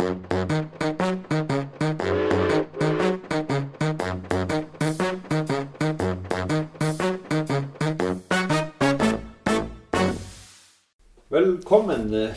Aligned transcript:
Velkommen, 0.00 0.16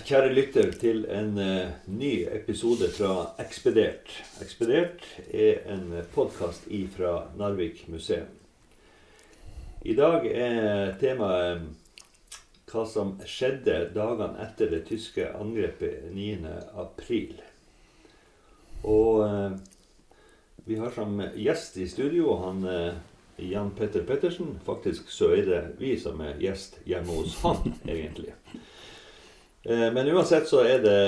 kjære 0.03 0.33
lytter, 0.33 0.71
til 0.75 1.05
en 1.07 1.39
uh, 1.39 1.71
ny 1.87 2.27
episode 2.35 2.91
fra 2.97 3.31
Ekspedert. 3.39 4.11
Ekspedert 4.43 5.07
er 5.31 5.63
en 5.71 6.03
podkast 6.11 6.67
fra 6.97 7.31
Narvik 7.39 7.87
museum. 7.87 8.27
I 9.81 9.95
dag 9.95 10.27
er 10.27 10.99
temaet 10.99 11.63
hva 12.73 12.83
som 12.89 13.15
skjedde 13.29 13.75
dagene 13.93 14.41
etter 14.47 14.71
det 14.73 14.83
tyske 14.89 15.29
angrepet 15.37 16.09
9.4. 16.11 17.52
Og 18.83 19.23
eh, 19.27 19.55
vi 20.65 20.77
har 20.79 20.93
som 20.95 21.19
gjest 21.35 21.77
i 21.77 21.87
studio 21.91 22.37
han 22.43 22.63
eh, 22.67 22.93
Jan 23.37 23.71
Petter 23.71 24.03
Pettersen. 24.03 24.59
Faktisk 24.65 25.09
så 25.09 25.33
er 25.35 25.45
det 25.47 25.61
vi 25.79 25.95
som 25.99 26.21
er 26.21 26.39
gjest 26.41 26.79
hjemme 26.87 27.17
hos 27.17 27.39
han, 27.43 27.73
egentlig. 27.87 28.33
Eh, 29.63 29.89
men 29.93 30.07
uansett 30.07 30.47
så 30.47 30.63
er 30.67 30.83
det 30.83 30.99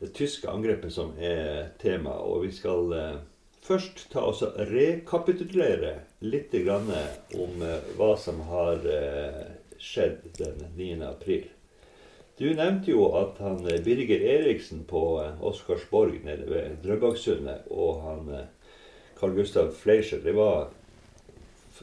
det 0.00 0.12
tyske 0.14 0.50
angrepet 0.50 0.92
som 0.92 1.14
er 1.18 1.70
tema, 1.82 2.16
og 2.22 2.44
vi 2.46 2.52
skal 2.54 2.92
eh, 2.92 3.16
først 3.64 4.06
ta 4.12 4.26
oss 4.30 4.42
og 4.46 4.58
rekapitulere 4.70 5.96
litt 6.24 6.54
om 6.54 6.90
eh, 7.62 7.90
hva 7.98 8.14
som 8.20 8.40
har 8.50 8.82
skjedd 9.78 10.30
den 10.38 10.66
9. 10.76 11.02
april. 11.06 11.48
Du 12.38 12.48
nevnte 12.50 12.90
jo 12.90 13.04
at 13.14 13.38
han 13.38 13.60
Birger 13.84 14.22
Eriksen 14.38 14.84
på 14.90 15.00
Oscarsborg 15.40 16.24
nede 16.26 16.48
ved 16.50 16.80
Drøbaksundet 16.82 17.68
og 17.70 18.00
han 18.02 18.32
Carl 19.18 19.36
Gustav 19.36 19.70
Fleischer 19.72 20.18
det 20.24 20.34
var 20.34 20.72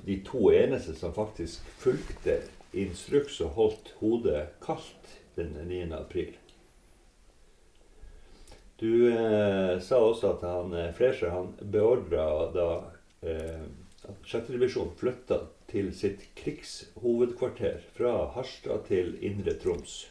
de 0.06 0.20
to 0.28 0.52
eneste 0.52 0.96
som 0.96 1.14
faktisk 1.16 1.64
fulgte 1.80 2.42
instruks 2.74 3.40
og 3.42 3.56
holdt 3.58 3.94
hodet 4.00 4.46
kaldt 4.64 5.18
den 5.36 5.56
9. 5.68 5.82
april. 5.96 6.36
Du 8.82 9.08
eh, 9.08 9.80
sa 9.80 10.00
også 10.02 10.36
at 10.36 10.46
han 10.48 10.74
eh, 10.74 10.94
Fleischer 10.98 11.30
han 11.30 11.52
beordra 11.62 12.28
da 12.56 12.70
eh, 13.22 13.68
at 14.10 14.24
6. 14.26 14.48
divisjon 14.56 14.96
flytta 14.98 15.44
til 15.70 15.92
sitt 15.96 16.24
krigshovedkvarter 16.40 17.84
fra 17.96 18.32
Harstad 18.34 18.88
til 18.90 19.14
Indre 19.22 19.54
Troms 19.62 20.11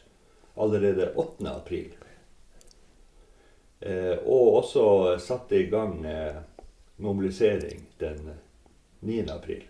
allerede 0.61 1.11
8. 1.15 1.49
april. 1.51 1.91
Eh, 3.79 4.17
og 4.21 4.61
også 4.61 4.85
satte 5.21 5.57
i 5.57 5.67
gang 5.71 6.05
eh, 6.05 6.37
mobilisering 7.01 7.87
den 7.99 8.29
9. 9.01 9.23
april. 9.33 9.65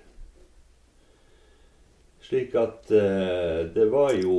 Slik 2.22 2.56
at 2.56 2.92
eh, 2.92 3.66
det 3.72 3.88
var 3.92 4.14
jo 4.19 4.38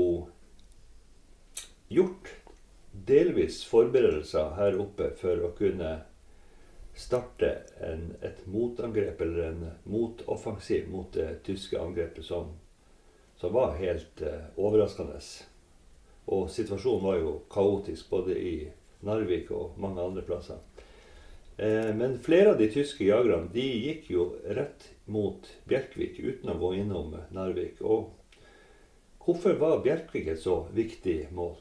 gjort 1.88 2.30
delvis 2.92 3.62
forberedelser 3.64 4.54
her 4.58 4.76
oppe 4.80 5.10
for 5.16 5.40
å 5.44 5.52
kunne 5.56 5.94
starte 6.96 7.54
en, 7.80 8.10
et 8.20 8.44
motangrep 8.46 9.20
eller 9.24 9.48
en 9.48 9.62
motoffensiv 9.88 10.90
mot 10.92 11.08
det 11.12 11.42
tyske 11.46 11.80
angrepet, 11.80 12.24
som, 12.24 12.52
som 13.40 13.52
var 13.56 13.78
helt 13.80 14.20
eh, 14.22 14.52
overraskende. 14.56 15.20
Og 16.30 16.50
situasjonen 16.50 17.04
var 17.04 17.18
jo 17.18 17.32
kaotisk 17.50 18.10
både 18.10 18.36
i 18.38 18.54
Narvik 19.06 19.50
og 19.50 19.78
mange 19.82 20.02
andre 20.02 20.22
plasser. 20.26 20.60
Eh, 21.56 21.90
men 21.96 22.18
flere 22.22 22.54
av 22.54 22.60
de 22.60 22.68
tyske 22.72 23.04
jagerne 23.04 23.50
de 23.52 23.66
gikk 23.66 24.10
jo 24.14 24.28
rett 24.56 24.88
mot 25.10 25.48
Bjerkvik 25.68 26.20
uten 26.22 26.54
å 26.54 26.58
gå 26.60 26.74
innom 26.80 27.16
Narvik. 27.34 27.82
Og 27.82 28.12
hvorfor 29.24 29.58
var 29.60 29.82
Bjerkvik 29.84 30.30
et 30.32 30.42
så 30.42 30.62
viktig 30.74 31.26
mål? 31.34 31.58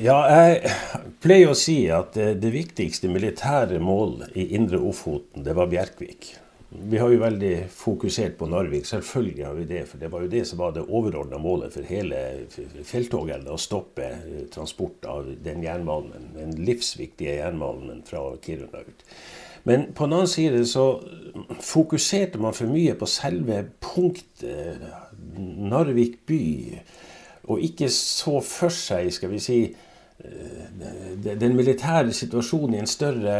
Ja, 0.00 0.16
jeg 0.32 0.70
pleier 1.20 1.52
å 1.52 1.58
si 1.58 1.82
at 1.92 2.14
det, 2.16 2.38
det 2.42 2.52
viktigste 2.54 3.10
militære 3.12 3.80
mål 3.84 4.30
i 4.32 4.48
Indre 4.56 4.80
Ofoten, 4.80 5.44
det 5.44 5.54
var 5.58 5.68
Bjerkvik. 5.68 6.30
Vi 6.68 6.98
har 7.00 7.08
jo 7.08 7.20
veldig 7.22 7.52
fokusert 7.72 8.34
på 8.36 8.46
Narvik. 8.46 8.84
Selvfølgelig 8.86 9.46
har 9.46 9.54
vi 9.56 9.64
det. 9.70 9.82
For 9.88 10.00
det 10.00 10.10
var 10.12 10.24
jo 10.24 10.32
det 10.32 10.44
som 10.48 10.60
var 10.60 10.74
det 10.76 10.84
overordna 10.84 11.40
målet 11.40 11.72
for 11.72 11.88
hele 11.88 12.20
felttoget. 12.84 13.48
Å 13.48 13.56
stoppe 13.60 14.04
eh, 14.04 14.42
transport 14.52 15.08
av 15.08 15.30
den 15.44 15.64
jernmalmen, 15.64 16.32
den 16.36 16.52
livsviktige 16.60 17.38
jernmalmen 17.40 18.02
fra 18.08 18.26
Kiruna 18.44 18.84
ut. 18.84 19.06
Men 19.68 19.88
på 19.96 20.06
den 20.06 20.18
annen 20.18 20.30
side 20.30 20.60
så 20.68 20.86
fokuserte 21.64 22.40
man 22.40 22.54
for 22.56 22.70
mye 22.70 22.94
på 22.96 23.08
selve 23.10 23.64
punktet 23.84 24.84
Narvik 25.38 26.20
by 26.28 26.44
og 27.48 27.62
ikke 27.64 27.88
så 27.92 28.38
for 28.44 28.72
seg, 28.72 29.08
skal 29.12 29.30
vi 29.32 29.40
si, 29.40 29.58
eh, 30.20 31.24
den 31.24 31.56
militære 31.56 32.12
situasjonen 32.12 32.76
i 32.76 32.82
en 32.82 32.90
større, 32.90 33.38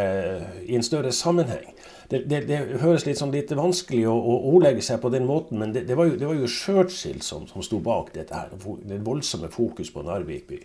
i 0.64 0.74
en 0.76 0.86
større 0.86 1.12
sammenheng. 1.12 1.74
Det, 2.08 2.22
det, 2.24 2.38
det, 2.48 2.58
høres 2.80 3.04
litt, 3.04 3.18
sånn 3.20 3.34
litt 3.34 3.50
vanskelig 3.52 4.06
å, 4.08 4.14
å, 4.16 4.36
ordlegge 4.54 4.80
seg 4.84 5.00
på 5.02 5.10
den 5.12 5.26
måten, 5.28 5.58
men 5.60 5.74
det, 5.74 5.82
det 5.90 5.96
var 5.98 6.08
jo, 6.08 6.16
jo 6.40 6.48
Churchill 6.48 7.18
som, 7.20 7.44
som 7.50 7.64
sto 7.64 7.82
bak 7.84 8.14
dette. 8.14 8.32
her, 8.32 8.52
det 8.88 9.02
voldsomme 9.04 9.50
fokus 9.52 9.90
på 9.92 10.06
Narvik 10.06 10.46
by. 10.48 10.60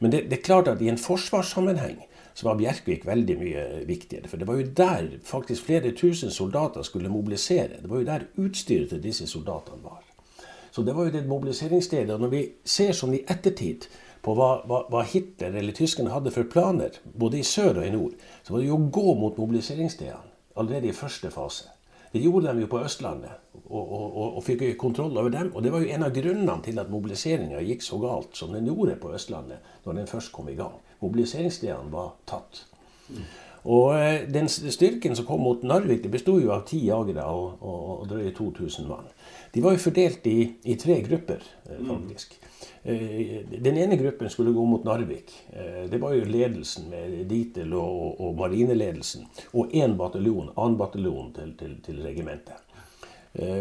Men 0.00 0.14
det, 0.14 0.22
er 0.32 0.44
klart 0.44 0.70
at 0.72 0.80
i 0.80 0.88
en 0.88 1.00
forsvarssammenheng 1.00 1.98
så 2.36 2.48
var 2.48 2.56
Bjerkvik 2.56 3.04
veldig 3.08 3.36
mye 3.40 3.64
viktigere. 3.88 4.30
For 4.32 4.40
det 4.40 4.48
var 4.48 4.56
jo 4.56 4.70
der 4.76 5.10
faktisk 5.24 5.68
flere 5.68 5.92
tusen 5.96 6.32
soldater 6.32 6.84
skulle 6.84 7.12
mobilisere. 7.12 7.82
Det 7.82 7.90
var 7.90 8.00
jo 8.00 8.08
der 8.08 8.24
utstyret 8.40 8.94
til 8.94 9.02
disse 9.04 9.28
soldatene 9.28 9.84
var. 9.84 10.00
Så 10.72 10.84
det 10.84 10.94
var 10.96 11.08
jo 11.08 11.12
det 11.12 11.26
mobiliseringsstedet. 11.28 12.14
Og 12.16 12.24
når 12.24 12.32
vi 12.32 12.42
ser 12.64 12.96
sånn 12.96 13.16
i 13.16 13.24
ettertid 13.28 13.84
på 14.24 14.32
hva, 14.36 14.62
hva, 14.68 14.82
hva, 14.92 15.04
Hitler 15.08 15.56
eller 15.60 15.76
tyskerne 15.76 16.12
hadde 16.12 16.32
for 16.32 16.48
planer, 16.48 16.96
både 17.12 17.40
i 17.40 17.44
sør 17.44 17.82
og 17.82 17.84
i 17.84 17.92
nord, 17.92 18.16
så 18.44 18.56
var 18.56 18.64
det 18.64 18.70
jo 18.70 18.80
å 18.80 18.88
gå 18.96 19.14
mot 19.20 19.40
mobiliseringsstedene 19.40 20.35
allerede 20.56 20.90
i 20.90 20.96
første 20.96 21.30
fase. 21.30 21.72
Det 22.12 22.22
gjorde 22.22 22.54
de 22.54 22.62
jo 22.64 22.68
på 22.70 22.80
Østlandet, 22.80 23.32
og, 23.66 23.92
og, 23.92 24.04
og, 24.16 24.36
og 24.38 24.44
fikk 24.46 24.62
kontroll 24.80 25.18
over 25.18 25.32
dem. 25.34 25.50
Og 25.54 25.62
det 25.62 25.72
var 25.72 25.82
jo 25.82 25.90
en 25.92 26.06
av 26.06 26.14
grunnene 26.14 26.62
til 26.64 26.78
at 26.80 26.92
mobiliseringa 26.92 27.60
gikk 27.66 27.82
så 27.84 27.98
galt 28.00 28.38
som 28.38 28.54
den 28.54 28.68
gjorde 28.70 28.96
på 29.02 29.10
Østlandet 29.16 29.74
når 29.84 29.98
den 30.00 30.08
først 30.08 30.32
kom 30.32 30.48
i 30.48 30.56
gang. 30.56 30.78
Mobiliseringsstedene 31.02 31.92
var 31.92 32.14
tatt. 32.30 32.62
Og 33.66 33.96
eh, 33.98 34.24
den 34.30 34.48
styrken 34.48 35.16
som 35.18 35.26
kom 35.26 35.42
mot 35.42 35.64
Narvik, 35.66 36.04
det 36.04 36.12
besto 36.12 36.38
jo 36.38 36.52
av 36.54 36.64
ti 36.68 36.78
jagere 36.86 37.26
og, 37.26 37.58
og, 37.60 37.86
og 37.96 38.08
drøye 38.12 38.32
2000 38.36 38.86
mann. 38.88 39.08
De 39.54 39.62
var 39.64 39.74
jo 39.74 39.82
fordelt 39.82 40.26
i, 40.30 40.38
i 40.64 40.76
tre 40.78 41.00
grupper, 41.02 41.42
eh, 41.66 41.80
mm. 41.80 41.90
faktisk. 41.90 42.38
Mm. 42.84 43.62
Den 43.62 43.78
ene 43.82 43.96
gruppen 43.98 44.30
skulle 44.30 44.54
gå 44.54 44.64
mot 44.64 44.84
Narvik. 44.86 45.32
Det 45.90 45.98
var 45.98 46.14
jo 46.14 46.28
ledelsen 46.30 46.86
med 46.90 47.16
Ditel 47.30 47.74
og, 47.74 48.20
og 48.22 48.36
marineledelsen. 48.38 49.26
Og 49.58 49.74
én 49.74 49.96
bataljon, 49.98 50.52
annen 50.54 50.78
bataljon 50.78 51.32
til, 51.34 51.56
til, 51.58 51.74
til, 51.82 51.98
regimentet. 52.06 52.62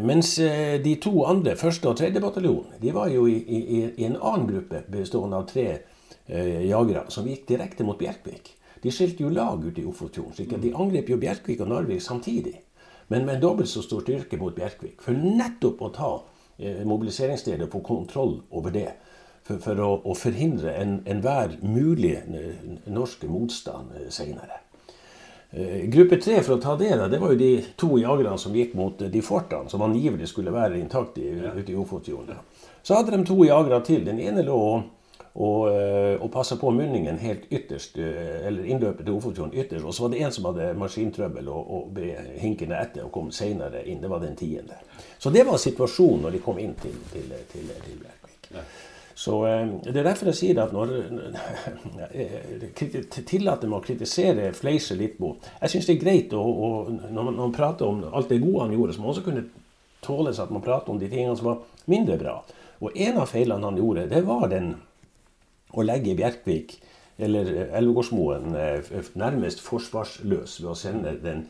Mens 0.06 0.36
de 0.86 0.94
to 1.04 1.26
andre, 1.28 1.56
første 1.60 1.90
og 1.90 1.98
tredje 2.00 2.22
bataljon, 2.24 2.78
de 2.82 2.94
var 2.96 3.10
jo 3.12 3.26
i, 3.28 3.40
i, 3.42 3.82
i 3.98 4.06
en 4.08 4.20
annen 4.22 4.46
gruppe 4.48 4.86
bestående 4.94 5.42
av 5.42 5.50
tre 5.50 5.66
jagere 6.30 7.08
som 7.12 7.28
gikk 7.28 7.50
direkte 7.50 7.84
mot 7.84 8.00
Bjerkvik. 8.00 8.54
De 8.86 8.92
skilte 8.94 9.24
jo 9.24 9.34
lag 9.34 9.64
ute 9.66 9.82
i 9.82 9.88
Ofotfjorden. 9.90 10.36
slik 10.38 10.54
at 10.54 10.62
De 10.62 10.74
angrep 10.78 11.10
jo 11.10 11.18
Bjerkvik 11.18 11.62
og 11.66 11.72
Narvik 11.72 12.02
samtidig. 12.06 12.60
Men 13.08 13.26
med 13.26 13.36
en 13.36 13.42
dobbelt 13.42 13.70
så 13.70 13.82
stor 13.82 14.04
styrke 14.06 14.38
mot 14.38 14.54
Bjerkvik. 14.56 15.02
For 15.02 15.14
nettopp 15.14 15.82
å 15.82 15.90
ta 15.94 16.12
eh, 16.58 16.84
mobiliseringsstedet 16.88 17.68
og 17.68 17.74
få 17.78 17.84
kontroll 17.86 18.38
over 18.52 18.74
det. 18.76 18.92
For, 19.46 19.62
for 19.62 19.78
å, 19.78 19.90
å, 20.10 20.16
forhindre 20.18 20.74
enhver 20.82 21.52
en 21.54 21.74
mulig 21.76 22.16
norsk 22.90 23.28
motstand 23.30 23.94
eh, 24.00 24.08
senere. 24.14 24.64
Eh, 25.52 25.86
gruppe 25.94 26.18
tre, 26.18 26.40
for 26.44 26.58
å 26.58 26.62
ta 26.64 26.74
det, 26.80 26.96
det 27.12 27.20
var 27.22 27.36
jo 27.36 27.40
de 27.40 27.52
to 27.78 27.92
jagerne 28.02 28.40
som 28.42 28.56
gikk 28.58 28.74
mot 28.76 29.00
de 29.00 29.22
fortene 29.24 29.70
som 29.72 29.86
angivelig 29.86 30.32
skulle 30.32 30.54
være 30.56 30.82
intakte 30.82 31.22
ute 31.56 31.72
i 31.72 31.78
Ofotfjorden. 31.80 32.42
Så 32.86 32.98
hadde 32.98 33.16
de 33.16 33.26
to 33.26 33.38
jagere 33.46 33.80
til. 33.86 34.04
Den 34.06 34.20
ene 34.22 34.44
lå 34.46 34.58
og, 34.58 34.90
eh, 35.36 36.22
og 36.24 36.32
passa 36.32 36.56
på 36.56 36.72
munningen 36.72 37.18
helt 37.20 37.50
ytterst, 37.52 37.98
eh, 38.00 38.48
eller 38.48 38.64
innløpet 38.72 39.04
til 39.04 39.18
Ofotfjorden 39.18 39.58
ytterst. 39.60 39.84
Og 39.84 39.94
så 39.94 40.06
var 40.06 40.14
det 40.14 40.22
en 40.24 40.32
som 40.32 40.48
hadde 40.48 40.70
maskintrøbbel 40.80 41.50
og, 41.52 41.72
og 41.76 41.90
ble 41.98 42.14
hinkende 42.40 42.80
etter 42.80 43.04
og 43.04 43.12
kom 43.12 43.34
seinere 43.36 43.84
inn. 43.84 44.00
Det 44.00 44.12
var 44.12 44.24
den 44.24 44.38
tiende. 44.40 44.80
Så 45.20 45.34
det 45.36 45.44
var 45.48 45.60
situasjonen 45.60 46.24
når 46.24 46.38
de 46.38 46.44
kom 46.46 46.62
inn 46.64 46.78
til, 46.80 46.96
til, 47.12 47.28
til, 47.52 47.68
til 47.68 48.00
Bjerkvik. 48.00 48.50
Ja. 48.56 48.64
Så 49.16 49.42
eh, 49.50 49.68
Det 49.84 49.98
er 49.98 50.08
derfor 50.08 50.32
jeg 50.32 50.40
sier 50.40 50.64
at 50.64 50.72
når 50.76 50.96
tillater 53.34 53.68
meg 53.68 53.78
å 53.82 53.84
kritisere 53.84 54.50
Fleischer 54.56 55.00
litt 55.00 55.20
på 55.20 55.36
Jeg 55.62 55.76
syns 55.76 55.92
det 55.92 55.98
er 55.98 56.04
greit 56.04 56.36
å, 56.36 56.42
å, 56.42 56.74
når 57.12 57.32
man 57.32 57.56
prater 57.56 57.88
om 57.88 58.06
alt 58.12 58.32
det 58.32 58.40
gode 58.44 58.70
han 58.70 58.76
gjorde, 58.76 58.96
så 58.96 59.04
må 59.04 59.10
man 59.10 59.18
også 59.18 59.28
kunne 59.28 59.48
tåles 60.06 60.40
at 60.40 60.52
man 60.54 60.64
prater 60.64 60.96
om 60.96 61.00
de 61.02 61.12
tingene 61.12 61.36
som 61.36 61.52
var 61.52 61.64
mindre 61.92 62.20
bra. 62.24 62.40
Og 62.84 62.96
en 62.96 63.20
av 63.20 63.32
feilene 63.32 63.68
han 63.68 63.80
gjorde, 63.80 64.08
det 64.12 64.22
var 64.28 64.48
den 64.52 64.76
å 65.76 65.86
legge 65.86 66.18
Bjerkvik 66.18 66.78
eller 67.16 67.70
Elvegårdsmoen 67.78 68.56
nærmest 69.16 69.62
forsvarsløs 69.64 70.58
ved 70.62 70.72
å 70.72 70.80
sende 70.80 71.14
den 71.24 71.46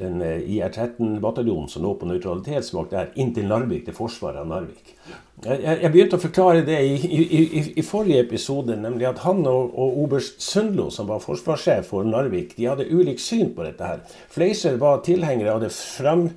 den 0.00 0.20
eh, 0.22 0.40
IR-13-bataljonen 0.56 1.68
som 1.68 1.84
lå 1.84 1.94
på 1.98 2.08
nøytralitetsvakt 2.08 2.94
der, 2.94 3.10
inn 3.20 3.32
til 3.36 3.48
Narvik, 3.50 3.86
til 3.86 3.96
forsvaret 3.96 4.42
av 4.42 4.48
Narvik. 4.50 4.94
Jeg, 5.44 5.60
jeg, 5.66 5.90
begynte 5.92 6.18
å 6.18 6.22
forklare 6.22 6.64
det 6.66 6.78
i, 6.84 6.96
i, 7.06 7.20
i, 7.40 7.62
i, 7.80 7.84
forrige 7.86 8.24
episode, 8.26 8.76
nemlig 8.80 9.08
at 9.08 9.22
han 9.24 9.40
og, 9.48 9.72
og 9.72 10.02
oberst 10.04 10.42
Sundlo, 10.44 10.90
som 10.92 11.08
var 11.08 11.22
forsvarssjef 11.24 11.92
for 11.92 12.08
Narvik, 12.08 12.54
de 12.58 12.68
hadde 12.68 12.88
ulikt 12.90 13.24
syn 13.24 13.52
på 13.56 13.64
dette. 13.66 13.92
her. 13.92 14.20
Fleischer 14.32 14.76
var 14.80 15.04
tilhenger 15.06 15.52
av 15.54 15.64
det 15.64 15.72
uh, 15.72 16.28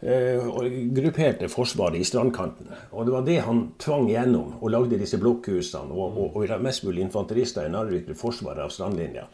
grupperte 0.00 1.48
forsvaret 1.50 1.98
i 1.98 2.06
strandkanten. 2.06 2.68
Og 2.92 3.06
det 3.06 3.14
var 3.14 3.24
det 3.26 3.38
han 3.42 3.64
tvang 3.82 4.06
gjennom, 4.12 4.52
og 4.60 4.70
lagde 4.70 5.00
disse 5.00 5.18
blokkhusene 5.18 5.90
og, 5.90 6.20
og, 6.22 6.36
og 6.38 6.62
mest 6.62 6.84
mulig 6.86 7.02
infanterister 7.02 7.66
i 7.66 7.72
Narvik 7.72 8.06
til 8.06 8.18
forsvaret 8.18 8.62
av 8.62 8.70
strandlinja. 8.74 9.26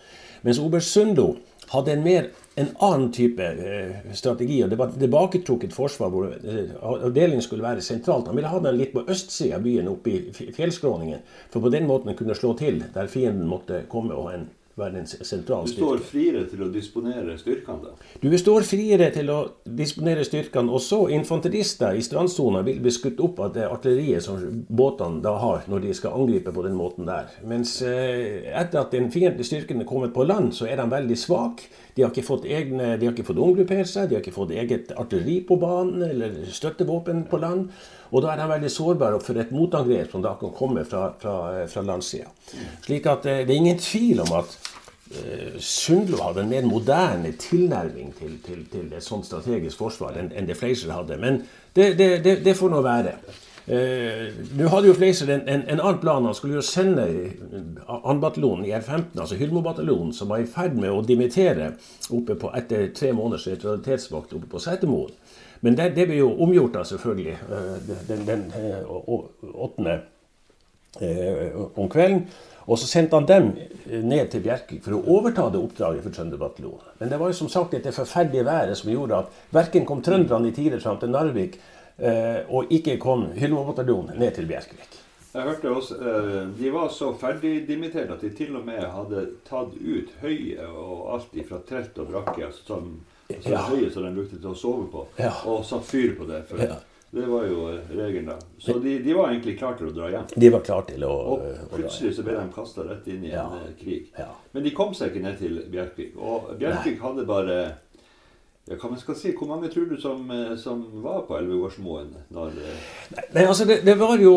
Mens 0.45 0.61
oberst 0.61 0.93
Sundo 0.93 1.35
hadde 1.73 1.93
en 1.93 2.05
mer 2.05 2.33
en 2.55 2.69
annen 2.79 3.13
type 3.13 3.43
eh, 3.43 4.13
strategi. 4.15 4.63
og 4.63 4.71
Det 4.71 4.79
var 4.79 4.93
tilbaketrukket 4.95 5.75
forsvar 5.75 6.11
hvor 6.13 6.29
eh, 6.31 6.75
avdelingen 6.81 7.43
skulle 7.43 7.67
være 7.67 7.83
sentralt. 7.83 8.29
Han 8.31 8.37
ville 8.39 8.53
ha 8.53 8.61
den 8.63 8.79
litt 8.79 8.93
på 8.95 9.07
østsida 9.11 9.59
av 9.59 9.65
byen, 9.65 9.91
oppe 9.91 10.13
i 10.13 10.53
fjellskråningen. 10.55 11.25
For 11.51 11.65
på 11.65 11.73
den 11.75 11.89
måten 11.91 12.15
kunne 12.19 12.37
slå 12.39 12.55
til 12.59 12.83
der 12.95 13.11
fienden 13.11 13.51
måtte 13.51 13.85
komme 13.91 14.15
og 14.15 14.31
en 14.35 14.47
være 14.79 15.01
en 15.01 15.07
sentral 15.07 15.69
styrke. 15.69 15.81
Du 15.81 15.85
står 15.85 16.03
friere 16.09 16.45
til 16.51 16.65
å 16.65 16.69
disponere 16.73 17.37
styrkene? 17.39 17.91
da? 17.91 18.09
Du 18.23 18.35
står 18.39 18.67
friere 18.67 19.11
til 19.15 19.31
å 19.31 19.39
disponere 19.65 20.25
styrkene. 20.27 20.73
Og 20.75 20.83
så 20.83 21.05
infanterister 21.15 21.95
i 21.95 22.03
strandsona 22.03 22.65
vil 22.67 22.81
bli 22.83 22.95
skutt 22.95 23.23
opp 23.25 23.41
av 23.45 23.55
det 23.55 23.69
artilleriet 23.69 24.27
som 24.27 24.43
båtene 24.69 25.23
da 25.25 25.37
har 25.43 25.69
når 25.71 25.87
de 25.87 25.95
skal 25.95 26.19
angripe 26.19 26.55
på 26.55 26.67
den 26.67 26.77
måten 26.79 27.09
der. 27.09 27.31
Mens 27.47 27.77
eh, 27.87 28.51
etter 28.51 28.83
at 28.83 28.95
den 28.95 29.11
fiendtlige 29.15 29.51
styrken 29.53 29.83
er 29.83 29.89
kommet 29.89 30.15
på 30.15 30.27
land, 30.27 30.53
så 30.57 30.69
er 30.71 30.81
de 30.83 30.91
veldig 30.91 31.19
svake. 31.19 31.71
De 31.95 32.03
har 32.03 32.11
ikke 32.11 32.27
fått 32.27 32.47
egne, 32.51 32.97
de 32.99 33.07
har 33.07 33.15
ikke 33.15 33.29
fått 33.29 33.39
omgruppert 33.39 33.87
seg, 33.87 34.09
de 34.11 34.17
har 34.17 34.25
ikke 34.25 34.35
fått 34.35 34.55
eget 34.57 34.91
artilleri 34.99 35.39
på 35.47 35.61
banen 35.63 36.03
eller 36.03 36.41
støttevåpen 36.51 37.29
på 37.31 37.39
land. 37.39 37.69
Og 38.15 38.23
da 38.23 38.31
er 38.31 38.39
de 38.39 38.51
veldig 38.53 38.71
sårbare 38.71 39.19
for 39.23 39.41
et 39.43 39.51
motangrep 39.55 40.13
som 40.13 40.23
da 40.23 40.37
kan 40.39 40.53
komme 40.55 40.85
fra, 40.87 41.09
fra, 41.19 41.65
fra 41.71 41.83
landsida. 41.83 42.31
Slik 42.85 43.09
at 43.11 43.27
eh, 43.27 43.43
det 43.43 43.55
er 43.55 43.63
ingen 43.63 43.81
tvil 43.83 44.23
om 44.23 44.37
at 44.39 44.55
eh, 45.11 45.57
Sundlo 45.59 46.23
hadde 46.23 46.45
en 46.45 46.53
mer 46.53 46.69
moderne 46.69 47.33
tilnærming 47.43 48.15
til, 48.19 48.37
til, 48.47 48.63
til 48.71 48.93
et 48.95 49.05
sånt 49.07 49.27
strategisk 49.27 49.83
forsvar 49.83 50.21
enn, 50.21 50.31
en 50.31 50.47
det 50.47 50.59
Fleischer 50.61 50.95
hadde. 50.95 51.19
Men 51.19 51.43
det, 51.75 51.97
det, 51.99 52.13
det, 52.25 52.39
det 52.47 52.55
får 52.59 52.71
nå 52.71 52.85
være. 52.87 53.19
Eh, 53.67 54.29
Nå 54.59 54.69
hadde 54.69 54.91
jo 54.91 54.95
Fleischer 54.95 55.31
en, 55.33 55.47
en, 55.49 55.63
en, 55.73 55.81
annen 55.81 56.01
plan. 56.03 56.25
Han 56.29 56.37
skulle 56.37 56.59
jo 56.61 56.65
sende 56.65 57.09
andrebataljonen 57.89 58.67
i 58.69 58.75
R15, 58.77 59.15
altså 59.17 59.39
Hylmo-bataljonen, 59.41 60.13
som 60.15 60.31
var 60.31 60.45
i 60.45 60.49
ferd 60.49 60.77
med 60.77 60.93
å 60.93 61.03
dimittere 61.03 61.73
oppe 62.13 62.37
på, 62.39 62.53
etter 62.55 62.91
tre 62.95 63.15
måneders 63.17 63.49
nøytralitetsvakt 63.49 64.37
oppe 64.37 64.51
på 64.53 64.63
Setermoen. 64.63 65.17
Men 65.65 65.77
det, 65.79 65.95
det 65.97 66.05
ble 66.11 66.19
jo 66.19 66.33
omgjort, 66.45 66.75
da, 66.75 66.83
selvfølgelig, 66.85 67.37
den, 67.87 68.01
den, 68.09 68.25
den, 68.29 68.43
eh, 68.59 68.91
åttende 69.55 69.95
eh, 71.01 71.55
om 71.81 71.89
kvelden. 71.89 72.27
Og 72.65 72.79
så 72.81 72.89
sendte 72.89 73.17
han 73.17 73.29
dem 73.29 73.49
ned 74.09 74.29
til 74.33 74.43
Bjerkvik 74.45 74.83
for 74.85 74.97
å 74.97 75.03
overta 75.19 75.47
det 75.53 75.61
oppdraget 75.61 76.05
for 76.05 76.17
Trønderbataljonen. 76.17 76.95
Men 77.01 77.13
det 77.13 77.21
var 77.21 77.33
jo 77.33 77.39
som 77.39 77.51
sagt 77.53 77.77
dette 77.77 77.93
forferdelige 77.93 78.45
været 78.45 78.77
som 78.81 78.93
gjorde 78.93 79.23
at 79.25 79.41
verken 79.57 79.85
kom 79.89 80.01
trønderne 80.05 80.49
i 80.49 80.55
tide 80.57 80.81
fram 80.81 81.01
til 81.01 81.13
Narvik, 81.13 81.59
og 82.49 82.73
ikke 82.73 82.97
kom 82.99 83.27
Hylmo-bataljonen 83.37 84.17
ned 84.17 84.33
til 84.39 84.49
Bjerkvik. 84.49 84.97
Jeg 85.35 85.43
hørte 85.45 85.75
også, 85.77 85.99
De 86.57 86.73
var 86.73 86.89
så 86.89 87.13
ferdigdimittert 87.21 88.17
at 88.17 88.25
de 88.25 88.33
til 88.33 88.57
og 88.57 88.65
med 88.65 88.81
hadde 88.81 89.27
tatt 89.45 89.77
ut 89.77 90.17
høyet 90.23 90.65
og 90.65 91.13
alt 91.19 91.37
fra 91.49 91.61
telt 91.69 92.01
og 92.01 92.15
brakke. 92.15 92.49
Altså 92.49 92.81
Altså 93.29 93.53
ja. 93.55 93.63
høye 93.71 93.93
som 93.93 94.05
de 94.05 94.11
brukte 94.17 94.41
til 94.41 94.51
å 94.51 94.59
sove 94.59 94.89
på, 94.93 95.07
ja. 95.17 95.31
og 95.49 95.63
satt 95.65 95.87
fyr 95.89 96.13
på 96.19 96.27
det. 96.29 96.43
For 96.49 96.61
ja. 96.61 96.77
Det 97.15 97.27
var 97.31 97.45
jo 97.47 97.69
eh, 97.71 97.91
regelen, 97.95 98.27
da. 98.27 98.35
Så 98.59 98.79
de, 98.83 98.99
de, 98.99 99.13
var 99.15 99.31
egentlig 99.31 99.55
klare 99.59 99.79
til 99.79 99.93
å 99.93 99.95
dra 99.95 100.09
hjem. 100.11 100.25
De 100.35 100.49
var 100.51 100.65
klare 100.67 100.89
til 100.89 101.05
å 101.07 101.13
Og 101.37 101.45
plutselig 101.71 102.11
så 102.17 102.25
ble 102.27 102.35
de 102.35 102.47
kasta 102.57 102.87
rett 102.89 103.07
inn 103.13 103.29
i 103.29 103.31
en 103.31 103.55
eh, 103.61 103.69
krig. 103.79 104.09
Men 104.51 104.67
de 104.67 104.73
kom 104.75 104.97
seg 104.99 105.13
ikke 105.13 105.23
ned 105.23 105.39
til 105.39 105.61
Bjerkvik. 105.71 106.17
Og 106.19 106.51
Bjerkvik 106.59 106.99
Nei. 106.99 107.03
hadde 107.05 107.27
bare 107.29 107.59
ja, 108.65 108.79
hva 108.81 108.89
man 108.89 108.97
skal 108.97 109.17
si, 109.19 109.35
Hvor 109.37 109.49
mange 109.51 109.69
tror 109.69 109.91
du 109.91 109.99
som, 110.01 110.23
eh, 110.33 110.55
som 110.57 110.79
var 111.05 111.27
på 111.29 111.37
Elvegårdsmoen? 111.37 112.15
Når, 112.33 112.55
Nei, 113.35 113.43
altså 113.45 113.67
det, 113.69 113.83
det, 113.85 113.99
var 114.01 114.17
jo, 114.17 114.33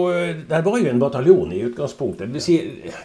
det 0.50 0.60
var 0.66 0.80
jo 0.82 0.90
en 0.90 1.00
bataljon 1.00 1.54
i 1.56 1.62
utgangspunktet. 1.64 2.28
Det 2.28 2.36
vil 2.36 2.44
si, 2.44 2.58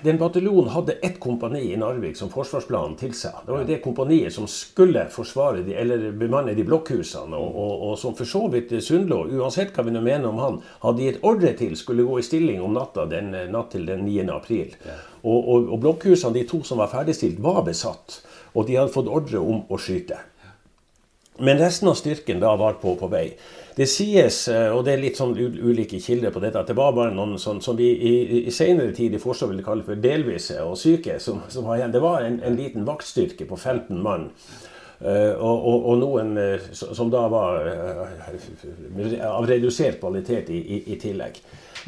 Den 0.02 0.18
bataljonen 0.18 0.72
hadde 0.74 0.96
ett 0.98 1.20
kompani 1.22 1.62
i 1.68 1.76
Narvik 1.78 2.18
som 2.18 2.32
forsvarsplanen 2.32 2.96
tilsa. 2.98 3.36
Det 3.46 3.54
var 3.54 3.62
jo 3.62 3.68
det 3.70 3.78
kompaniet 3.84 4.34
som 4.34 4.48
skulle 4.50 5.04
forsvare 5.14 5.62
de, 5.62 5.76
eller 5.78 6.08
bemanne 6.10 6.56
de 6.58 6.66
blokkhusene. 6.66 7.38
Og, 7.38 7.54
og, 7.54 7.86
og, 7.92 7.94
som 8.02 8.18
for 8.18 8.26
så 8.26 8.42
vidt 8.50 8.74
Sundlå, 8.82 9.22
uansett 9.38 9.70
hva 9.76 9.86
vi 9.86 9.94
nå 9.94 10.02
mener 10.02 10.26
om 10.32 10.42
han, 10.42 10.58
hadde 10.82 11.06
gitt 11.06 11.22
ordre 11.22 11.54
til 11.62 11.78
skulle 11.78 12.08
gå 12.08 12.18
i 12.18 12.26
stilling 12.26 12.58
om 12.66 12.74
natta 12.74 13.06
den 13.06 13.30
natt 13.54 13.70
til 13.76 13.86
den 13.86 14.02
9. 14.08 14.26
april. 14.34 14.74
Ja. 14.82 14.98
Og, 15.22 15.38
og, 15.38 15.70
og 15.70 15.86
blokkhusene, 15.86 16.34
de 16.34 16.48
to 16.50 16.64
som 16.66 16.82
var 16.82 16.90
ferdigstilt, 16.90 17.38
var 17.38 17.62
besatt. 17.62 18.24
Og 18.58 18.66
de 18.66 18.80
hadde 18.80 18.90
fått 18.90 19.06
ordre 19.06 19.38
om 19.38 19.62
å 19.70 19.78
skyte. 19.78 20.18
Men 21.38 21.58
resten 21.58 21.88
av 21.88 21.94
styrken 21.94 22.40
da 22.40 22.56
var 22.56 22.72
på, 22.82 22.96
på 22.96 23.08
vei. 23.08 23.26
Det 23.74 23.86
sies, 23.88 24.48
eh, 24.52 24.68
og 24.68 24.84
det 24.84 24.92
er 24.92 25.00
litt 25.00 25.16
sånn 25.16 25.32
ulike 25.32 26.00
kilder 26.02 26.32
på 26.34 26.42
dette, 26.44 26.60
at 26.60 26.68
det 26.68 26.76
var 26.76 26.92
bare 26.92 27.14
noen 27.16 27.38
sånn, 27.40 27.62
som 27.64 27.78
vi 27.78 27.88
i, 27.88 28.12
i 28.42 28.52
senere 28.52 28.92
tid 28.92 29.16
i 29.16 29.20
Forsvaret 29.22 29.54
ville 29.54 29.64
kalle 29.64 29.86
for 29.86 29.96
delvise 29.96 30.58
og 30.60 30.76
syke. 30.76 31.16
Som, 31.22 31.40
som 31.52 31.64
var 31.64 31.80
igjen. 31.80 31.94
Det 31.94 32.02
var 32.04 32.26
en, 32.26 32.36
en 32.44 32.58
liten 32.58 32.84
vaktstyrke 32.88 33.48
på 33.48 33.56
15 33.56 33.96
mann. 34.04 34.28
Uh, 35.02 35.34
og, 35.34 35.64
og, 35.66 35.86
og, 35.90 35.96
noen 35.98 36.36
uh, 36.38 36.66
som 36.70 37.08
da 37.10 37.24
var 37.32 37.64
av 39.26 39.48
redusert 39.50 39.98
kvalitet 39.98 40.52
i, 40.54 40.60
i, 40.60 40.78
i, 40.94 40.98
tillegg. 41.02 41.40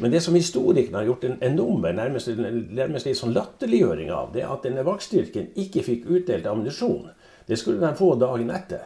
Men 0.03 0.11
det 0.11 0.19
som 0.25 0.35
historikerne 0.35 0.99
har 0.99 1.07
gjort 1.07 1.23
en, 1.29 1.37
en 1.39 1.55
nummer, 1.55 1.95
nærmest, 1.95 2.33
nærmest 2.35 3.07
en 3.07 3.15
sånn 3.15 3.37
latterliggjøring 3.37 4.11
av, 4.11 4.33
det 4.33 4.43
er 4.43 4.51
at 4.51 4.67
denne 4.67 4.83
vaktstyrken 4.83 5.53
ikke 5.63 5.85
fikk 5.85 6.09
utdelt 6.11 6.49
ammunisjon. 6.51 7.07
Det 7.47 7.55
skulle 7.61 7.79
de 7.79 7.95
få 7.95 8.17
dagen 8.19 8.51
etter. 8.51 8.83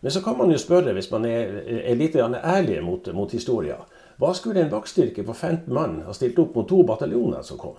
Men 0.00 0.12
så 0.12 0.22
kan 0.24 0.38
man 0.38 0.52
jo 0.52 0.58
spørre, 0.58 0.94
hvis 0.96 1.10
man 1.12 1.26
er, 1.28 1.60
er 1.84 1.98
litt 1.98 2.16
ærlig 2.16 2.80
mot, 2.84 3.12
mot 3.12 3.32
historien, 3.32 3.82
hva 4.20 4.32
skulle 4.36 4.64
en 4.64 4.72
vaktstyrke 4.72 5.24
på 5.24 5.34
15 5.34 5.72
mann 5.72 6.02
ha 6.06 6.12
stilt 6.16 6.38
opp 6.40 6.56
mot 6.56 6.68
to 6.68 6.82
bataljoner 6.88 7.44
som 7.44 7.60
kom? 7.60 7.76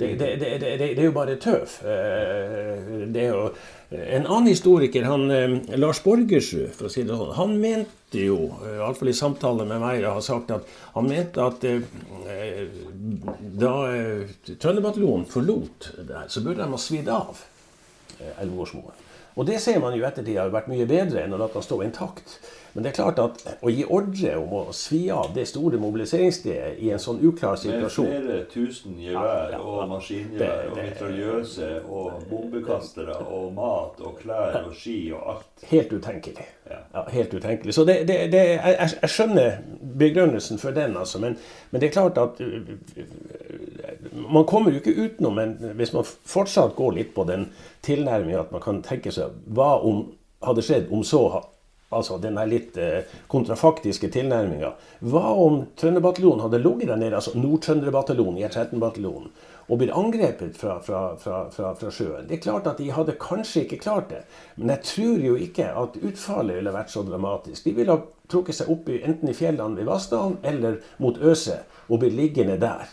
Det, 0.00 0.14
det, 0.16 0.36
det, 0.40 0.58
det, 0.78 0.98
er 0.98 1.04
jo 1.04 1.12
bare 1.12 1.34
tøv. 1.36 1.74
Eh, 1.84 3.02
jo, 3.20 3.40
en 3.90 4.24
annen 4.24 4.48
historiker, 4.48 5.04
han, 5.04 5.26
eh, 5.30 5.56
Lars 5.76 6.00
Borgersrud, 6.00 6.70
for 6.72 6.88
å 6.88 6.92
si 6.92 7.04
det 7.04 7.18
sånn, 7.18 7.34
han 7.36 7.52
mente 7.60 8.22
jo, 8.24 8.38
eh, 8.64 8.78
iallfall 8.78 9.12
i 9.12 9.14
samtale 9.18 9.66
med 9.68 9.82
meg, 9.82 10.06
har 10.08 10.24
sagt 10.24 10.54
at 10.56 10.64
han 10.94 11.10
mente 11.10 11.44
at 11.44 11.68
da 13.60 13.74
Trønderbataljonen 14.48 15.28
forlot 15.28 15.92
der, 15.98 16.24
så 16.32 16.40
burde 16.46 16.64
de 16.64 16.72
ha 16.72 16.80
svidd 16.80 17.12
av 17.12 17.44
Elvegårdsmoen. 18.40 18.99
Og 19.40 19.46
det 19.48 19.56
ser 19.64 19.78
man 19.80 19.94
jo 19.96 20.04
ettertid 20.04 20.36
har 20.36 20.50
vært 20.52 20.68
mye 20.68 20.84
bedre 20.84 21.22
enn 21.24 21.32
å 21.32 21.38
la 21.40 21.46
den 21.48 21.64
stå 21.64 21.78
intakt. 21.86 22.34
Men 22.74 22.84
det 22.84 22.90
er 22.90 22.96
klart 23.00 23.18
at 23.18 23.40
å 23.64 23.70
gi 23.72 23.86
ordre 23.88 24.34
om 24.38 24.52
å 24.60 24.60
svi 24.76 25.00
av 25.10 25.32
det 25.34 25.46
store 25.48 25.80
mobiliseringsstedet 25.80 26.76
i 26.84 26.92
en 26.94 27.00
sånn 27.02 27.18
uklar 27.26 27.56
situasjon 27.58 28.06
Med 28.06 28.26
flere 28.26 28.44
tusen 28.52 29.00
gevær 29.02 29.56
og 29.58 29.80
maskingevær 29.90 30.68
og 30.70 30.78
mitraljøse 30.78 31.70
og 31.88 32.28
bombekastere 32.30 33.16
og 33.24 33.48
mat 33.56 34.04
og 34.04 34.20
klær 34.20 34.60
og 34.60 34.76
ski 34.76 34.98
og 35.16 35.32
alt. 35.34 35.66
Helt 35.72 35.96
utenkelig. 35.96 36.46
Ja, 36.70 37.06
helt 37.10 37.34
utenkelig. 37.34 37.74
Så 37.74 37.84
det, 37.88 38.04
det, 38.08 38.20
det, 38.32 38.44
jeg, 38.52 38.76
jeg, 38.78 39.10
skjønner 39.10 39.56
begrunnelsen 39.98 40.60
for 40.62 40.76
den, 40.76 40.94
altså. 41.00 41.18
Men, 41.18 41.34
men, 41.70 41.80
det 41.80 41.88
er 41.88 41.96
klart 41.96 42.20
at 42.22 42.38
man 44.10 44.44
kommer 44.44 44.74
jo 44.74 44.80
ikke 44.80 44.96
utenom, 44.96 45.38
men 45.38 45.76
hvis 45.78 45.92
man 45.94 46.06
fortsatt 46.06 46.74
går 46.78 46.96
litt 46.96 47.14
på 47.14 47.24
den 47.28 47.48
tilnærminga 47.86 48.44
at 48.44 48.52
man 48.54 48.64
kan 48.64 48.82
tenke 48.86 49.12
seg 49.14 49.36
hva 49.54 49.76
om, 49.86 50.08
hadde 50.44 50.64
skjedd 50.66 50.92
om 50.94 51.04
så 51.06 51.24
Altså 51.90 52.20
den 52.22 52.36
litt 52.46 52.76
eh, 52.78 53.02
kontrafaktiske 53.26 54.12
tilnærminga. 54.14 54.68
Hva 55.10 55.32
om 55.34 55.64
Trønderbataljonen 55.74 56.44
hadde 56.44 56.60
ligget 56.62 56.86
der 56.92 57.00
nede, 57.00 57.16
altså 57.18 57.32
Nord-Trønderbataljonen, 57.34 58.38
I13-bataljonen, 58.44 59.32
og 59.66 59.80
blitt 59.80 59.96
angrepet 59.98 60.54
fra, 60.58 60.76
fra, 60.86 61.00
fra, 61.18 61.40
fra, 61.50 61.90
sjøen? 61.90 62.28
Det 62.28 62.36
er 62.36 62.44
klart 62.44 62.70
at 62.70 62.78
de 62.78 62.92
hadde 62.94 63.18
kanskje 63.18 63.64
ikke 63.64 63.80
klart 63.82 64.06
det, 64.14 64.22
men 64.54 64.70
jeg 64.76 64.86
tror 64.92 65.26
jo 65.26 65.34
ikke 65.48 65.66
at 65.82 65.98
utfallet 65.98 66.60
ville 66.60 66.76
vært 66.78 66.94
så 66.94 67.02
dramatisk. 67.10 67.66
De 67.66 67.74
ville 67.80 67.98
ha 67.98 68.06
trukket 68.30 68.60
seg 68.60 68.70
opp 68.70 68.86
i, 68.86 69.02
enten 69.02 69.34
i 69.34 69.34
fjellene 69.34 69.82
ved 69.82 69.90
Vassdalen 69.90 70.38
eller 70.46 70.78
mot 71.02 71.18
Øse 71.18 71.64
og 71.88 72.04
blitt 72.04 72.14
liggende 72.14 72.60
der. 72.62 72.86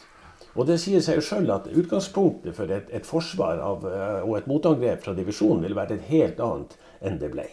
Og 0.58 0.66
Det 0.66 0.80
sier 0.82 1.04
seg 1.06 1.20
jo 1.20 1.26
sjøl 1.26 1.52
at 1.54 1.70
utgangspunktet 1.70 2.56
for 2.58 2.72
et, 2.74 2.90
et 2.90 3.06
forsvar 3.06 3.62
av, 3.62 3.86
eh, 3.86 4.26
og 4.26 4.40
et 4.40 4.50
motangrep 4.50 5.04
fra 5.06 5.14
divisjonen 5.18 5.62
ville 5.62 5.78
vært 5.78 5.94
et 5.94 6.08
helt 6.10 6.42
annet 6.42 6.74
enn 7.06 7.20
det 7.22 7.30
ble. 7.34 7.46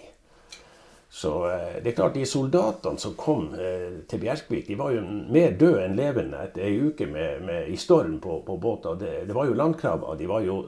Så 1.14 1.34
eh, 1.50 1.76
det 1.84 1.92
er 1.92 1.98
klart, 1.98 2.16
de 2.16 2.24
soldatene 2.26 2.98
som 2.98 3.12
kom 3.20 3.50
eh, 3.60 4.00
til 4.08 4.24
Bjerkvik, 4.24 4.64
de 4.70 4.78
var 4.80 4.96
jo 4.96 5.04
mer 5.04 5.52
døde 5.60 5.84
enn 5.84 5.98
levende 6.00 6.40
etter 6.48 6.64
ei 6.64 6.80
uke 6.80 7.06
med, 7.10 7.44
med, 7.44 7.68
i 7.68 7.76
storm 7.78 8.16
på, 8.24 8.40
på 8.48 8.56
båter. 8.58 8.96
Det, 8.98 9.12
det, 9.28 9.36
var 9.36 9.52
jo 9.52 9.60
landkrabber. 9.60 10.16
De 10.18 10.30
var 10.32 10.48
jo, 10.48 10.58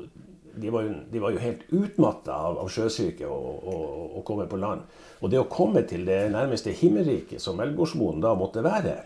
de 0.60 0.76
var 0.76 0.84
jo, 0.84 0.94
de 1.10 1.24
var 1.24 1.32
jo 1.32 1.42
helt 1.42 1.66
utmatta 1.72 2.36
av, 2.36 2.60
av 2.62 2.70
sjøsyke 2.70 3.26
å 3.26 4.22
komme 4.28 4.44
på 4.46 4.60
land. 4.60 4.84
Og 5.24 5.32
det 5.32 5.40
å 5.40 5.48
komme 5.48 5.82
til 5.88 6.04
det 6.04 6.26
nærmeste 6.36 6.76
himmelriket, 6.76 7.40
som 7.40 7.56
Melgårdsmoen 7.56 8.20
da 8.20 8.36
måtte 8.36 8.62
være, 8.62 9.00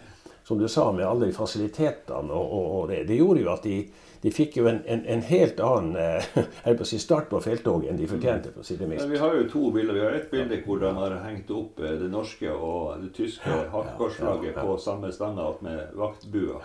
som 0.51 0.59
du 0.59 0.69
sa, 0.69 0.93
med 0.93 1.07
alle 1.07 1.27
de 1.27 1.33
fasilitetene, 1.33 2.33
og, 2.35 2.53
og, 2.53 2.71
og 2.81 2.89
det, 2.91 3.05
det, 3.07 3.21
gjorde 3.21 3.45
jo 3.45 3.51
at 3.53 3.63
de, 3.63 3.77
de 4.19 4.33
fikk 4.35 4.57
jo 4.59 4.65
en, 4.67 4.81
en, 4.83 5.05
en 5.15 5.21
helt 5.29 5.61
annen 5.63 5.95
eh, 5.95 6.75
på 6.81 6.87
si 6.91 6.99
start 6.99 7.29
på 7.31 7.39
felttoget 7.45 7.93
enn 7.93 8.01
de 8.01 8.09
fortjente. 8.11 8.51
for 8.51 8.65
å 8.65 8.67
si 8.67 8.75
det 8.81 8.89
mildt. 8.91 9.05
Vi 9.13 9.21
har 9.23 9.37
jo 9.39 9.45
to 9.53 9.71
bilder. 9.71 9.95
Vi 9.95 10.03
har 10.03 10.17
ett 10.19 10.27
bilde 10.33 10.59
hvor 10.65 10.83
de 10.83 10.91
har 10.97 11.15
hengt 11.23 11.53
opp 11.55 11.79
eh, 11.79 11.95
det 12.03 12.11
norske 12.11 12.51
og 12.51 13.05
det 13.05 13.13
tyske 13.15 13.61
hakkekorslaget 13.77 14.59
på 14.59 14.75
samme 14.83 15.13
stanga 15.15 15.47
med 15.63 15.95
vaktbua. 16.03 16.59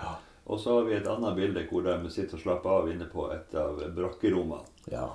Og 0.49 0.59
så 0.61 0.79
har 0.79 0.89
vi 0.89 0.97
et 0.97 1.11
annet 1.13 1.37
bilde 1.37 1.67
hvor 1.69 1.85
de 1.85 2.09
sitter 2.09 2.39
og 2.39 2.41
slapper 2.41 2.79
av 2.79 2.89
inne 2.89 3.05
på 3.13 3.29
et 3.37 3.53
av 3.61 3.85
brakkerommene. 3.93 4.65
Ja. 4.89 5.11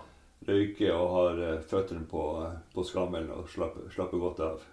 Røyker 0.48 0.94
og 0.96 1.14
har 1.14 1.40
eh, 1.44 1.62
føttene 1.68 2.06
på, 2.08 2.26
på 2.74 2.84
skammelen 2.88 3.32
og 3.34 3.48
slapper, 3.52 3.90
slapper 3.92 4.22
godt 4.22 4.44
av. 4.46 4.68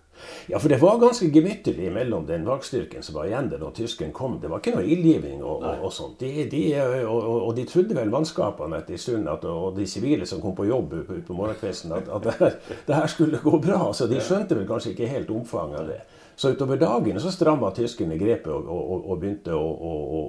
Ja, 0.48 0.60
for 0.60 0.70
det 0.70 0.78
var 0.82 0.98
ganske 0.98 1.28
gemyttlig 1.30 1.92
mellom 1.94 2.26
den 2.26 2.46
vaktstyrken 2.48 3.04
som 3.04 3.16
var 3.16 3.28
igjen 3.28 3.50
der 3.52 3.62
da 3.62 3.70
tysken 3.76 4.14
kom. 4.16 4.40
Det 4.42 4.50
var 4.50 4.62
ikke 4.62 4.74
noe 4.78 4.88
ildgivning 4.88 5.44
og, 5.44 5.62
og, 5.62 5.84
og 5.88 5.94
sånt. 5.94 6.20
De, 6.24 6.48
de, 6.50 6.62
og, 7.04 7.20
og, 7.36 7.52
de 7.58 7.66
trodde 7.70 7.98
vel 7.98 8.12
mannskapene 8.14 8.80
etter 8.80 8.98
en 8.98 9.04
stund, 9.04 9.30
at, 9.32 9.46
og 9.46 9.78
de 9.78 9.88
sivile 9.90 10.26
som 10.30 10.42
kom 10.42 10.56
på 10.58 10.68
jobb 10.70 10.96
på, 11.08 11.20
på 11.28 11.38
morgenkvisten, 11.38 11.94
at, 12.00 12.10
at 12.10 12.28
det, 12.28 12.38
her, 12.40 12.56
det, 12.88 12.96
her, 12.96 13.10
skulle 13.12 13.42
gå 13.44 13.60
bra. 13.64 13.82
Så 13.94 14.10
de 14.10 14.22
skjønte 14.24 14.58
vel 14.58 14.70
kanskje 14.70 14.96
ikke 14.96 15.12
helt 15.12 15.34
omfanget 15.34 15.84
av 15.84 15.92
det. 15.92 16.02
Så 16.38 16.52
utover 16.54 16.78
dagen 16.78 17.18
så 17.22 17.32
stramma 17.34 17.72
tyskerne 17.74 18.18
grepet 18.20 18.52
og, 18.54 19.14
begynte 19.18 19.56
å 19.58 19.70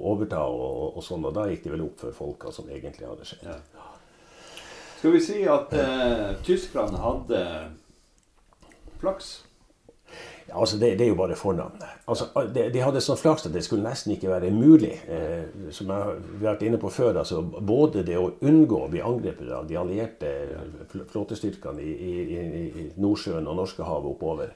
overta, 0.09 0.41
og, 0.41 0.97
sånn, 1.05 1.27
og 1.29 1.35
da 1.37 1.45
gikk 1.51 1.67
det 1.67 1.75
vel 1.75 1.85
opp 1.85 2.01
for 2.01 2.17
folka 2.17 2.53
som 2.53 2.69
egentlig 2.69 3.05
hadde 3.05 3.27
skjedd. 3.29 3.45
Ja. 3.45 3.78
Skal 4.99 5.13
vi 5.15 5.19
si 5.23 5.43
at 5.47 5.71
eh, 5.79 6.33
tyskerne 6.43 6.99
hadde 6.99 7.41
flaks? 8.99 9.45
Ja, 10.49 10.57
altså 10.59 10.75
det, 10.77 10.89
det, 10.99 11.05
er 11.05 11.13
jo 11.13 11.15
bare 11.15 11.37
fornavnet. 11.39 11.85
Altså, 12.09 12.25
de, 12.51 12.65
de, 12.73 12.81
hadde 12.83 12.99
sånn 13.05 13.19
flaks 13.21 13.47
at 13.47 13.53
det 13.55 13.61
skulle 13.63 13.85
nesten 13.85 14.11
ikke 14.17 14.31
være 14.33 14.49
mulig. 14.51 14.97
Eh, 15.07 15.69
som 15.71 15.93
jeg 15.93 16.03
har 16.03 16.19
vært 16.41 16.65
inne 16.67 16.81
på 16.81 16.91
før, 16.91 17.21
altså 17.21 17.39
Både 17.45 18.03
det 18.03 18.17
å 18.19 18.33
unngå 18.43 18.81
å 18.81 18.89
bli 18.91 19.05
angrepet 19.05 19.53
av 19.55 19.69
de 19.69 19.79
allierte 19.79 20.33
flåtestyrkene 21.13 21.79
i, 21.79 21.95
i, 22.03 22.43
i 22.67 22.85
Nordsjøen 22.99 23.47
og 23.47 23.55
Norskehavet 23.61 24.11
oppover, 24.17 24.51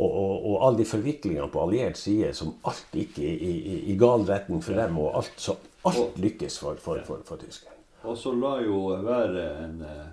og, 0.00 0.10
og, 0.10 0.34
og 0.34 0.58
alle 0.66 0.82
de 0.82 0.88
forviklingene 0.96 1.46
på 1.52 1.62
alliert 1.62 2.00
side 2.00 2.34
som 2.34 2.56
alt 2.66 2.90
gikk 2.90 3.22
i, 3.22 3.30
i, 3.52 3.78
i 3.94 3.98
gal 4.02 4.26
retning 4.26 4.66
for 4.66 4.82
dem, 4.82 4.98
og 4.98 5.14
alt, 5.22 5.38
så 5.38 5.54
alt 5.86 6.18
lykkes 6.18 6.58
for, 6.64 6.82
for, 6.82 7.06
for, 7.06 7.22
for 7.28 7.46
tyskerne. 7.46 7.75
Og 8.06 8.18
så 8.18 8.32
la 8.38 8.60
jo 8.62 8.86
være 9.04 9.48
en 9.64 9.82
eh, 9.82 10.06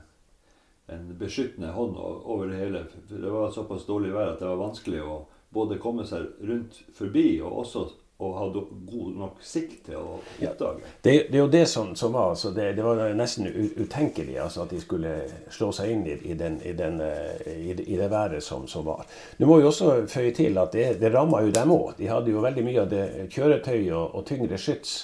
en 0.88 1.18
beskyttende 1.18 1.72
hånd 1.72 1.98
over 1.98 2.48
det 2.48 2.56
hele. 2.56 2.86
Det 3.08 3.30
var 3.30 3.52
såpass 3.52 3.86
dårlig 3.86 4.14
vær 4.14 4.34
at 4.34 4.40
det 4.40 4.48
var 4.48 4.60
vanskelig 4.60 5.04
å 5.04 5.20
både 5.54 5.80
komme 5.82 6.06
seg 6.08 6.26
rundt 6.44 6.82
forbi 6.98 7.42
og 7.42 7.60
også 7.64 7.84
å 8.24 8.30
ha 8.38 8.46
god 8.54 9.16
nok 9.20 9.40
sikt 9.44 9.88
til 9.88 9.98
å 10.00 10.18
oppdage. 10.18 10.84
Ja, 10.84 10.92
det, 11.02 11.14
det, 11.32 11.38
er 11.38 11.40
jo 11.42 11.48
det 11.52 11.64
som, 11.68 11.96
som 11.96 12.14
var 12.16 12.30
altså 12.32 12.52
det, 12.56 12.70
det, 12.78 12.84
var 12.86 13.02
nesten 13.18 13.50
utenkelig 13.50 14.38
altså 14.40 14.64
at 14.64 14.72
de 14.72 14.80
skulle 14.80 15.16
slå 15.52 15.72
seg 15.76 15.92
inn 15.92 16.06
i, 16.08 16.18
i, 16.32 16.38
den, 16.40 16.60
i, 16.64 16.76
den, 16.78 17.02
eh, 17.04 17.50
i, 17.74 17.74
det 17.74 18.10
været 18.12 18.44
som, 18.44 18.68
som, 18.68 18.86
var. 18.86 19.04
Du 19.38 19.48
må 19.50 19.60
jo 19.60 19.72
også 19.72 20.06
føye 20.12 20.32
til 20.36 20.60
at 20.62 20.76
det, 20.78 20.88
det 21.02 21.12
ramma 21.14 21.42
jo 21.44 21.52
dem 21.56 21.74
òg. 21.74 21.96
De 21.98 22.12
hadde 22.12 22.32
jo 22.32 22.46
veldig 22.46 22.68
mye 22.68 22.86
av 22.86 22.94
det 22.94 23.08
kjøretøy 23.34 23.82
og, 23.90 24.14
og 24.14 24.28
tyngre 24.30 24.62
skyts 24.62 24.96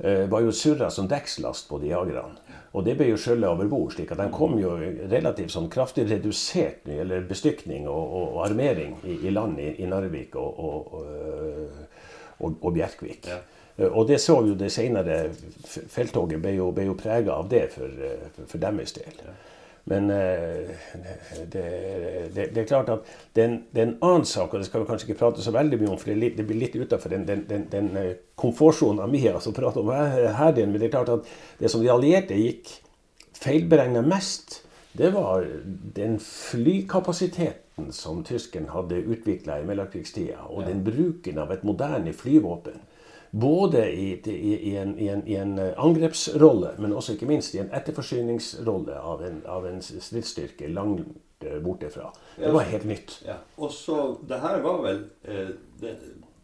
var 0.00 0.40
jo 0.40 0.52
surra 0.56 0.86
som 0.90 1.08
dekkslast 1.08 1.68
på 1.68 1.78
de 1.82 1.90
jagerne. 1.90 2.56
Og 2.72 2.84
det 2.86 2.94
ble 2.96 3.10
jo 3.10 3.18
skjøllet 3.18 3.50
over 3.50 3.68
bord, 3.68 3.90
slik 3.92 4.12
at 4.14 4.20
de 4.22 4.28
kom 4.32 4.54
jo 4.60 4.76
relativt 5.10 5.52
sånn 5.52 5.68
kraftig 5.72 6.06
redusert 6.08 6.86
eller 6.88 7.26
bestykning 7.28 7.88
og, 7.90 8.00
og, 8.00 8.26
og 8.36 8.44
armering 8.46 8.94
i, 9.02 9.18
i 9.26 9.32
land 9.34 9.58
i, 9.60 9.72
i, 9.82 9.88
Narvik 9.90 10.36
og, 10.38 10.60
og 12.48 12.70
Bjerkvik. 12.72 13.26
Ja. 13.28 13.40
Og 13.90 14.06
det 14.08 14.20
så 14.20 14.36
jo 14.44 14.54
det 14.58 14.68
senere 14.72 15.22
felttoget 15.64 16.40
ble 16.42 16.52
jo, 16.58 16.70
ble 16.76 16.84
jo 16.90 16.96
prega 16.98 17.38
av 17.40 17.48
det 17.50 17.66
for, 17.74 18.02
for, 18.36 18.50
for 18.54 18.62
deres 18.62 18.92
del. 18.98 19.22
Men 19.88 20.10
det, 20.10 21.64
det, 22.34 22.50
det, 22.54 22.58
er 22.60 22.68
klart 22.68 22.90
at 22.92 23.06
det 23.34 23.42
er, 23.42 23.54
en, 23.80 23.94
annen 24.04 24.26
sak, 24.28 24.52
og 24.52 24.60
det 24.60 24.68
skal 24.68 24.82
vi 24.82 24.88
kanskje 24.90 25.08
ikke 25.08 25.18
prate 25.22 25.44
så 25.44 25.54
veldig 25.54 25.78
mye 25.80 25.92
om, 25.94 25.98
for 26.00 26.12
det, 26.12 26.34
det 26.36 26.46
blir 26.46 26.60
litt 26.60 26.76
utafor 26.76 27.14
den, 27.14 27.24
den, 27.28 27.46
den, 27.48 27.64
den 27.72 27.88
eh, 27.96 28.12
komfortsonen 28.38 29.00
av 29.04 29.10
mye 29.12 29.32
altså, 29.32 29.54
å 29.54 29.56
prate 29.56 29.80
om 29.82 29.90
her, 29.90 30.60
men 30.60 30.76
det 30.76 30.90
er 30.90 30.94
klart 30.98 31.14
at 31.16 31.32
det 31.58 31.72
som 31.72 31.82
de 31.82 31.90
allierte 31.92 32.38
gikk 32.38 32.74
feilberegna 33.40 34.04
mest, 34.04 34.60
det 34.92 35.12
var 35.14 35.46
den 35.96 36.18
flykapasiteten 36.20 37.92
som 37.94 38.24
tyskerne 38.26 38.72
hadde 38.74 39.00
utvikla 39.06 39.60
i 39.60 39.66
mellomkrigstida, 39.68 40.44
og 40.50 40.66
den 40.68 40.84
bruken 40.84 41.38
av 41.40 41.54
et 41.54 41.64
moderne 41.64 42.12
flyvåpen 42.16 42.80
både 43.30 43.92
i, 43.92 44.22
i, 44.24 44.70
i, 44.70 44.76
en, 44.76 44.98
en, 44.98 45.26
i, 45.26 45.34
en, 45.34 45.58
eh, 45.58 45.72
angrepsrolle, 45.76 46.74
men 46.78 46.92
også 46.92 47.14
ikke 47.14 47.28
minst 47.30 47.54
i 47.54 47.60
en 47.62 47.70
etterforsyningsrolle 47.74 48.96
av 48.98 49.22
en, 49.26 49.42
av 49.46 49.68
en 49.68 49.78
stridsstyrke 49.82 50.70
langt 50.70 51.44
eh, 51.44 51.60
borte 51.62 51.90
fra. 51.94 52.10
Det 52.36 52.50
var 52.52 52.66
helt 52.72 52.88
nytt. 52.90 53.20
Ja. 53.26 53.38
Og 53.56 53.72
så, 53.72 54.00
det 54.28 54.40
her 54.42 54.58
var 54.64 54.82
vel 54.86 55.04
eh, 55.24 55.54
det, 55.80 55.94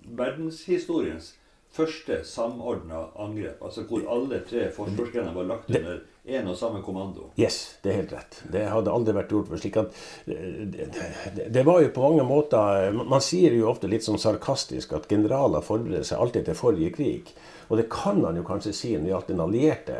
verdenshistoriens 0.07 1.35
første 1.77 2.23
samordna 2.25 3.09
angrep. 3.19 3.59
Altså 3.65 3.85
hvor 3.89 4.07
alle 4.09 4.41
tre 4.49 4.71
forsvarsgrener 4.73 5.35
var 5.35 5.51
lagt 5.51 5.71
under 5.75 6.05
én 6.27 6.49
og 6.51 6.57
samme 6.59 6.83
kommando. 6.83 7.31
Yes, 7.39 7.79
det 7.83 7.93
er 7.93 8.01
helt 8.01 8.15
rett. 8.17 8.39
Det 8.53 8.65
hadde 8.67 8.93
aldri 8.93 9.15
vært 9.15 9.31
gjort 9.35 9.51
for 9.53 9.63
slik 9.63 9.77
at 9.79 9.99
det, 10.27 10.89
det, 10.95 11.49
det, 11.55 11.63
var 11.67 11.83
jo 11.85 11.93
på 11.95 12.03
mange 12.03 12.25
måter 12.27 12.97
Man 12.97 13.23
sier 13.23 13.55
jo 13.55 13.69
ofte 13.71 13.91
litt 13.91 14.07
sånn 14.07 14.19
sarkastisk 14.19 14.97
at 14.97 15.07
generaler 15.11 15.63
forbereder 15.63 16.07
seg 16.07 16.23
alltid 16.23 16.49
til 16.49 16.59
forrige 16.59 16.97
krig. 16.99 17.31
Og 17.69 17.77
det 17.81 17.89
kan 17.91 18.21
man 18.23 18.37
jo 18.39 18.45
kanskje 18.47 18.75
si 18.77 18.93
når 18.95 19.03
det 19.03 19.13
gjaldt 19.13 19.31
den 19.33 19.41
allierte 19.43 19.95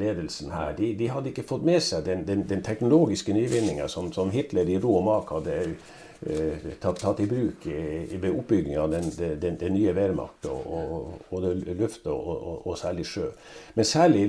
ledelsen 0.00 0.52
her. 0.54 0.76
De, 0.76 0.92
de 0.96 1.10
hadde 1.12 1.32
ikke 1.32 1.48
fått 1.48 1.66
med 1.68 1.82
seg 1.84 2.06
den, 2.06 2.24
den, 2.28 2.46
den 2.48 2.62
teknologiske 2.64 3.34
nyvinninga 3.36 3.88
som, 3.92 4.12
som 4.12 4.32
Hitler 4.32 4.68
i 4.68 4.78
og 4.80 5.02
mak 5.04 5.34
hadde 5.34 5.58
uh, 5.68 6.70
tatt, 6.80 7.02
tatt, 7.02 7.20
i 7.20 7.28
bruk 7.28 7.66
ved 7.66 8.30
oppbygginga 8.30 8.80
av 8.80 8.94
den, 8.94 9.12
den, 9.42 9.60
nye 9.74 9.92
Wehrmacht, 9.96 10.48
og, 10.48 10.72
og, 10.72 11.28
og 11.34 11.46
luft 11.76 12.08
og, 12.08 12.32
og, 12.62 12.72
særlig 12.80 13.04
sjø. 13.10 13.28
Men 13.76 13.88
særlig 13.88 14.24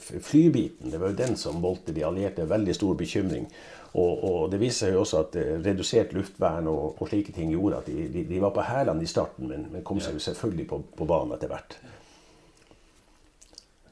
flybiten. 0.00 0.90
Det 0.92 1.00
var 1.00 1.12
jo 1.12 1.20
den 1.20 1.36
som 1.36 1.60
voldte 1.62 1.92
de 1.92 2.06
allierte 2.08 2.48
veldig 2.48 2.78
stor 2.78 2.96
bekymring. 2.96 3.50
Og, 3.92 4.46
det 4.52 4.60
viser 4.60 4.86
seg 4.86 4.94
jo 4.94 5.02
også 5.02 5.18
at 5.20 5.34
eh, 5.36 5.56
redusert 5.60 6.14
luftvern 6.16 6.68
og, 6.70 7.02
slike 7.08 7.34
ting 7.36 7.50
gjorde 7.52 7.82
at 7.82 7.90
de, 7.90 8.06
de, 8.14 8.22
de 8.28 8.38
var 8.40 8.54
på 8.56 8.64
hælene 8.64 9.04
i 9.04 9.10
starten, 9.10 9.50
men, 9.50 9.66
men 9.72 9.84
kom 9.84 10.00
seg 10.00 10.16
jo 10.16 10.22
selvfølgelig 10.24 10.68
på, 10.70 10.78
på 10.96 11.08
banen 11.08 11.34
etter 11.36 11.52
hvert. 11.52 11.76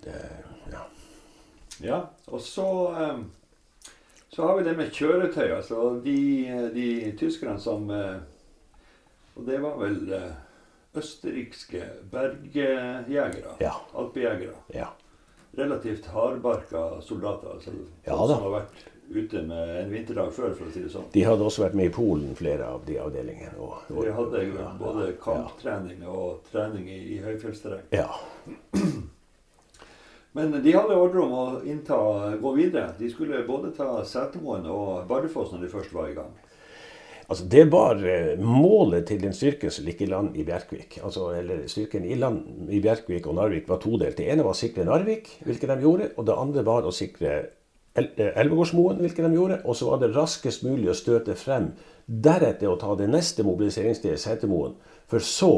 Det, 0.00 0.16
ja. 0.73 0.87
ja, 1.85 2.00
og 2.33 2.40
så 2.40 2.71
um 2.95 3.28
så 4.30 4.47
har 4.47 4.57
vi 4.57 4.64
det 4.64 4.76
med 4.76 4.92
kjøretøy. 4.95 5.49
Altså 5.57 5.88
de, 6.04 6.21
de 6.75 6.90
tyskerne 7.19 7.59
som 7.61 7.90
eh, 7.90 8.21
Og 9.35 9.47
det 9.47 9.59
var 9.62 9.78
vel 9.80 10.12
eh, 10.14 10.30
østerrikske 10.97 11.83
bergjegere. 12.12 13.57
Ja. 13.61 13.75
Alpejegere. 13.99 14.54
Ja. 14.75 14.92
Relativt 15.59 16.07
hardbarka 16.14 17.00
soldater. 17.02 17.57
Altså, 17.57 17.75
ja, 18.07 18.14
som 18.14 18.47
har 18.47 18.54
vært 18.54 18.85
ute 19.11 19.43
med 19.43 19.71
en 19.83 19.90
vinterdag 19.90 20.33
før, 20.35 20.52
for 20.55 20.69
å 20.69 20.73
si 20.73 20.85
det 20.85 20.90
sånn. 20.93 21.09
De 21.12 21.23
hadde 21.26 21.47
også 21.47 21.64
vært 21.64 21.79
med 21.79 21.90
i 21.90 21.95
Polen, 21.95 22.35
flere 22.38 22.69
av 22.76 22.85
de 22.87 22.99
avdelingene. 23.02 23.57
Og, 23.59 23.88
og, 23.90 24.05
de 24.07 24.12
hadde 24.14 24.67
både 24.79 25.09
kamptrening 25.23 26.05
og 26.07 26.45
trening 26.50 26.87
i, 26.90 27.00
i 27.17 27.23
høyfjellsterreng. 27.25 27.88
Ja. 27.95 28.09
Men 30.38 30.55
de 30.62 30.76
hadde 30.76 30.95
ordre 30.95 31.25
om 31.25 31.35
å 31.35 31.47
innta, 31.67 31.97
gå 32.38 32.55
videre. 32.55 32.93
De 33.00 33.11
skulle 33.11 33.43
både 33.49 33.73
ta 33.75 33.97
Setermoen 34.07 34.69
og 34.71 35.09
Bardufoss 35.11 35.50
når 35.50 35.67
de 35.67 35.73
først 35.73 35.97
var 35.97 36.12
i 36.12 36.14
gang. 36.21 36.31
Altså, 37.31 37.45
det 37.50 37.69
var 37.71 37.99
eh, 38.02 38.38
målet 38.43 39.07
til 39.07 39.21
den 39.23 39.35
styrken 39.35 39.71
som 39.71 39.85
ligger 39.87 40.07
i 40.07 40.11
land 40.11 40.38
i 40.38 40.43
Bjerkvik. 40.47 40.97
Altså, 41.07 41.29
eller 41.38 41.62
Styrken 41.71 42.07
i 42.07 42.17
land 42.19 42.71
i 42.71 42.81
Bjerkvik 42.83 43.26
og 43.31 43.37
Narvik 43.38 43.69
var 43.71 43.79
todelt. 43.83 44.17
Det 44.19 44.26
ene 44.31 44.43
var 44.47 44.57
å 44.57 44.59
sikre 44.59 44.87
Narvik, 44.87 45.37
hvilket 45.47 45.71
de 45.71 45.76
gjorde. 45.85 46.09
Og 46.17 46.26
det 46.26 46.38
andre 46.43 46.64
var 46.67 46.87
å 46.87 46.95
sikre 46.95 47.37
Elvegårdsmoen, 48.00 49.00
hvilket 49.02 49.26
de 49.26 49.35
gjorde. 49.37 49.61
Og 49.64 49.76
så 49.78 49.90
var 49.90 50.00
det 50.02 50.12
raskest 50.14 50.64
mulig 50.66 50.90
å 50.92 50.97
støte 50.97 51.37
frem. 51.38 51.73
Deretter 52.07 52.71
å 52.71 52.78
ta 52.80 52.97
det 52.99 53.11
neste 53.11 53.45
mobiliseringsstedet, 53.47 54.21
Setermoen. 54.21 54.75
For 55.11 55.23
så 55.25 55.52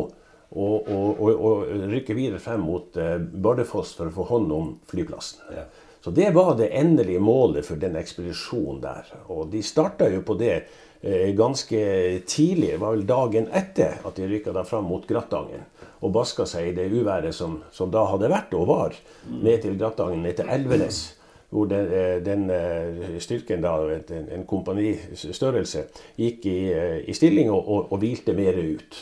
å, 0.53 0.67
å, 0.77 0.99
å, 1.17 1.31
å, 1.33 1.53
rykke 1.89 2.17
videre 2.17 2.41
frem 2.43 2.65
mot 2.67 2.97
eh, 3.01 3.17
Bardufoss 3.19 3.95
for 3.97 4.11
å 4.11 4.17
få 4.17 4.29
hånd 4.35 4.53
om 4.53 4.75
flyplassen. 4.91 5.47
Ja. 5.57 5.67
Så 6.03 6.11
det 6.11 6.33
var 6.35 6.57
det 6.59 6.73
endelige 6.75 7.23
målet 7.23 7.67
for 7.67 7.79
den 7.79 7.95
ekspedisjonen 7.97 8.81
der. 8.83 9.07
Og 9.31 9.53
de 9.53 9.63
starta 9.63 10.09
jo 10.11 10.25
på 10.27 10.35
det 10.41 10.55
eh, 10.59 11.31
ganske 11.39 11.83
tidlig, 12.27 12.73
det 12.75 12.81
var 12.83 12.97
vel 12.97 13.07
dagen 13.07 13.47
etter 13.55 14.03
at 14.03 14.19
de 14.19 14.27
rykka 14.27 14.55
da 14.57 14.67
fram 14.67 14.91
mot 14.91 15.07
Grattangen. 15.09 15.63
Og 16.03 16.11
baska 16.13 16.45
seg 16.51 16.73
i 16.73 16.77
det 16.77 16.89
uværet 16.91 17.37
som, 17.37 17.61
som 17.71 17.93
da 17.95 18.03
hadde 18.11 18.33
vært 18.33 18.57
og 18.59 18.67
var, 18.69 18.99
ned 19.31 19.63
til 19.63 19.79
Grattangen, 19.79 20.25
ned 20.27 20.41
til 20.41 20.51
Elvenes. 20.51 21.05
Hvor 21.53 21.67
den, 21.69 21.93
eh, 21.93 22.25
den 22.25 22.51
eh, 22.51 23.19
styrken, 23.21 23.61
da, 23.61 23.75
en, 23.93 24.29
en 24.33 24.47
kompanistørrelse, 24.49 25.85
gikk 26.17 26.47
i, 26.49 26.59
eh, 26.73 26.99
i 27.05 27.13
stilling 27.13 27.51
og, 27.53 27.69
og, 27.69 27.93
og 27.93 28.01
hvilte 28.01 28.33
mer 28.33 28.57
ut. 28.57 28.97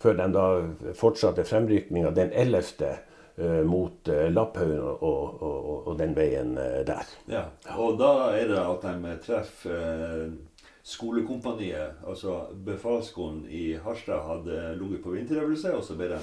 Før 0.00 0.16
de 0.16 0.28
da 0.32 0.44
fortsatte 0.96 1.44
fremrykninga 1.44 2.14
den 2.16 2.32
11. 2.32 2.96
Uh, 3.40 3.62
mot 3.64 4.04
Lapphaugen 4.04 4.82
og, 4.84 5.38
og, 5.86 5.92
den 5.96 6.10
veien 6.12 6.50
der. 6.84 7.08
Ja, 7.30 7.44
Og 7.72 7.94
da 7.96 8.10
er 8.36 8.50
det 8.50 8.58
at 8.58 8.82
de 8.84 9.12
treffer 9.24 10.26
skolekompaniet. 10.82 12.02
Altså 12.04 12.50
befalsskolen 12.66 13.46
i 13.48 13.78
Harstad 13.80 14.26
hadde 14.26 14.74
ligget 14.82 15.02
på 15.04 15.14
vinterøvelse, 15.14 15.72
og 15.72 15.86
så 15.86 15.96
ble 15.96 16.10
de 16.12 16.20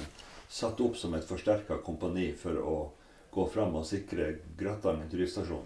satt 0.48 0.78
opp 0.84 0.94
som 0.96 1.16
et 1.18 1.26
forsterka 1.26 1.80
kompani 1.82 2.28
for 2.38 2.60
å 2.62 2.76
gå 3.38 3.46
fram 3.54 3.78
og 3.78 3.86
sikre 3.88 4.34
Grattangen 4.58 5.08
turiststasjon. 5.10 5.64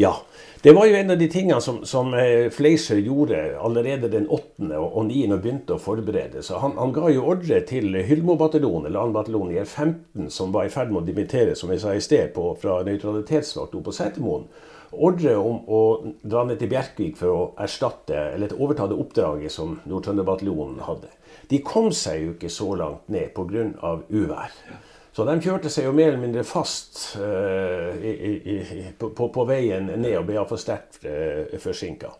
Ja. 0.00 0.16
Det 0.62 0.72
var 0.72 0.86
jo 0.86 0.94
en 0.94 1.10
av 1.10 1.18
de 1.18 1.26
tingene 1.30 1.58
som, 1.62 1.80
som 1.86 2.12
eh, 2.14 2.48
Fleischer 2.54 3.00
gjorde 3.02 3.58
allerede 3.58 4.06
den 4.12 4.28
8. 4.30 4.68
og 4.78 5.08
9. 5.08 5.24
og 5.34 5.40
begynte 5.42 5.74
å 5.74 5.82
forberede. 5.82 6.42
Så 6.46 6.60
han, 6.62 6.76
han 6.78 6.92
ga 6.94 7.10
jo 7.10 7.24
ordre 7.32 7.58
til 7.66 7.98
Hylmo-bataljonen, 8.06 8.86
eller 8.86 9.10
2. 9.10 9.14
bataljon 9.16 9.50
i 9.54 9.58
R15, 9.58 10.28
som 10.34 10.54
var 10.54 10.68
i 10.68 10.72
ferd 10.74 10.94
med 10.94 11.02
å 11.02 11.06
dimittere, 11.08 11.56
som 11.58 11.74
jeg 11.74 11.82
sa 11.82 11.96
i 11.98 12.02
sted, 12.04 12.30
på, 12.34 12.52
fra 12.62 12.78
nøytralitetsvakt 12.86 13.74
på 13.74 13.94
Setermoen. 13.94 14.46
Ordre 14.94 15.34
om 15.36 15.64
å 15.66 15.80
dra 16.22 16.44
ned 16.46 16.62
til 16.62 16.70
Bjerkvik 16.70 17.18
for 17.18 17.34
å 17.34 17.42
erstatte, 17.66 18.22
eller 18.36 18.54
overta 18.54 18.86
det 18.86 18.98
oppdraget 19.02 19.52
som 19.52 19.80
Nord-Trønder-bataljonen 19.82 20.78
hadde. 20.86 21.10
De 21.50 21.58
kom 21.66 21.90
seg 21.90 22.22
jo 22.22 22.36
ikke 22.36 22.54
så 22.54 22.70
langt 22.78 23.10
ned 23.10 23.34
pga. 23.34 23.98
uvær. 24.08 24.54
Så 25.18 25.24
de 25.26 25.34
kjørte 25.42 25.66
seg 25.66 25.88
jo 25.88 25.90
mer 25.98 26.12
eller 26.12 26.20
mindre 26.22 26.44
fast 26.46 27.00
uh, 27.18 27.88
i, 27.98 28.34
i, 28.38 28.58
på, 28.94 29.08
på, 29.18 29.46
veien 29.48 29.88
ned 29.98 30.12
og 30.14 30.28
ble 30.28 30.36
iallfall 30.36 30.60
sterkt 30.62 31.00
uh, 31.02 31.56
forsinka. 31.58 32.12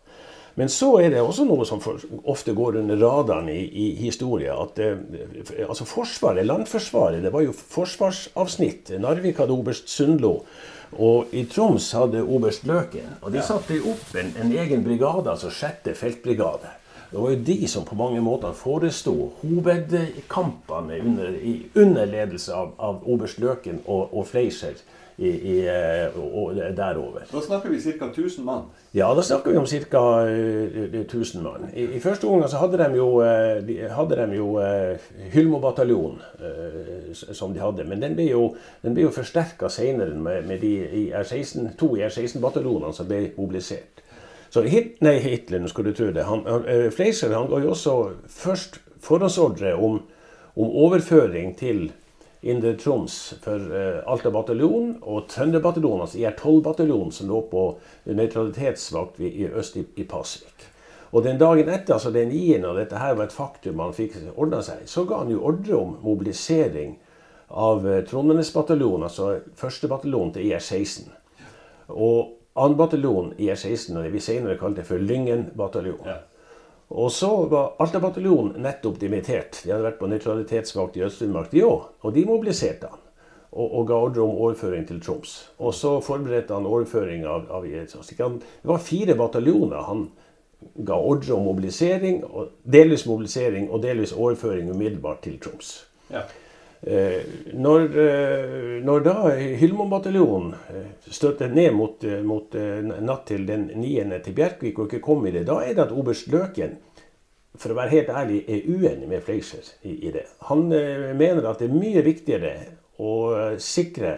Men 0.59 0.67
så 0.67 0.88
er 0.99 1.12
det 1.12 1.21
også 1.23 1.45
noe 1.47 1.62
som 1.69 1.78
for, 1.78 2.02
ofte 2.26 2.57
går 2.59 2.81
under 2.81 2.99
radaren 2.99 3.52
i, 3.52 3.61
i 3.71 3.85
historien. 4.00 4.50
At 4.50 4.83
uh, 4.83 5.62
altså 5.69 5.87
Forsvaret, 5.87 6.43
Landforsvaret, 6.49 7.23
det 7.23 7.31
var 7.37 7.47
jo 7.47 7.55
forsvarsavsnitt. 7.55 8.90
Narvik 8.99 9.38
hadde 9.45 9.55
oberst 9.55 9.95
Sundlo. 9.95 10.40
Og 10.99 11.31
i 11.38 11.47
Troms 11.47 11.93
hadde 11.95 12.26
oberst 12.26 12.67
Løken. 12.67 13.14
Og 13.23 13.31
de 13.31 13.47
satte 13.47 13.78
opp 13.78 14.11
en, 14.19 14.35
en 14.43 14.50
egen 14.59 14.83
brigade, 14.83 15.31
altså 15.31 15.55
sjette 15.55 15.95
feltbrigade. 15.95 16.75
Det 17.10 17.18
var 17.18 17.30
jo 17.30 17.40
de 17.46 17.68
som 17.68 17.84
på 17.88 17.96
mange 17.96 18.20
måter 18.20 18.52
foresto 18.52 19.14
hovedkampene 19.40 21.00
under, 21.00 21.34
under 21.74 22.04
ledelse 22.04 22.52
av, 22.52 22.74
av 22.78 23.02
oberst 23.08 23.40
Løken 23.40 23.80
og, 23.86 24.10
og 24.12 24.26
Fleischer 24.28 24.76
i, 25.16 25.28
i, 25.28 25.54
eh, 25.66 26.14
og 26.14 26.58
derover. 26.76 27.24
Da 27.32 27.40
snakker 27.42 27.72
vi 27.72 27.80
ca. 27.80 28.10
1000 28.12 28.44
mann? 28.44 28.68
Ja, 28.92 29.08
da 29.16 29.22
snakker 29.24 29.50
vi 29.50 29.56
om 29.56 29.66
ca. 29.66 30.02
1000 30.28 31.42
mann. 31.42 31.64
I, 31.74 31.86
I, 31.96 32.00
første 32.00 32.28
omgang 32.28 32.50
så 32.52 32.60
hadde 32.60 32.78
de 32.82 33.00
jo, 33.00 33.08
eh, 33.24 33.56
de, 33.66 33.78
hadde 33.90 34.18
de 34.20 34.36
jo 34.36 34.50
Hylmo-bataljonen, 35.32 36.20
som 37.32 37.54
de 37.54 37.64
hadde. 37.64 37.88
Men 37.88 38.04
den 38.04 38.14
ble 38.20 38.28
jo, 38.28 38.50
den 38.84 38.94
ble 38.94 39.08
jo 39.08 39.14
forsterka 39.16 39.72
senere 39.72 40.14
med, 40.14 40.44
med 40.46 40.60
de 40.60 40.74
i 41.00 41.08
R16, 41.10 41.72
to 41.80 41.94
R16-bataljonene 41.96 42.92
som 42.94 43.08
ble 43.08 43.30
mobilisert. 43.40 44.04
Så 44.50 44.62
Hit, 44.64 45.00
nei, 45.05 45.19
Hitler, 45.21 45.61
nå 45.61 45.69
skulle 45.69 45.93
du 45.93 45.99
tro 45.99 46.11
det. 46.12 46.25
Han, 46.25 46.45
han, 46.49 46.64
eh, 46.69 46.88
Fleischer 46.95 47.35
han 47.37 47.50
ga 47.50 47.61
jo 47.61 47.75
også 47.75 47.97
først 48.33 48.81
forhåndsordre 49.05 49.75
om, 49.76 50.00
om 50.57 50.76
overføring 50.87 51.52
til 51.59 51.90
Indre 52.43 52.76
Troms 52.78 53.35
for 53.43 53.59
uh, 53.59 53.99
Alta 54.07 54.31
bataljon 54.31 54.93
og 55.02 55.26
Trønderbataljonen, 55.31 56.05
altså 56.05 56.21
IR12-bataljonen, 56.23 57.12
som 57.12 57.31
lå 57.33 57.40
på 57.50 57.64
nøytralitetsvakt 58.07 59.19
i 59.26 59.49
øst 59.49 59.76
i, 59.76 59.84
i 59.99 60.06
Pasvik. 60.06 60.69
Og 61.11 61.25
den 61.25 61.41
dagen 61.41 61.71
etter, 61.73 61.97
altså 61.97 62.13
den 62.15 62.30
9., 62.30 62.61
og 62.69 62.78
dette 62.78 63.00
her 63.00 63.17
var 63.19 63.26
et 63.26 63.34
faktum 63.34 63.82
han 63.82 63.97
fikk 63.97 64.19
ordna 64.37 64.63
seg, 64.63 64.87
så 64.87 65.04
ga 65.08 65.23
han 65.25 65.32
jo 65.34 65.43
ordre 65.50 65.76
om 65.80 65.97
mobilisering 66.04 66.95
av 67.49 67.84
uh, 67.87 68.00
Trondenes 68.06 68.52
bataljon, 68.54 69.08
altså 69.08 69.32
første 69.58 69.91
bataljon 69.91 70.32
til 70.37 70.52
IR16. 70.52 71.11
Og 71.89 72.37
2. 72.58 72.75
bataljon 72.75 73.32
i 73.38 73.50
E16, 73.52 73.94
og 73.97 74.02
det 74.02 74.12
vi 74.12 74.23
senere 74.23 74.58
kalte 74.58 74.84
for 74.86 74.99
Lyngen 74.99 75.47
bataljon. 75.56 76.02
Ja. 76.06 76.18
Og 76.88 77.12
så 77.12 77.28
var 77.50 77.76
Alta 77.82 78.00
bataljon 78.00 78.54
nettopp 78.64 78.97
dimittert. 79.00 79.60
De 79.64 79.75
hadde 79.75 79.84
vært 79.84 79.99
på 80.00 80.08
nøytralitetsvakt 80.08 80.97
i 80.97 81.04
Øst-Finnmark, 81.04 81.50
de 81.52 81.66
òg. 81.66 81.84
Og 82.02 82.14
de 82.16 82.25
mobiliserte 82.26 82.88
han. 82.88 83.04
Og, 83.49 83.66
og, 83.66 83.84
ga 83.88 83.97
ordre 83.97 84.25
om 84.25 84.40
overføring 84.44 84.86
til 84.88 85.00
Troms. 85.00 85.34
Og 85.58 85.75
så 85.75 85.94
forberedte 86.04 86.54
han 86.54 86.66
overføring 86.68 87.25
av, 87.26 87.47
av 87.50 87.64
Det 87.64 88.68
var 88.68 88.82
fire 88.84 89.14
bataljoner 89.16 89.86
han 89.88 90.08
ga 90.75 90.97
ordre 90.97 91.34
om 91.34 91.47
mobilisering, 91.49 92.25
og 92.25 92.50
delvis 92.64 93.06
mobilisering 93.06 93.71
og 93.71 93.82
delvis 93.82 94.12
overføring 94.12 94.71
umiddelbart 94.71 95.23
til 95.23 95.38
Troms. 95.40 95.86
Ja. 96.10 96.26
Eh, 96.82 97.23
når, 97.52 97.80
eh, 97.99 98.82
når, 98.86 99.00
da 99.02 99.30
Hylmo-bataljonen 99.34 100.52
eh, 100.71 100.84
støtte 101.10 101.49
ned 101.50 101.73
mot, 101.75 102.04
mot, 102.23 102.54
natt 103.02 103.25
til 103.26 103.47
den 103.49 103.67
9. 103.75 104.21
til 104.23 104.36
Bjerkvik 104.36 104.78
og 104.78 104.86
ikke 104.86 105.02
kom 105.02 105.26
i 105.26 105.32
det, 105.34 105.43
da 105.49 105.58
er 105.64 105.75
det 105.75 105.88
at 105.88 105.97
oberst 105.97 106.30
Løken 106.30 106.76
for 107.58 107.75
å 107.75 107.78
være 107.80 107.95
helt 107.97 108.12
ærlig, 108.14 108.45
er 108.47 108.69
uenig 108.71 109.08
med 109.10 109.25
Fleischer 109.26 109.67
i, 109.82 109.97
i, 110.06 110.12
det. 110.14 110.28
Han 110.47 110.69
mener 110.69 111.49
at 111.49 111.58
det 111.58 111.67
er 111.67 111.75
mye 111.75 112.04
viktigere 112.06 112.52
å 113.02 113.14
sikre 113.58 114.12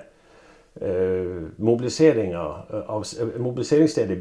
uh, 0.82 1.46
mobiliseringa 1.56 2.42
av 2.82 3.06
mobiliseringsstedet 3.40 4.18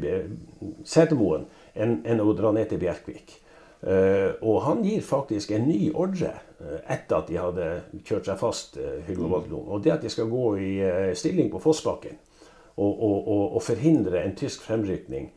Setermoen 0.88 1.44
enn, 1.74 1.98
enn 2.08 2.24
å 2.24 2.32
dra 2.38 2.54
ned 2.56 2.70
til 2.70 2.80
Bjerkvik. 2.80 3.34
Uh, 3.80 4.36
og 4.44 4.58
han 4.66 4.82
gir 4.84 5.00
faktisk 5.00 5.54
en 5.56 5.62
ny 5.64 5.86
ordre 5.96 6.34
uh, 6.60 6.82
etter 6.92 7.16
at 7.16 7.30
de 7.30 7.38
hadde 7.40 7.68
kjørt 8.04 8.28
seg 8.28 8.36
fast. 8.36 8.76
Uh, 8.76 9.22
og 9.56 9.80
det 9.84 9.94
at 9.94 10.04
de 10.04 10.12
skal 10.12 10.28
gå 10.28 10.44
i 10.60 10.72
stilling 11.16 11.48
på 11.52 11.62
Fossbakken 11.64 12.18
og, 12.76 12.90
og, 12.90 13.16
og, 13.28 13.56
og, 13.56 13.62
forhindre 13.64 14.20
en 14.20 14.36
tysk 14.36 14.66
fremrykning 14.68 15.30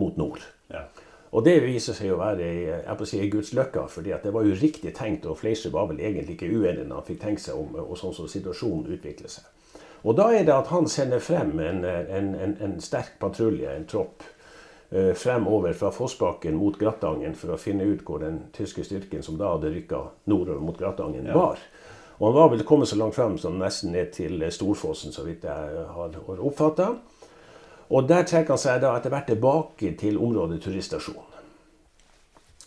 mot 0.00 0.16
nord. 0.16 0.40
Ja. 0.72 0.86
Og 1.36 1.44
det 1.44 1.60
viser 1.62 1.94
seg 1.94 2.10
å 2.14 2.18
være 2.18 2.48
jeg 2.48 3.06
si, 3.06 3.20
Guds 3.30 3.52
løkka, 3.54 3.84
fordi 3.86 4.16
det 4.24 4.32
var 4.34 4.48
jo 4.48 4.56
riktig 4.56 4.94
tenkt. 4.96 5.28
Og 5.28 5.38
Fleischer 5.38 5.70
var 5.70 5.86
vel 5.92 6.00
egentlig 6.00 6.38
ikke 6.38 6.50
uenig 6.50 6.88
når 6.88 7.02
han 7.02 7.06
fikk 7.06 7.20
tenkt 7.22 7.44
seg 7.44 7.60
om 7.60 7.76
og 7.84 7.94
sånn 8.00 8.16
som 8.16 8.28
situasjonen 8.28 8.90
utvikler 8.96 9.30
seg. 9.30 9.44
Og 10.08 10.16
da 10.16 10.30
er 10.32 10.48
det 10.48 10.56
at 10.56 10.72
han 10.72 10.88
sender 10.88 11.20
frem 11.20 11.52
en, 11.60 11.84
en, 11.84 12.34
en, 12.34 12.56
en 12.64 12.78
sterk 12.80 13.18
patrulje, 13.20 13.68
en 13.70 13.86
tropp 13.88 14.24
Eh, 14.24 14.39
fremover 14.90 15.76
fra 15.78 15.92
Fossbakken 15.94 16.56
mot 16.58 16.74
Grattangen 16.78 17.36
for 17.38 17.54
å 17.54 17.58
finne 17.62 17.84
ut 17.86 18.00
hvor 18.02 18.18
den 18.24 18.40
tyske 18.56 18.82
styrken 18.82 19.22
som 19.22 19.36
da 19.38 19.52
hadde 19.52 19.70
rykka 19.70 20.00
nordover 20.26 20.64
mot 20.64 20.78
Grattangen, 20.78 21.28
ja. 21.30 21.36
var. 21.36 21.62
Og 22.18 22.26
han 22.26 22.34
var 22.36 22.50
vel 22.52 22.64
kommet 22.66 22.90
så 22.90 22.98
langt 22.98 23.14
frem 23.14 23.38
som 23.38 23.54
nesten 23.60 23.94
ned 23.94 24.10
til 24.16 24.42
Storfossen, 24.50 25.14
så 25.14 25.22
vidt 25.28 25.46
jeg 25.46 25.84
har 25.94 26.18
oppfatta. 26.34 26.90
Og 27.90 28.06
der 28.06 28.26
trekker 28.28 28.54
han 28.54 28.60
seg 28.60 28.82
da 28.82 28.92
etter 28.98 29.14
hvert 29.14 29.30
tilbake 29.30 29.94
til 29.98 30.18
området 30.18 30.60
turiststasjon. 30.62 31.30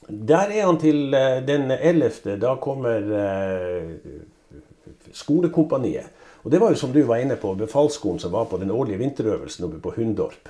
Der 0.09 0.51
er 0.51 0.65
han 0.65 0.79
til 0.81 1.13
eh, 1.15 1.39
den 1.47 1.71
11. 1.71 2.36
Da 2.41 2.57
kommer 2.59 3.13
eh, 3.19 3.93
skolekompaniet. 5.15 6.09
Og 6.43 6.51
det 6.51 6.59
var 6.59 6.73
jo 6.73 6.81
som 6.81 6.91
du 6.91 6.99
var 7.07 7.21
inne 7.23 7.38
på, 7.39 7.53
befalsskolen 7.55 8.19
som 8.19 8.33
var 8.33 8.49
på 8.51 8.59
den 8.59 8.71
årlige 8.71 8.99
vinterøvelsen 8.99 9.69
oppe 9.69 9.79
på 9.79 9.93
Hundorp. 9.95 10.49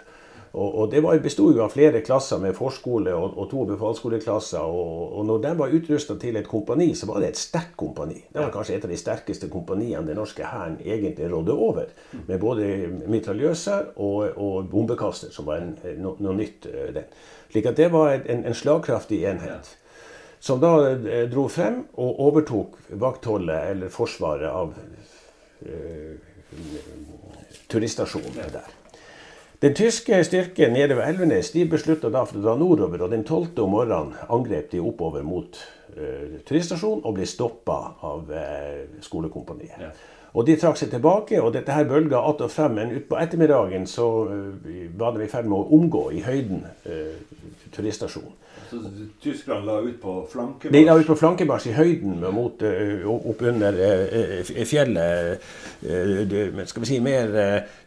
Og, 0.54 0.76
og 0.80 0.92
Det 0.92 1.02
besto 1.24 1.48
av 1.64 1.72
flere 1.74 2.04
klasser 2.06 2.38
med 2.38 2.54
forskole 2.54 3.14
og, 3.18 3.38
og 3.42 3.48
to 3.50 3.64
befalsskoleklasser. 3.72 4.62
Og, 4.62 5.16
og 5.18 5.26
når 5.26 5.40
de 5.42 5.54
var 5.58 5.74
utrusta 5.74 6.16
til 6.22 6.38
et 6.38 6.48
kompani, 6.48 6.92
så 6.96 7.08
var 7.10 7.24
det 7.24 7.32
et 7.32 7.42
sterkt 7.42 7.74
kompani. 7.78 8.20
Det 8.30 8.38
var 8.38 8.52
kanskje 8.54 8.76
et 8.78 8.86
av 8.86 8.94
de 8.94 9.00
sterkeste 9.02 9.50
kompaniene 9.50 10.06
den 10.06 10.20
norske 10.22 10.46
hæren 10.46 10.78
egentlig 10.86 11.32
rådde 11.32 11.56
over. 11.58 11.88
Med 12.28 12.38
både 12.40 12.68
mitraljøser 13.10 13.96
og, 13.96 14.38
og 14.38 14.70
bombekaster, 14.70 15.34
som 15.34 15.50
var 15.50 15.64
en, 15.64 15.74
no, 15.98 16.14
noe 16.22 16.38
nytt. 16.38 16.70
Eh, 16.70 16.94
den. 17.00 17.10
Slik 17.50 17.72
at 17.72 17.82
det 17.82 17.90
var 17.94 18.14
en, 18.20 18.46
en 18.46 18.58
slagkraftig 18.58 19.24
enhet. 19.26 19.74
Som 20.44 20.62
da 20.62 20.76
eh, 20.92 21.26
dro 21.34 21.48
frem 21.50 21.82
og 21.98 22.22
overtok 22.28 22.78
vaktholdet, 23.02 23.74
eller 23.74 23.90
forsvaret, 23.90 24.54
av 24.54 24.78
uh, 25.66 26.16
turiststasjonen 27.74 28.54
der. 28.54 28.83
Den 29.64 29.74
tyske 29.74 30.18
styrken 30.28 30.74
nede 30.76 30.98
ved 30.98 31.06
Elvenes 31.08 31.52
de 31.52 31.62
beslutta 31.72 32.10
da 32.12 32.26
for 32.28 32.36
å 32.36 32.42
dra 32.44 32.54
nordover, 32.60 33.06
og 33.06 33.14
den 33.14 33.22
12. 33.24 33.62
om 33.64 33.70
morgenen 33.72 34.10
angrep 34.28 34.74
de 34.74 34.82
oppover 34.84 35.24
mot 35.24 35.56
uh, 35.96 36.34
turiststasjonen 36.44 37.06
og 37.08 37.16
ble 37.16 37.28
stoppa 37.32 37.78
av 38.04 38.34
uh, 38.34 38.82
skolekompaniet. 39.06 39.78
Ja. 39.80 39.94
Og 40.36 40.50
de 40.50 40.58
trakk 40.60 40.82
seg 40.82 40.92
tilbake, 40.92 41.40
og 41.40 41.54
dette 41.56 41.72
her 41.72 41.88
bølga 41.88 42.20
att 42.20 42.42
og 42.42 42.52
frem. 42.52 42.76
Men 42.76 42.92
utpå 42.92 43.16
ettermiddagen 43.16 43.88
så 43.88 44.10
uh, 44.28 44.52
var 45.00 45.16
de 45.16 45.24
i 45.24 45.32
ferd 45.32 45.48
med 45.48 45.58
å 45.58 45.80
omgå 45.80 46.10
i 46.12 46.20
høyden 46.28 46.66
turiststasjonen. 47.72 48.36
Så 48.74 49.08
tyskerne 49.24 49.66
la 49.68 49.80
ut 49.82 50.00
på 50.02 50.16
flankemarsj? 50.32 50.74
De 50.74 50.84
la 50.88 50.98
ut 51.00 51.08
på 51.08 51.18
flankemarsj 51.20 51.70
i 51.72 51.76
høyden 51.78 52.20
mot, 52.34 52.64
uh, 52.66 53.08
opp 53.14 53.44
under 53.54 53.80
fjellet. 54.66 55.50
skal 56.70 56.86
vi 56.86 56.90
si 56.90 57.00
mer 57.04 57.36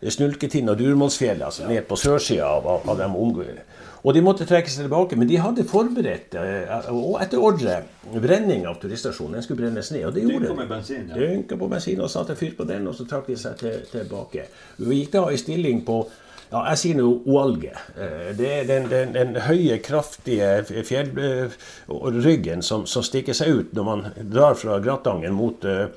Snulketind 0.03 0.71
og 0.71 0.79
Durmålsfjellet, 0.79 1.47
altså 1.49 1.69
ned 1.69 1.89
på 1.89 1.99
sørsida 1.99 2.47
av, 2.47 2.69
av, 2.77 2.95
dem 2.99 3.17
omgående. 3.17 3.65
Og 4.07 4.15
de 4.15 4.23
måtte 4.23 4.47
trekke 4.47 4.71
seg 4.71 4.87
tilbake. 4.87 5.17
Men 5.19 5.29
de 5.31 5.39
hadde 5.43 5.65
forberedt, 5.67 6.37
eh, 6.39 6.91
og 6.95 7.19
etter 7.23 7.43
ordre, 7.43 7.81
brenning 8.15 8.67
av 8.71 8.79
turiststasjonen. 8.83 9.39
Den 9.39 9.47
skulle 9.47 9.65
brennes 9.65 9.91
ned. 9.91 10.05
Og 10.07 10.15
det 10.15 10.23
gjorde 10.23 10.53
de. 10.53 10.69
Bensin, 10.71 11.09
ja. 11.11 11.19
Dynka 11.19 11.59
på 11.59 11.71
bensin 11.73 12.05
og 12.05 12.13
satte 12.13 12.37
fyr 12.39 12.55
på 12.59 12.69
den, 12.69 12.87
og 12.87 12.95
så 12.95 13.09
trakk 13.09 13.27
de 13.33 13.39
seg 13.41 13.59
til, 13.59 13.83
tilbake. 13.91 14.47
Vi 14.79 15.01
gikk 15.01 15.17
da 15.17 15.27
i 15.33 15.41
stilling 15.41 15.83
på 15.87 16.05
ja, 16.51 16.61
jeg 16.71 16.79
sier 16.79 16.99
nå 16.99 17.07
oalge. 17.27 17.73
Eh, 17.99 18.29
det 18.39 18.51
er 18.61 18.69
den, 18.69 18.87
den, 18.91 19.15
den 19.17 19.39
høye, 19.47 19.81
kraftige 19.83 20.63
fjellryggen 20.87 22.63
som, 22.63 22.85
som, 22.87 23.03
stikker 23.07 23.35
seg 23.37 23.51
ut 23.51 23.75
når 23.77 23.89
man 23.89 24.05
drar 24.31 24.55
fra 24.59 24.79
Gratangen 24.83 25.35
mot, 25.35 25.67
eh, 25.67 25.89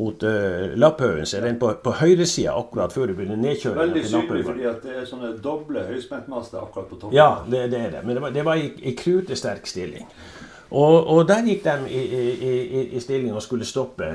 mot 0.00 0.24
uh, 0.24 0.72
Lapphaugen. 0.80 1.28
Så 1.28 1.38
er 1.38 1.48
den 1.50 1.60
på, 1.60 1.74
på 1.84 1.94
høyresida 2.00 2.56
akkurat 2.56 2.94
før 2.94 3.12
du 3.12 3.18
begynner 3.18 3.40
nedkjøringen. 3.42 3.84
Veldig 3.84 4.04
synlig 4.08 4.46
fordi 4.48 4.68
at 4.72 4.82
det 4.86 4.96
er 5.02 5.06
sånne 5.10 5.34
doble 5.44 5.84
høyspentmaster 5.90 6.62
akkurat 6.62 6.88
på 6.88 7.00
toppen. 7.02 7.16
Ja, 7.18 7.44
det, 7.44 7.66
det 7.74 7.84
er 7.84 7.96
det. 7.98 8.04
Men 8.06 8.16
det 8.16 8.24
var, 8.24 8.36
det 8.38 8.48
var 8.48 8.64
i, 8.64 8.72
i 8.88 8.96
krutesterk 8.96 9.68
stilling. 9.68 10.08
Og, 10.70 11.06
og, 11.06 11.22
der 11.28 11.46
gikk 11.46 11.62
de 11.64 11.76
i, 11.88 12.00
i, 12.04 12.82
i, 12.96 13.00
stilling 13.00 13.32
og 13.32 13.42
skulle 13.42 13.64
stoppe 13.64 14.08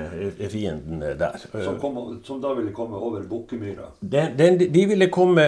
fienden 0.51 1.01
der. 1.01 1.39
Som, 1.49 1.79
kom, 1.81 1.97
som 2.25 2.41
da 2.43 2.53
ville 2.53 2.73
komme 2.75 2.97
over 2.97 3.23
Bukkemyra? 3.29 3.89
Den, 3.99 4.37
den, 4.37 4.59
de 4.73 4.85
ville 4.91 5.09
komme 5.09 5.45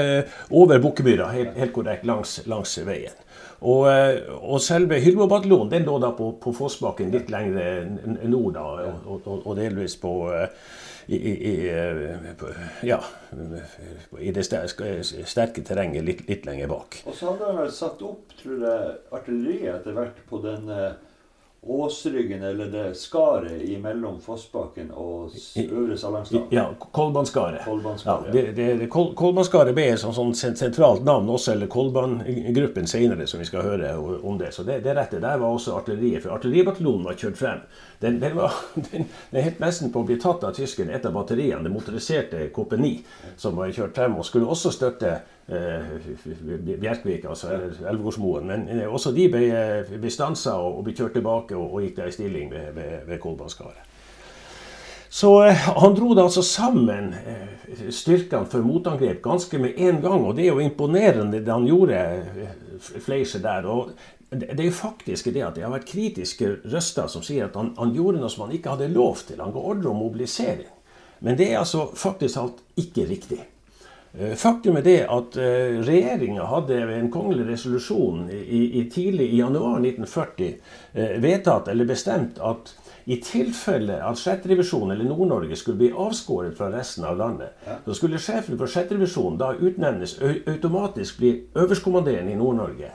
over 0.49 0.79
Bukkemyra, 0.81 1.29
helt, 1.35 1.53
helt, 1.59 1.73
korrekt, 1.73 2.07
langs, 2.09 2.39
langs 2.49 2.73
veien. 2.87 3.13
Og, 3.65 3.85
og 4.41 4.59
selve 4.61 4.97
Hylmo-bataljonen 5.01 5.71
den 5.71 5.85
lå 5.87 5.99
da 6.01 6.09
på, 6.17 6.31
på 6.41 6.51
Fossbakken 6.53 7.13
litt 7.13 7.29
lenger 7.33 7.85
nord, 8.25 8.57
da, 8.57 8.65
og, 9.05 9.21
og, 9.21 9.45
og 9.45 9.55
delvis 9.61 9.95
på 10.01 10.17
i, 11.07 11.17
i, 11.17 11.53
ja, 12.87 12.99
i 14.19 14.31
det 14.33 14.45
sterke 14.45 15.63
terrenget 15.65 16.05
litt, 16.05 16.23
litt 16.29 16.47
lenger 16.47 16.71
bak. 16.71 17.01
Og 17.05 17.13
så 17.13 17.31
hadde 17.31 17.49
han 17.51 17.59
vel 17.61 17.73
satt 17.75 18.01
opp 18.05 18.33
tror 18.39 18.63
jeg, 18.65 18.95
artilleriet 19.13 19.79
etter 19.79 19.97
hvert 19.97 20.23
på 20.29 20.41
den 20.45 20.71
åsryggen, 21.67 22.43
eller 22.43 22.65
det 22.65 22.97
skaret 22.97 23.81
mellom 23.81 24.19
Fossbakken 24.21 24.91
og 24.91 25.31
Øvre 25.71 25.97
Salangsdalen. 25.97 26.47
Ja, 26.49 26.65
Kolbanskaret. 26.91 27.61
Ja, 28.05 28.19
det, 28.33 28.41
det, 28.55 28.67
det, 28.79 28.89
Kolbanskaret 28.89 29.73
ble 29.73 29.87
et 29.95 29.99
sånt, 29.99 30.15
sånt 30.37 30.59
sentralt 30.59 31.01
navn 31.05 31.29
også, 31.29 31.55
eller 31.55 31.69
Kolbangruppen 31.71 32.87
senere, 32.87 33.25
som 33.27 33.41
vi 33.41 33.49
skal 33.49 33.65
høre 33.65 33.95
om 33.97 34.37
det. 34.37 34.53
Så 34.53 34.63
det, 34.63 34.83
det 34.85 34.93
er 34.93 34.99
rett. 35.01 35.17
Der 35.17 35.41
var 35.41 35.47
også 35.49 35.73
artilleriet. 35.79 36.21
For 36.23 36.37
artilleribataljonen 36.37 37.09
var 37.09 37.17
kjørt 37.17 37.39
frem. 37.41 37.63
Den, 37.99 38.19
den, 38.21 38.37
var, 38.37 38.53
den, 38.91 39.09
den 39.31 39.47
helt 39.47 39.63
nesten 39.63 39.93
på 39.93 40.03
å 40.03 40.09
bli 40.09 40.19
tatt 40.21 40.45
av 40.45 40.53
tyskerne, 40.53 40.93
et 40.93 41.05
av 41.09 41.17
batteriene, 41.17 41.63
det 41.65 41.73
motoriserte 41.73 42.49
KP9, 42.53 42.91
som 43.41 43.57
var 43.57 43.73
kjørt 43.73 43.97
frem 43.97 44.19
og 44.19 44.27
skulle 44.27 44.51
også 44.53 44.73
støtte 44.75 45.17
eh, 45.47 46.77
Bjerkvik, 46.81 47.25
altså 47.29 47.53
Elvegårdsmoen. 47.89 48.47
Men 48.47 48.69
eh, 48.69 48.85
også 48.87 49.13
de 49.15 49.27
ble, 49.31 49.43
eh, 49.49 49.97
ble 49.99 50.13
stansa 50.13 50.57
og, 50.61 50.83
ble 50.85 50.95
kjørt 50.97 51.17
tilbake 51.19 51.57
og, 51.57 51.73
og 51.73 51.85
gikk 51.85 51.99
der 51.99 52.13
i 52.13 52.15
stilling 52.15 52.53
ved, 52.53 52.71
ved, 52.77 52.95
ved 53.09 53.21
Kolbanskaret. 53.23 53.91
Så 55.15 55.29
eh, 55.45 55.55
han 55.55 55.95
dro 55.95 56.11
da 56.17 56.25
altså 56.27 56.43
sammen 56.43 57.13
eh, 57.15 57.87
styrkene 57.93 58.49
for 58.51 58.65
motangrep 58.65 59.21
ganske 59.23 59.59
med 59.61 59.77
en 59.79 60.01
gang. 60.03 60.25
Og 60.25 60.35
det 60.35 60.47
er 60.47 60.51
jo 60.53 60.65
imponerende 60.65 61.39
det 61.39 61.53
han 61.53 61.67
gjorde, 61.69 62.01
eh, 62.35 62.61
Fleischer 62.99 63.39
der. 63.39 63.65
og 63.65 63.93
det 64.35 64.59
er 64.59 64.65
jo 64.65 64.71
faktisk 64.75 65.29
det 65.31 65.43
at 65.45 65.55
det 65.55 65.63
har 65.63 65.71
vært 65.71 65.87
kritiske 65.87 66.47
røster 66.73 67.07
som 67.07 67.23
sier 67.23 67.45
at 67.45 67.55
han, 67.55 67.69
han 67.77 67.93
gjorde 67.95 68.19
noe 68.19 68.29
som 68.33 68.43
han 68.47 68.55
ikke 68.57 68.73
hadde 68.73 68.91
lov 68.91 69.21
til. 69.23 69.39
Han 69.39 69.53
ga 69.55 69.61
ordre 69.61 69.93
om 69.93 70.01
mobilisering. 70.01 70.67
Men 71.23 71.37
det 71.39 71.51
er 71.51 71.61
altså 71.61 71.85
faktisk 71.95 72.41
alt 72.41 72.59
ikke 72.75 73.05
riktig. 73.07 73.39
Eh, 74.19 74.35
faktum 74.35 74.77
er 74.79 74.85
det 74.85 74.99
at 75.11 75.35
eh, 75.35 75.75
regjeringa 75.83 76.47
hadde 76.47 76.79
ved 76.87 76.95
en 77.01 77.11
kongelig 77.11 77.49
resolusjon 77.49 78.29
i, 78.31 78.61
i 78.79 78.83
tidlig 78.91 79.27
i 79.33 79.41
januar 79.41 79.81
1940 79.81 80.53
eh, 80.93 81.15
vedtatt 81.23 81.67
eller 81.67 81.89
bestemt 81.89 82.39
at 82.39 82.71
i 83.05 83.19
tilfelle 83.21 83.99
at 84.01 84.17
6. 84.17 84.47
divisjon 84.49 84.91
eller 84.91 85.05
Nord-Norge 85.05 85.57
skulle 85.59 85.77
bli 85.77 85.91
avskåret 85.91 86.55
fra 86.57 86.71
resten 86.73 87.03
av 87.05 87.19
landet, 87.19 87.51
så 87.85 87.93
skulle 87.93 88.17
sjefen 88.17 88.57
for 88.57 88.71
6. 88.71 88.95
divisjon 88.95 89.37
da 89.37 89.51
utnevnes 89.53 90.15
automatisk 90.23 91.19
bli 91.19 91.33
øverstkommanderende 91.53 92.33
i 92.33 92.39
Nord-Norge. 92.39 92.89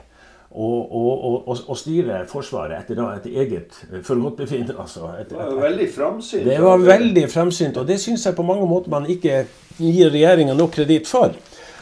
Og, 0.51 0.91
og, 0.91 1.47
og, 1.47 1.59
og, 1.63 1.77
styre 1.79 2.25
Forsvaret 2.27 2.75
etter, 2.81 2.97
da, 2.99 3.05
etter 3.15 3.37
eget 3.39 3.77
forgodtbefinnende. 4.03 4.75
Altså, 4.83 5.13
det 5.29 5.37
var 5.37 5.61
veldig 5.61 5.87
framsynt. 5.95 6.43
Det 6.43 6.57
var 6.59 6.83
veldig 6.83 7.23
framsynt, 7.31 7.79
og 7.79 7.87
det 7.87 8.01
syns 8.03 8.25
jeg 8.27 8.35
på 8.35 8.43
mange 8.43 8.67
måter 8.67 8.91
man 8.91 9.07
ikke 9.07 9.45
gir 9.81 10.13
regjeringa 10.13 10.53
nok 10.57 10.77
kreditt 10.77 11.09
for. 11.09 11.33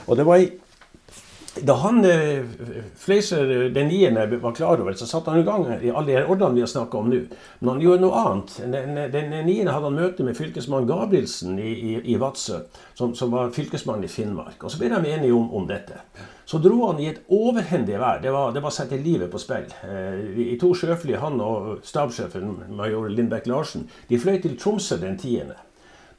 Og 0.08 0.18
det 0.18 0.26
var 0.26 0.42
i 0.42 0.50
da 1.62 1.74
han 1.74 2.06
eh, 2.06 2.46
Fleischer 2.96 3.52
eh, 3.52 3.72
den 3.72 3.88
niende 3.88 4.26
var 4.42 4.56
klar 4.56 4.82
over 4.82 4.94
så 4.94 5.06
satte 5.06 5.32
han 5.32 5.40
i 5.40 5.44
gang 5.44 5.66
i 5.84 5.92
alle 5.92 6.14
de 6.14 6.26
ordene 6.26 6.56
vi 6.56 6.64
har 6.64 6.72
snakka 6.72 6.98
om 6.98 7.10
nå. 7.10 7.22
Men 7.60 7.72
han 7.74 7.82
gjorde 7.84 8.04
noe 8.04 8.24
annet. 8.24 8.58
Den, 8.72 9.00
den 9.12 9.34
hadde 9.68 9.86
han 9.88 9.98
møte 9.98 10.26
med 10.26 10.38
fylkesmann 10.38 10.88
Gabrielsen 10.88 11.60
i, 11.60 11.72
i, 11.72 11.94
i 12.14 12.18
Vadsø, 12.22 12.62
som, 12.94 13.16
som, 13.16 13.32
var 13.34 13.54
fylkesmann 13.56 14.04
i 14.06 14.12
Finnmark. 14.12 14.62
Og 14.64 14.72
så 14.72 14.82
ble 14.82 14.92
de 14.94 15.14
enige 15.14 15.36
om, 15.36 15.50
om 15.56 15.68
dette. 15.70 16.00
Så 16.50 16.62
dro 16.62 16.80
han 16.88 17.02
i 17.02 17.10
et 17.12 17.22
overhendig 17.34 18.00
vær. 18.02 18.22
Det 18.24 18.34
var, 18.34 18.56
var 18.56 18.74
sette 18.74 18.98
livet 18.98 19.32
på 19.32 19.42
spill. 19.42 19.68
Eh, 19.86 20.44
I 20.54 20.60
to 20.62 20.74
sjøfly, 20.78 21.18
han 21.20 21.42
og 21.44 21.84
stabssjefen 21.86 22.76
major 22.78 23.10
Lindbekk 23.10 23.50
Larsen, 23.52 23.90
de 24.10 24.22
fløy 24.22 24.40
til 24.42 24.58
Tromsø 24.60 25.02
den 25.02 25.18
tiende. 25.20 25.58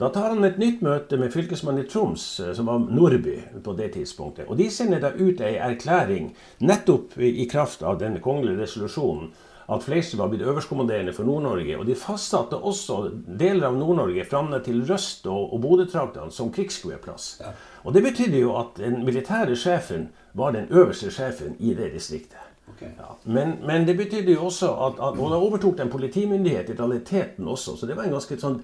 Da 0.00 0.08
tar 0.08 0.30
han 0.32 0.44
et 0.48 0.56
nytt 0.56 0.80
møte 0.80 1.18
med 1.20 1.28
fylkesmannen 1.34 1.84
i 1.84 1.88
Troms, 1.88 2.22
eh, 2.40 2.54
som 2.56 2.70
var 2.70 2.80
Nordby 2.80 3.36
på 3.60 3.74
det 3.76 3.90
tidspunktet. 3.98 4.48
Og 4.48 4.56
de 4.56 4.70
sender 4.72 5.02
da 5.02 5.10
ut 5.12 5.42
ei 5.44 5.58
erklæring, 5.60 6.30
nettopp 6.64 7.18
i 7.20 7.44
kraft 7.50 7.84
av 7.84 7.98
den 8.00 8.16
kongelige 8.24 8.62
resolusjonen, 8.62 9.28
at 9.70 9.84
Fleischer 9.84 10.18
var 10.18 10.30
blitt 10.32 10.42
øverstkommanderende 10.42 11.12
for 11.12 11.28
Nord-Norge. 11.28 11.76
Og 11.78 11.84
de 11.86 11.94
fastsatte 11.94 12.56
også 12.56 13.10
deler 13.38 13.68
av 13.68 13.76
Nord-Norge 13.76 14.24
fram 14.24 14.48
til 14.64 14.80
Røst 14.88 15.28
og, 15.28 15.52
og 15.52 15.60
Bodø-traktene 15.62 16.32
som 16.32 16.50
krigsskueplass. 16.52 17.28
Ja. 17.44 17.52
Og 17.84 17.94
det 17.94 18.02
betydde 18.08 18.40
jo 18.40 18.56
at 18.58 18.80
den 18.80 19.04
militære 19.04 19.56
sjefen 19.56 20.08
var 20.32 20.56
den 20.56 20.66
øverste 20.70 21.12
sjefen 21.12 21.60
i 21.60 21.74
det 21.74 21.92
distriktet. 21.92 22.40
Okay. 22.72 22.88
Ja. 22.98 23.14
Men, 23.24 23.58
men, 23.66 23.86
det 23.86 23.96
betydde 23.98 24.32
jo 24.32 24.44
også 24.46 24.68
at, 24.86 24.98
at 25.02 25.18
Og 25.18 25.30
da 25.30 25.36
overtok 25.36 25.78
den 25.78 25.90
politimyndighet 25.90 26.70
i 26.70 26.76
realiteten 26.78 27.48
også, 27.48 27.76
så 27.76 27.86
det 27.86 27.96
var 27.96 28.06
en 28.06 28.14
ganske 28.14 28.38
sånn 28.40 28.60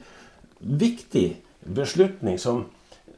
viktig 0.59 1.29
beslutning 1.61 2.39
som 2.39 2.65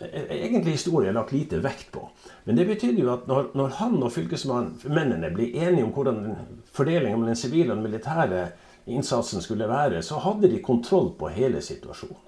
egentlig 0.00 0.72
historien 0.72 1.14
har 1.14 1.22
lagt 1.22 1.32
lite 1.32 1.58
vekt 1.58 1.90
på. 1.92 2.08
Men 2.44 2.56
det 2.56 2.68
betydde 2.68 3.02
jo 3.02 3.10
at 3.12 3.26
når, 3.26 3.50
når 3.58 3.74
han 3.80 3.98
og 4.02 4.12
fylkesmennene 4.14 5.32
ble 5.34 5.50
enige 5.58 5.84
om 5.84 5.92
hvordan 5.94 6.22
fordelingen 6.72 7.18
mellom 7.18 7.32
den 7.32 7.40
sivile 7.40 7.72
og 7.72 7.80
den 7.80 7.88
militære 7.90 8.46
innsatsen 8.88 9.42
skulle 9.44 9.68
være, 9.68 10.02
så 10.02 10.20
hadde 10.22 10.50
de 10.50 10.62
kontroll 10.64 11.12
på 11.18 11.32
hele 11.34 11.62
situasjonen. 11.62 12.24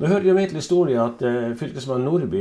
Nå 0.00 0.08
hører 0.08 0.24
jo 0.24 0.34
med 0.34 0.48
til 0.48 0.58
historien 0.58 0.98
at 0.98 1.20
eh, 1.22 1.52
fylkesmann 1.58 2.02
Nordby 2.02 2.40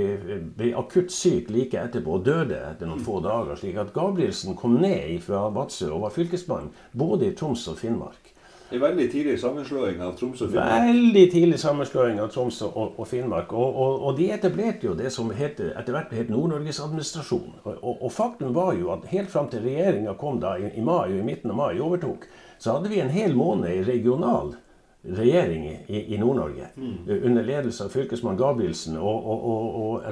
ble 0.58 0.72
akutt 0.80 1.12
syk 1.14 1.52
like 1.54 1.78
etterpå 1.78 2.16
og 2.18 2.24
døde 2.26 2.58
etter 2.72 2.90
noen 2.90 3.04
få 3.04 3.20
dager. 3.22 3.60
slik 3.60 3.78
at 3.78 3.92
Gabrielsen 3.94 4.56
kom 4.58 4.80
ned 4.82 5.20
fra 5.22 5.44
Vadsø 5.54 5.92
og 5.92 6.08
var 6.08 6.16
fylkesmann 6.16 6.72
både 6.98 7.28
i 7.28 7.36
Troms 7.38 7.68
og 7.70 7.78
Finnmark. 7.78 8.32
En 8.72 8.80
veldig 8.80 9.08
tidlig 9.12 9.36
sammenslåing 9.40 10.00
av 10.02 10.14
Troms 10.20 10.42
og 10.46 10.54
Finnmark? 10.54 10.86
Veldig 10.88 11.24
tidlig 11.34 11.60
sammenslåing 11.60 12.22
av 12.24 12.30
Troms 12.32 12.62
og, 12.64 12.78
og 12.96 13.08
Finnmark. 13.08 13.52
Og, 13.52 13.76
og, 13.76 13.98
og, 14.08 14.16
de 14.20 14.30
etablerte 14.32 14.88
jo 14.88 14.96
det 14.96 15.12
som 15.12 15.32
heter, 15.36 15.74
etter 15.80 15.96
hvert 15.96 16.14
het 16.16 16.32
Nord-Norges 16.32 16.80
administrasjon. 16.86 17.60
Og, 17.68 18.08
faktum 18.16 18.56
var 18.56 18.74
jo 18.80 18.94
at 18.96 19.10
helt 19.12 19.32
fram 19.34 19.52
til 19.52 19.66
regjeringa 19.68 20.16
kom 20.20 20.40
da 20.40 20.56
i, 20.56 20.72
i 20.80 20.86
mai, 20.88 21.12
i 21.18 21.26
midten 21.26 21.52
av 21.52 21.60
mai 21.60 21.82
overtok, 21.84 22.28
så 22.62 22.78
hadde 22.78 22.94
vi 22.94 23.02
en 23.04 23.12
hel 23.12 23.36
måned 23.36 23.76
i 23.76 23.84
regional 23.84 24.56
regjering 25.04 25.68
i, 25.68 26.06
i 26.16 26.18
Nord-Norge. 26.22 26.72
Mm. 26.78 26.98
Under 27.24 27.44
ledelse 27.44 27.86
av 27.86 27.94
fylkesmann 27.94 28.40
Gabrielsen 28.40 29.00
og, 29.02 29.32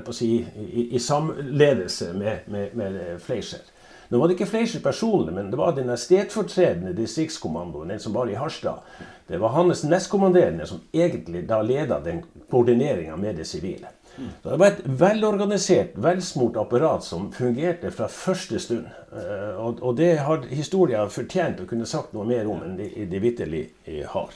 og, 0.03 0.13
si, 0.15 0.39
i, 0.41 0.89
i 0.91 0.99
samledelse 0.99 2.11
med, 2.17 2.49
med, 2.51 2.73
med 2.75 3.19
Fleischer. 3.23 3.63
Nå 4.09 4.17
var 4.17 4.27
det 4.27 4.39
ikke 4.39 4.49
Fleischer 4.49 4.81
personlig, 4.81 5.35
men 5.35 5.51
det 5.51 5.57
var 5.59 5.75
den 5.77 5.91
stedfortredende 5.97 6.95
distriktskommandoen, 6.97 7.93
den 7.93 8.01
som 8.01 8.15
var 8.17 8.29
i 8.29 8.37
Harstad. 8.39 8.81
Det 9.27 9.37
var 9.37 9.53
hans 9.53 9.83
nestkommanderende 9.85 10.65
som 10.65 10.81
egentlig 10.91 11.43
da 11.47 11.61
leda 11.61 11.99
den 12.01 12.23
koordineringa 12.49 13.17
med 13.21 13.37
det 13.37 13.45
sivile. 13.45 13.93
Så 14.41 14.49
det 14.49 14.57
var 14.57 14.67
et 14.67 14.81
velorganisert, 14.83 15.91
velsmurt 15.95 16.57
apparat 16.57 17.03
som 17.05 17.31
fungerte 17.31 17.91
fra 17.91 18.07
første 18.11 18.59
stund. 18.59 18.87
Eh, 19.13 19.59
og 19.61 19.95
det 19.97 20.15
har 20.25 20.47
historien 20.49 21.09
fortjent 21.13 21.61
å 21.61 21.67
kunne 21.69 21.87
sagt 21.87 22.13
noe 22.17 22.25
mer 22.27 22.49
om 22.49 22.63
enn 22.65 22.77
de, 22.79 23.19
vitterlig 23.21 23.67
har. 24.09 24.33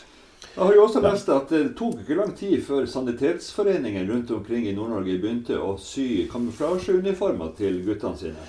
Jeg 0.54 0.62
har 0.62 0.76
jo 0.76 0.84
også 0.86 1.02
lest 1.02 1.30
at 1.34 1.50
det 1.50 1.64
tok 1.80 2.04
ikke 2.04 2.20
lang 2.20 2.36
tid 2.38 2.62
før 2.62 2.86
sanitetsforeningen 2.86 4.06
rundt 4.12 4.32
omkring 4.36 4.68
i 4.70 4.76
Nord-Norge 4.78 5.18
begynte 5.18 5.58
å 5.58 5.74
sy 5.82 6.28
kamuflasjeuniformer 6.30 7.56
til 7.58 7.82
guttene 7.88 8.20
sine. 8.20 8.46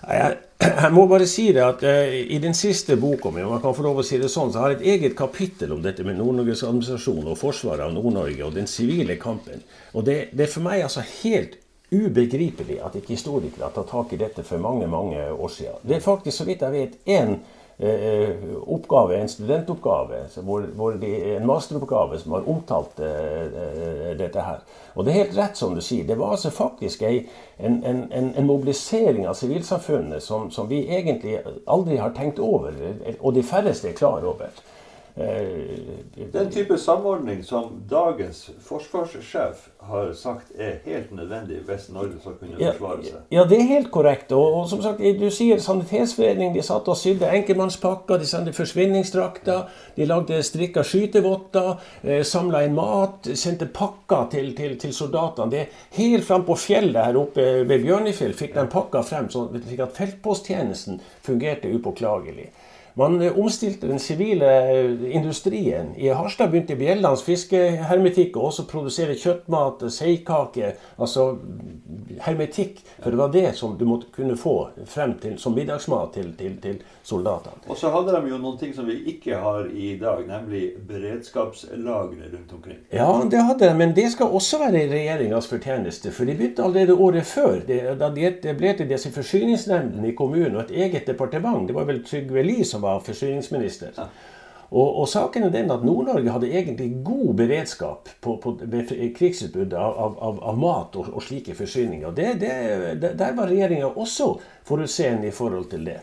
Jeg, 0.60 0.92
må 0.92 1.06
bare 1.08 1.26
si 1.28 1.46
det 1.56 1.62
at 1.64 1.82
uh, 1.84 2.12
i 2.12 2.36
den 2.42 2.52
siste 2.56 2.96
boka 3.00 3.30
om 3.30 3.38
jeg 3.40 3.60
kan 3.62 3.76
få 3.76 3.84
lov 3.86 4.02
å 4.02 4.04
si 4.04 4.18
det 4.20 4.28
sånn, 4.28 4.50
så 4.52 4.60
har 4.60 4.74
jeg 4.74 4.80
et 4.80 4.88
eget 4.92 5.14
kapittel 5.16 5.72
om 5.72 5.80
dette 5.80 6.04
med 6.04 6.18
Nord-Norges 6.18 6.66
administrasjon 6.68 7.30
og 7.32 7.38
forsvaret 7.40 7.86
av 7.86 7.94
Nord-Norge 7.96 8.44
og 8.44 8.58
den 8.58 8.68
sivile 8.68 9.16
kampen. 9.20 9.64
Og 9.94 10.04
det, 10.04 10.18
det, 10.34 10.44
er 10.44 10.52
for 10.52 10.66
meg 10.66 10.84
altså 10.84 11.04
helt 11.22 11.56
ubegripelig 11.90 12.76
at 12.84 12.98
ikke 13.00 13.16
historikere 13.16 13.64
har 13.66 13.72
tatt 13.74 13.88
tak 13.90 14.12
i 14.12 14.20
dette 14.20 14.44
for 14.46 14.62
mange 14.62 14.84
mange 14.90 15.24
år 15.32 15.54
siden. 15.54 15.80
Det 15.80 15.96
er 15.96 16.04
faktisk, 16.04 16.36
så 16.36 16.46
vidt 16.50 16.66
jeg 16.66 16.76
vet, 16.76 17.00
én 17.08 17.40
Eh, 17.82 18.36
oppgave, 18.66 19.16
en 19.16 19.28
studentoppgave, 19.28 20.16
hvor, 20.44 20.66
hvor 20.76 20.98
de, 21.00 21.36
en 21.36 21.46
masteroppgave 21.48 22.18
som 22.20 22.34
har 22.36 22.48
omtalt 22.52 23.00
uh, 23.00 24.09
dette 24.20 24.44
her. 24.44 24.62
Og 24.94 25.04
det 25.04 25.12
er 25.12 25.22
helt 25.22 25.38
rett 25.38 25.58
som 25.58 25.74
du 25.74 25.80
sier. 25.84 26.06
Det 26.06 26.18
var 26.18 26.34
altså 26.36 26.50
faktisk 26.54 27.02
en, 27.02 27.24
en, 27.58 27.82
en, 27.84 28.32
en, 28.36 28.46
mobilisering 28.46 29.26
av 29.28 29.38
sivilsamfunnet 29.38 30.22
som, 30.22 30.50
som, 30.50 30.68
vi 30.70 30.82
egentlig 30.88 31.38
aldri 31.66 31.98
har 32.00 32.14
tenkt 32.16 32.38
over, 32.38 32.76
og 33.20 33.34
de 33.34 33.46
færreste 33.46 33.90
er 33.90 33.98
klar 33.98 34.26
over. 34.26 34.50
Uh, 35.16 36.24
Den 36.32 36.50
type 36.50 36.78
samordning 36.78 37.42
som 37.44 37.82
dagens 37.90 38.50
forsvarssjef 38.62 39.66
har 39.90 40.12
sagt 40.14 40.52
er 40.54 40.78
helt 40.84 41.10
nødvendig 41.16 41.60
hvis 41.66 41.88
Norge 41.92 42.20
skal 42.20 42.36
kunne 42.38 42.58
forsvare 42.58 43.04
seg. 43.04 43.18
Ja, 43.34 43.44
det 43.48 43.58
er 43.58 43.66
helt 43.70 43.90
korrekt. 43.90 44.32
Og, 44.32 44.60
og 44.60 44.68
som 44.70 44.82
sagt, 44.84 45.00
du 45.00 45.26
sier 45.34 45.58
Sanitetsforeningen 45.62 46.54
de 46.54 46.62
satt 46.64 46.88
og 46.88 46.98
sydde 47.00 47.30
enkeltmannspakker, 47.40 48.20
de 48.20 48.28
sendte 48.28 48.54
forsvinningsdrakter, 48.56 49.66
de 49.96 50.08
lagde 50.08 50.42
strikka 50.46 50.84
skytevotter, 50.86 51.72
eh, 52.04 52.22
samla 52.26 52.64
inn 52.66 52.76
mat, 52.76 53.30
sendte 53.34 53.68
pakker 53.74 54.30
til, 54.34 54.52
til, 54.56 54.78
til 54.80 54.94
soldatene. 54.94 55.50
Det 55.50 55.66
Helt 55.96 56.24
fram 56.24 56.44
på 56.46 56.54
fjellet 56.58 57.04
her 57.04 57.18
oppe 57.18 57.44
ved 57.68 57.82
Bjørnifjell 57.84 58.34
fikk 58.36 58.54
de 58.56 58.66
pakka 58.70 59.02
frem, 59.06 59.28
slik 59.32 59.82
at 59.82 59.96
feltposttjenesten 59.96 61.00
fungerte 61.26 61.70
upåklagelig. 61.72 62.50
Man 62.94 63.20
omstilte 63.30 63.86
den 63.86 63.98
sivile 63.98 64.50
eh, 64.70 65.16
industrien. 65.16 65.94
I 65.96 66.08
Harstad 66.08 66.50
begynte 66.50 66.76
Bjellands 66.76 67.22
fiskehermetikk 67.26 68.36
å 68.36 68.48
også 68.50 68.66
produsere 68.70 69.14
kjøttmat, 69.18 69.84
seigkake, 69.94 70.74
altså 70.98 71.30
hermetikk. 72.20 72.80
For 73.00 73.10
det 73.10 73.20
var 73.20 73.32
det 73.34 73.52
som 73.56 73.76
du 73.78 73.84
måtte 73.88 74.10
kunne 74.14 74.36
få 74.38 74.56
frem 74.90 75.14
til 75.22 75.38
som 75.40 75.54
middagsmat 75.56 76.12
til, 76.16 76.32
til, 76.38 76.56
til 76.62 76.80
soldatene. 77.06 77.62
Og 77.70 77.78
så 77.78 77.92
hadde 77.94 78.14
de 78.16 78.32
jo 78.32 78.40
noen 78.40 78.58
ting 78.60 78.74
som 78.76 78.88
vi 78.88 78.98
ikke 79.14 79.38
har 79.40 79.68
i 79.70 79.94
dag, 80.00 80.24
nemlig 80.28 80.64
beredskapslagre 80.88 82.30
rundt 82.32 82.54
omkring. 82.56 82.80
Ja, 82.94 83.08
det 83.30 83.44
hadde 83.46 83.68
de, 83.68 83.78
men 83.78 83.94
det 83.96 84.10
skal 84.14 84.34
også 84.36 84.60
være 84.64 84.84
regjeringas 84.90 85.48
fortjeneste. 85.50 86.12
For 86.14 86.28
de 86.28 86.36
begynte 86.36 86.64
allerede 86.66 86.98
året 86.98 87.26
før. 87.26 87.60
Da 88.00 88.10
de 88.12 88.26
etablerte 88.28 88.88
disse 88.88 89.12
forsyningsnemndene 89.14 90.10
i 90.10 90.16
kommunen 90.18 90.58
og 90.58 90.66
et 90.66 90.76
eget 90.86 91.08
departement. 91.08 91.68
Det 91.68 91.76
var 91.76 91.88
vel 91.88 92.02
Trygve 92.06 92.44
Lie 92.44 92.66
som 92.66 92.79
var 92.82 93.02
forsyningsminister. 93.06 93.96
Ja. 93.96 94.08
Og, 94.70 95.00
og, 95.00 95.08
saken 95.08 95.42
er 95.42 95.50
den 95.50 95.70
at 95.74 95.82
Nord-Norge 95.82 96.30
hadde 96.30 96.50
egentlig 96.52 96.92
god 97.04 97.34
beredskap 97.40 98.08
på, 98.22 98.36
på, 98.42 98.52
ved 98.62 99.14
krigsutbruddet 99.16 99.74
av, 99.74 99.96
av, 99.98 100.38
av, 100.46 100.58
mat 100.58 100.94
og, 100.94 101.08
og, 101.10 101.24
slike 101.26 101.56
forsyninger. 101.58 102.12
Det, 102.14 102.28
det, 102.40 103.14
der 103.18 103.34
var 103.34 103.50
regjeringa 103.50 103.90
også 103.98 104.36
forutseende 104.68 105.26
i 105.26 105.34
forhold 105.34 105.66
til 105.72 105.88
det. 105.90 105.98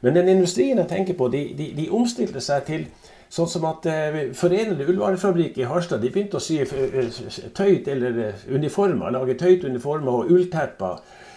Men 0.00 0.16
den 0.16 0.28
industrien 0.28 0.78
jeg 0.78 0.88
tenker 0.88 1.16
på, 1.16 1.30
de, 1.32 1.46
de, 1.56 1.70
de 1.76 1.88
omstilte 1.96 2.44
seg 2.44 2.68
til 2.68 2.90
Sånn 3.30 3.46
som 3.46 3.62
at 3.68 3.84
eh, 3.86 4.16
Forenede 4.34 4.88
ullvarefabrikk 4.90 5.60
i 5.60 5.66
Harstad 5.70 6.00
de 6.02 6.08
begynte 6.10 6.40
å 6.40 6.42
sy 6.42 6.56
eh, 6.64 7.18
tøyt 7.54 7.86
eller 7.92 8.16
eh, 8.24 8.40
uniformer, 8.50 9.12
lage 9.14 9.36
tøyt 9.38 9.62
uniformer 9.70 10.24
og 10.24 10.32
ulltepper. 10.34 10.96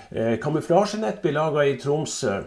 Eh, 0.10 0.32
kamuflasjenett 0.41 1.21
ble 1.21 1.36
laga 1.38 1.67
i 1.69 1.75
Tromsø. 1.77 2.39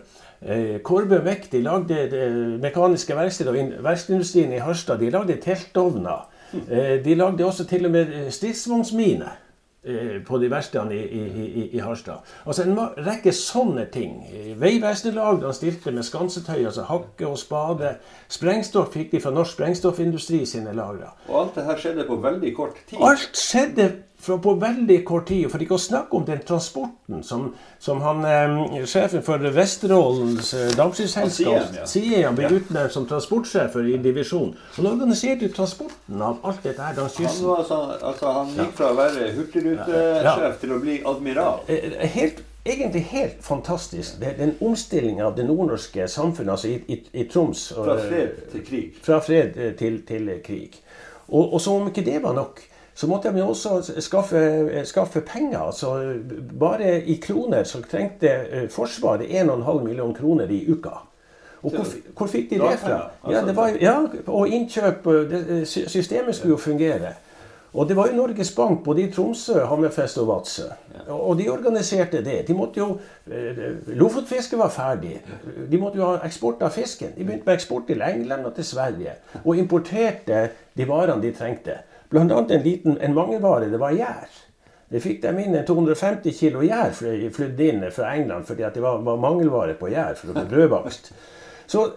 Eh, 0.42 0.79
Kårbø 0.85 1.22
Vekk 1.25 1.49
de 1.53 1.62
lagde 1.64 2.03
det 2.12 2.27
mekaniske 2.61 3.16
verkstedet 3.16 3.55
og 3.55 3.85
verkstedindustrien 3.85 4.53
i 4.53 4.61
Harstad 4.62 5.01
de 5.01 5.11
lagde 5.11 5.38
teltovner. 5.40 6.29
Eh, 6.55 7.05
de 7.05 7.14
lagde 7.14 7.46
også 7.46 7.66
til 7.66 7.87
og 7.88 7.96
med 7.96 8.31
stridsvognsminer. 8.31 9.42
Eh, 9.87 10.22
på 10.27 10.38
de 10.42 10.49
verkstedene 10.51 10.96
i, 10.99 11.18
i, 11.22 11.70
i, 11.77 11.79
Harstad. 11.79 12.25
Altså 12.46 12.64
En 12.66 12.79
rekke 13.07 13.31
sånne 13.31 13.85
ting. 13.94 14.16
Vegvesenet 14.59 15.44
stilte 15.55 15.92
med 15.94 16.03
skansetøy, 16.03 16.64
altså 16.64 16.83
hakke 16.88 17.29
og 17.29 17.38
spade. 17.38 17.92
Sprengstoff 18.27 18.90
fikk 18.96 19.12
de 19.12 19.20
fra 19.22 19.31
Norsk 19.31 19.55
Sprengstoffindustri 19.55 20.40
sine 20.42 20.75
lagre. 20.75 21.12
Og 21.29 21.38
alt 21.44 21.55
det 21.55 21.68
her 21.68 21.79
skjedde 21.79 22.09
på 22.09 22.18
veldig 22.25 22.53
kort 22.57 22.81
tid? 22.88 22.99
Alt 22.99 23.38
skjedde 23.38 23.87
på 24.24 24.55
veldig 24.55 25.05
kort 25.05 25.29
tid. 25.29 25.46
For 25.50 25.62
ikke 25.62 25.76
å 25.76 25.83
snakke 25.83 26.16
om 26.18 26.24
den 26.26 26.40
transporten 26.46 27.22
som, 27.26 27.50
som 27.83 28.00
han, 28.05 28.24
eh, 28.24 28.85
sjefen 28.88 29.22
for 29.26 29.42
Vesterålens 29.57 30.52
eh, 30.57 30.72
dampskipsselskap 30.79 31.87
sier 31.88 32.26
han 32.26 32.38
ble 32.38 32.50
utnevnt 32.59 32.94
som 32.94 33.07
transportsjef 33.09 33.76
i 33.83 33.96
divisjonen. 34.02 34.57
Han 34.79 34.90
organiserte 34.94 35.50
transporten 35.55 36.22
av 36.22 36.40
alt 36.46 36.64
dette 36.66 36.83
her 36.83 36.98
langs 36.98 37.16
kysten. 37.18 37.46
Han, 37.46 37.62
altså, 37.62 37.81
altså, 38.00 38.35
han 38.40 38.52
gikk 38.57 38.76
fra 38.81 38.92
å 38.92 38.98
være 38.98 39.33
hurtigrutesjef 39.38 40.29
ja. 40.29 40.52
til 40.61 40.76
å 40.76 40.83
bli 40.83 41.00
admiral? 41.12 41.64
Eh, 41.68 41.90
eh, 41.92 42.14
helt, 42.16 42.40
egentlig 42.66 43.05
helt 43.12 43.42
fantastisk. 43.46 44.22
Den 44.22 44.57
omstillinga 44.61 45.29
av 45.29 45.37
det 45.37 45.46
nordnorske 45.48 46.09
samfunnet 46.11 46.57
altså 46.57 46.72
i, 46.72 46.81
i, 46.88 47.02
i 47.22 47.29
Troms 47.31 47.68
Fra 47.76 47.98
fred 48.00 48.40
til 48.55 48.64
krig. 48.66 48.96
Fra 49.05 49.20
fred 49.22 49.61
til, 49.79 50.00
til 50.09 50.33
krig. 50.44 50.81
Og, 51.29 51.52
og 51.52 51.61
som 51.61 51.83
om 51.83 51.90
ikke 51.90 52.07
det 52.07 52.20
var 52.22 52.35
nok 52.37 52.62
så 52.96 53.06
måtte 53.06 53.28
de 53.32 53.42
jo 53.42 53.48
også 53.52 54.00
skaffe, 54.00 54.40
skaffe 54.88 55.20
penger. 55.20 55.59
Altså, 55.59 56.14
bare 56.61 57.02
i 57.04 57.18
kroner 57.20 57.64
så 57.68 57.82
trengte 57.85 58.30
eh, 58.30 58.70
Forsvaret 58.72 59.28
1,5 59.28 59.82
million 59.85 60.14
kroner 60.14 60.48
i 60.48 60.62
uka. 60.72 60.94
Og 61.62 61.70
hvor, 61.74 61.87
hvor 62.16 62.26
fikk 62.26 62.50
de 62.50 62.59
det 62.61 62.78
fra? 62.78 63.11
Ja, 63.30 63.42
det 63.46 63.56
var, 63.56 63.74
ja, 63.80 63.98
og 64.26 64.48
innkjøp 64.48 65.04
det, 65.04 65.68
Systemet 65.68 66.37
skulle 66.37 66.54
jo 66.54 66.56
fungere. 66.56 67.12
Og 67.76 67.88
det 67.88 67.96
var 67.96 68.08
jo 68.08 68.16
Norges 68.16 68.54
Bank 68.56 68.80
både 68.84 69.02
i 69.02 69.10
Tromsø, 69.12 69.58
Hammerfest 69.68 70.18
og 70.22 70.30
Vadsø. 70.30 70.70
Og 71.12 71.36
de 71.36 71.50
organiserte 71.52 72.22
det. 72.24 72.38
De 72.48 72.54
måtte 72.56 72.80
jo, 72.80 72.98
eh, 73.28 73.58
Lofotfisket 73.86 74.58
var 74.58 74.72
ferdig. 74.72 75.20
De 75.70 75.78
måtte 75.78 76.00
jo 76.00 76.06
ha 76.06 76.24
eksport 76.24 76.62
av 76.62 76.72
fisken. 76.72 77.12
De 77.16 77.24
begynte 77.24 77.44
med 77.46 77.54
eksport 77.54 77.86
til 77.86 78.02
England 78.02 78.46
og 78.46 78.54
til 78.54 78.64
Sverige. 78.64 79.12
Og 79.44 79.58
importerte 79.58 80.48
de 80.76 80.88
varene 80.88 81.22
de 81.22 81.32
trengte. 81.32 81.78
Bl.a. 82.10 82.22
en 82.22 82.62
liten 82.62 82.98
en 83.00 83.14
mangelvare. 83.14 83.70
Det 83.70 83.80
var 83.80 83.92
gjær. 83.92 84.28
Det 84.88 85.02
fikk 85.02 85.22
de 85.22 85.42
inn 85.42 85.56
250 85.66 86.32
kilo 86.32 86.62
gjær 86.62 86.92
flydd 87.34 87.60
inn 87.60 87.88
fra 87.90 88.14
England 88.14 88.46
fordi 88.46 88.68
det 88.74 88.82
var, 88.82 89.00
var 89.02 89.16
mangelvare 89.18 89.74
på 89.74 89.90
gjær 89.90 90.14
for 90.14 90.30
å 90.30 90.44
brødbakst. 90.46 91.10
Så 91.66 91.88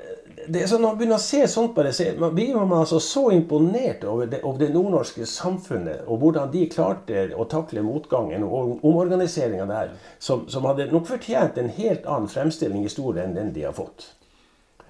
det 0.50 0.62
er 0.62 0.70
sånn, 0.70 0.82
Når 0.82 0.90
man 0.90 0.98
begynner 1.00 1.18
å 1.18 1.24
se 1.24 1.42
sånt 1.52 1.74
på 1.76 1.84
det, 1.86 1.92
så 1.94 2.30
blir 2.34 2.56
man 2.56 2.74
altså 2.80 3.00
så 3.04 3.26
imponert 3.36 4.04
over 4.08 4.30
det, 4.30 4.42
over 4.44 4.62
det 4.62 4.70
nordnorske 4.74 5.26
samfunnet 5.30 6.08
og 6.08 6.24
hvordan 6.24 6.52
de 6.54 6.66
klarte 6.72 7.26
å 7.36 7.46
takle 7.50 7.84
motgangen 7.86 8.46
og 8.48 8.84
omorganiseringa 8.86 9.68
der, 9.70 9.94
som, 10.20 10.48
som, 10.50 10.66
hadde 10.70 10.90
nok 10.94 11.08
fortjent 11.10 11.58
en 11.58 11.72
helt 11.76 12.06
annen 12.06 12.32
fremstilling 12.32 12.84
i 12.84 12.90
historien 12.90 13.30
enn 13.30 13.38
den 13.38 13.54
de 13.56 13.68
har 13.68 13.76
fått. 13.78 14.12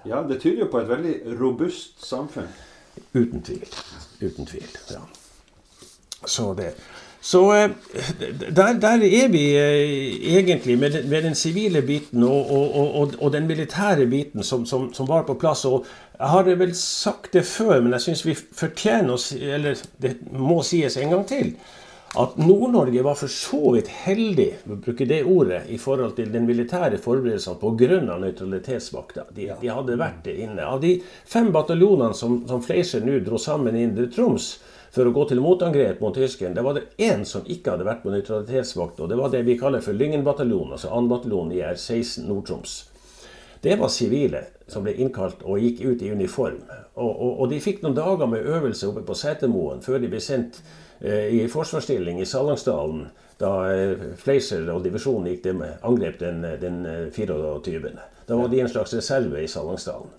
Ja, 0.04 0.22
Det 0.22 0.40
tyder 0.40 0.64
jo 0.64 0.70
på 0.72 0.80
et 0.80 0.88
veldig 0.88 1.16
robust 1.40 2.04
samfunn. 2.04 2.48
Uten 3.12 3.42
tvil. 3.44 3.68
Uten 4.20 4.46
tvil. 4.46 4.68
ja. 4.92 5.02
Så 6.24 6.54
det. 6.54 6.74
Så 7.20 7.54
eh, 7.54 7.70
der, 8.50 8.72
der, 8.80 9.02
er 9.04 9.28
vi 9.28 9.42
eh, 9.56 10.36
egentlig 10.36 10.78
med, 10.78 11.04
med 11.08 11.22
den 11.22 11.34
sivile 11.34 11.82
biten 11.82 12.22
og, 12.24 12.50
og, 12.50 12.94
og, 13.00 13.12
og, 13.18 13.32
den 13.32 13.46
militære 13.46 14.06
biten 14.06 14.42
som, 14.42 14.64
som, 14.66 14.88
som, 14.94 15.08
var 15.08 15.22
på 15.22 15.34
plass. 15.34 15.64
og 15.64 15.84
Jeg 16.18 16.28
har 16.28 16.42
vel 16.42 16.74
sagt 16.74 17.32
det 17.32 17.44
før, 17.44 17.80
men 17.80 17.92
jeg 17.92 18.00
syns 18.00 18.24
vi 18.26 18.34
fortjener 18.34 19.12
oss, 19.12 19.32
eller 19.32 19.76
det 20.00 20.16
må 20.32 20.62
sies 20.62 20.96
en 20.96 21.12
gang 21.12 21.26
til, 21.28 21.52
at 22.18 22.38
Nord-Norge 22.40 23.04
var 23.04 23.14
for 23.14 23.30
så 23.30 23.76
vidt 23.76 23.92
heldig 24.02 24.48
å 24.66 24.80
bruke 24.80 25.06
det 25.06 25.20
ordet, 25.22 25.60
i 25.68 25.78
forhold 25.78 26.16
til 26.16 26.32
den 26.32 26.48
militære 26.48 26.98
forberedelsene 26.98 27.60
pga. 27.60 28.00
nøytralitetsvakta. 28.24 29.28
De, 29.30 29.52
de, 29.60 29.68
hadde 29.68 30.00
vært 30.00 30.24
det 30.24 30.40
inne. 30.40 30.64
Av 30.64 30.80
de 30.80 30.96
fem 31.28 31.52
bataljonene 31.52 32.16
som, 32.16 32.40
som 32.48 32.64
Fleischer 32.64 33.04
nå 33.04 33.20
dro 33.28 33.38
sammen 33.38 33.76
i 33.76 33.84
Indre 33.86 34.08
Troms 34.10 34.54
for 34.90 35.06
å 35.06 35.14
gå 35.14 35.24
til 35.30 35.42
motangrep 35.42 36.00
mot 36.02 36.14
tyskerne, 36.16 36.54
det 36.56 36.64
var 36.66 36.76
det 36.76 36.88
én 36.98 37.24
som 37.28 37.46
ikke 37.46 37.76
hadde 37.76 37.86
vært 37.86 38.02
på 38.02 38.12
nøytralitetsvakt. 38.14 39.00
Og 39.00 39.10
det 39.10 39.18
var 39.20 39.30
det 39.30 39.44
vi 39.46 39.58
kaller 39.58 39.84
for 39.84 39.94
Lyngen-bataljonen, 39.96 40.74
altså 40.76 40.90
2. 40.90 41.02
bataljon 41.12 41.52
i 41.54 41.62
R16 41.62 42.26
Nord-Troms. 42.26 42.76
Det 43.60 43.76
var 43.78 43.92
sivile 43.92 44.44
som 44.70 44.86
ble 44.86 44.96
innkalt 45.02 45.42
og 45.44 45.60
gikk 45.60 45.82
ut 45.84 46.02
i 46.02 46.10
uniform. 46.10 46.62
Og, 46.94 47.10
og, 47.10 47.32
og 47.42 47.50
de 47.52 47.60
fikk 47.62 47.82
noen 47.84 47.98
dager 47.98 48.30
med 48.30 48.46
øvelse 48.46 48.88
oppe 48.88 49.04
på 49.06 49.16
Setermoen 49.18 49.82
før 49.84 50.00
de 50.00 50.10
ble 50.10 50.22
sendt 50.24 50.62
Eh, 51.00 51.24
i 51.24 51.48
forsvarsstilling 51.48 52.20
i 52.20 52.26
Salangsdalen 52.26 53.06
da 53.40 53.50
eh, 53.72 54.00
Fleischer 54.20 54.66
og 54.68 54.82
divisjonen 54.84 55.30
gikk 55.30 55.46
til 55.46 55.62
angrep 55.64 56.18
den, 56.20 56.42
den 56.60 56.82
24. 57.16 57.78
Eh, 57.88 58.02
da 58.28 58.36
var 58.36 58.50
de 58.52 58.60
en 58.60 58.68
slags 58.68 58.92
reserve 58.94 59.40
i 59.40 59.48
Salangsdalen. 59.48 60.12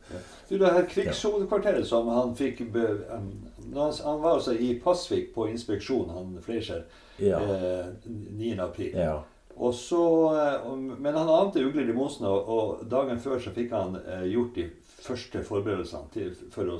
Du, 0.51 0.57
det 0.59 0.67
her 0.75 0.83
krigshovedkvarteret 0.91 1.85
som 1.87 2.09
han 2.11 2.33
fikk 2.35 2.57
han, 2.75 3.29
han 3.71 4.17
var 4.19 4.33
altså 4.33 4.51
i 4.59 4.73
Pasvik 4.83 5.29
på 5.35 5.45
inspeksjon, 5.47 6.09
han 6.11 6.33
Fleischer, 6.43 6.81
Ja. 7.21 7.37
eh, 7.39 7.85
9. 8.05 8.57
april. 8.59 8.97
Ja. 8.97 9.21
Og 9.55 9.73
så, 9.77 10.01
eh, 10.35 10.65
men 10.75 11.15
han 11.15 11.29
ante 11.29 11.63
ugler 11.63 11.87
i 11.89 11.95
mosen, 11.95 12.25
og, 12.27 12.49
og 12.49 12.83
dagen 12.91 13.19
før 13.23 13.39
så 13.39 13.53
fikk 13.55 13.71
han 13.71 13.95
eh, 14.01 14.25
gjort 14.33 14.55
de 14.59 14.65
første 15.01 15.43
forberedelsene 15.47 16.11
til, 16.13 16.35
for 16.51 16.67
å 16.67 16.79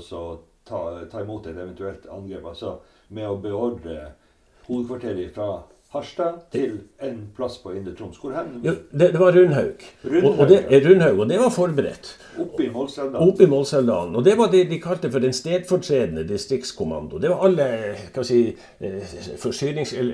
ta, 0.68 0.82
ta 1.08 1.22
imot 1.24 1.46
et 1.48 1.56
eventuelt 1.56 2.04
angrep. 2.12 2.44
Altså 2.52 2.74
med 3.08 3.28
å 3.30 3.38
beordre 3.40 4.12
hovedkvarteret 4.68 5.32
fra 5.34 5.48
Harstad 5.92 6.38
til 6.52 6.78
en 7.04 7.18
plass 7.36 7.58
på 7.60 7.74
Indre 7.76 7.92
Troms. 7.92 8.16
Hvor 8.16 8.32
hen? 8.32 8.62
Ja, 8.64 8.72
det, 8.92 9.10
det 9.12 9.18
var 9.20 9.34
Rundhaug. 9.36 9.82
Rundhaug, 10.04 10.30
og, 10.30 10.38
og, 10.40 10.48
det. 10.48 10.86
Rundhaug, 10.86 11.18
og 11.20 11.28
det 11.28 11.38
var 11.38 11.50
forberedt. 11.52 12.08
Oppe 12.40 12.64
i 12.64 13.46
Målselvdalen. 13.46 14.16
Og 14.16 14.24
det 14.24 14.38
var 14.38 14.48
det 14.48 14.62
de 14.70 14.78
kalte 14.80 15.10
for 15.12 15.20
den 15.20 15.36
stedfortredende 15.36 16.24
distriktskommando. 16.28 17.20
Det 17.20 17.28
var 17.28 17.44
alle 17.44 17.66
kan 18.14 18.24
si, 18.24 18.38
eh, 18.80 19.12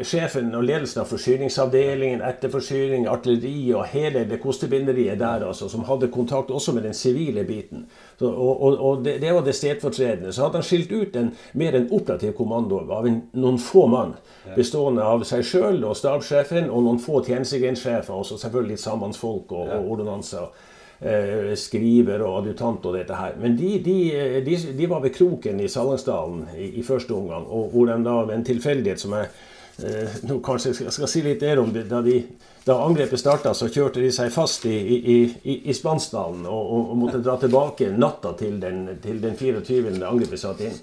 sjefen 0.03 0.51
og 0.59 0.65
ledelsen 0.67 1.05
av 1.05 1.13
forsyningsavdelingen, 1.13 2.27
etterforsyning, 2.27 3.07
artilleri 3.07 3.71
og 3.71 3.87
hele 3.93 4.25
det 4.27 4.41
kostebinderiet 4.43 5.23
der, 5.23 5.47
altså, 5.47 5.71
som 5.71 5.87
hadde 5.87 6.11
kontakt 6.11 6.51
også 6.51 6.75
med 6.75 6.89
den 6.89 6.95
sivile 6.95 7.47
biten. 7.47 7.87
Så, 8.19 8.27
og 8.27 8.63
og, 8.63 8.81
og 8.83 9.05
det, 9.05 9.21
det 9.23 9.31
var 9.35 9.47
det 9.47 9.55
stedfortredende. 9.55 10.33
Så 10.33 10.43
hadde 10.43 10.59
han 10.59 10.67
skilt 10.67 10.91
ut 10.93 11.17
en, 11.17 11.31
mer 11.55 11.79
en 11.79 11.89
operativ 11.93 12.35
kommando 12.35 12.83
av 12.91 13.07
en, 13.07 13.23
noen 13.39 13.63
få 13.63 13.87
mann, 13.87 14.17
bestående 14.57 15.07
av 15.07 15.23
seg 15.29 15.47
sjøl 15.47 15.68
og 15.69 15.97
stabssjefen 15.97 16.71
og 16.71 16.83
noen 16.87 17.01
få 17.03 17.21
tjenestegrenssjefer, 17.27 18.15
og 18.15 18.27
selvfølgelig 18.29 18.77
litt 18.77 18.85
sambandsfolk 18.85 19.53
og, 19.53 19.71
og 19.77 19.93
ordonnanser 19.93 20.49
eh, 21.01 21.53
skriver 21.59 22.25
og 22.27 22.43
adjutant 22.43 22.89
og 22.89 22.97
dette 22.99 23.19
her. 23.19 23.37
Men 23.41 23.57
de, 23.59 23.77
de, 23.85 23.99
de, 24.47 24.59
de 24.79 24.91
var 24.91 25.05
ved 25.05 25.15
kroken 25.17 25.61
i 25.61 25.69
Salangsdalen 25.71 26.47
i, 26.57 26.73
i 26.81 26.87
første 26.87 27.15
omgang, 27.15 27.47
og 27.47 27.71
hvor 27.73 27.89
de 27.91 27.99
da 28.05 28.19
ved 28.25 28.37
en 28.39 28.47
tilfeldighet 28.49 29.05
som 29.05 29.17
jeg 29.19 29.31
eh, 29.85 30.21
nå 30.29 30.41
kanskje 30.45 30.75
skal, 30.81 30.93
skal 30.95 31.13
si 31.13 31.25
litt 31.27 31.45
mer 31.47 31.63
om 31.63 31.73
det, 31.75 31.87
da, 31.91 32.03
de, 32.05 32.21
da 32.67 32.81
angrepet 32.85 33.21
starta, 33.21 33.55
så 33.55 33.71
kjørte 33.73 34.03
de 34.05 34.13
seg 34.15 34.33
fast 34.35 34.67
i, 34.69 34.77
i, 34.77 35.19
i, 35.43 35.59
i 35.71 35.77
Spansdalen 35.77 36.47
og, 36.47 36.63
og, 36.63 36.95
og 36.95 37.03
måtte 37.07 37.23
dra 37.25 37.39
tilbake 37.41 37.93
natta 37.95 38.35
til 38.39 38.59
den, 38.63 38.87
til 39.03 39.21
den 39.23 39.39
24. 39.39 39.99
angrepet 40.03 40.47
satt 40.47 40.65
inn. 40.67 40.81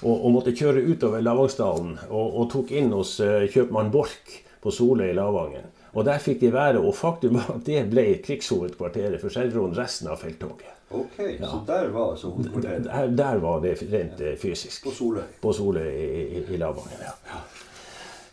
Og, 0.00 0.14
og 0.14 0.32
måtte 0.32 0.54
kjøre 0.56 0.84
utover 0.88 1.20
Lavangsdalen 1.20 1.98
og, 2.08 2.26
og 2.40 2.48
tok 2.52 2.72
inn 2.72 2.88
hos 2.96 3.18
eh, 3.20 3.44
kjøpmann 3.52 3.92
Borch 3.92 4.38
på 4.60 4.72
Soløy 4.72 5.10
i 5.10 5.16
Lavangen. 5.16 5.68
Og 5.92 6.06
der 6.06 6.22
fikk 6.22 6.40
de 6.40 6.52
være, 6.54 6.80
og 6.80 6.94
faktum 6.94 7.36
var 7.36 7.56
at 7.56 7.64
det 7.66 7.82
ble 7.90 8.04
krigshovedkvarteret 8.24 9.20
for 9.20 9.32
Skjelvron 9.34 9.74
resten 9.76 10.08
av 10.12 10.20
felttoget. 10.22 10.76
Ok, 10.90 11.18
så 11.38 11.60
der 11.66 11.90
var 11.94 12.14
altså 12.14 12.30
hovedkvarteret. 12.30 12.84
Der, 12.86 13.10
der 13.18 13.42
var 13.42 13.60
det 13.60 13.76
rent 13.92 14.20
eh, 14.20 14.36
fysisk. 14.38 14.84
På 14.84 14.94
Soløy. 14.94 15.26
På 15.42 15.52
Soløy 15.52 15.90
i, 15.90 16.08
i, 16.22 16.44
i 16.54 16.60
Lavangen, 16.60 17.04
ja. 17.04 17.42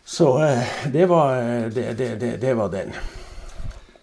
Så 0.08 0.30
eh, 0.42 0.74
det 0.92 1.06
var, 1.06 1.36
det, 1.74 1.92
det, 1.98 2.36
det, 2.40 2.54
var 2.56 2.68
den. 2.72 2.94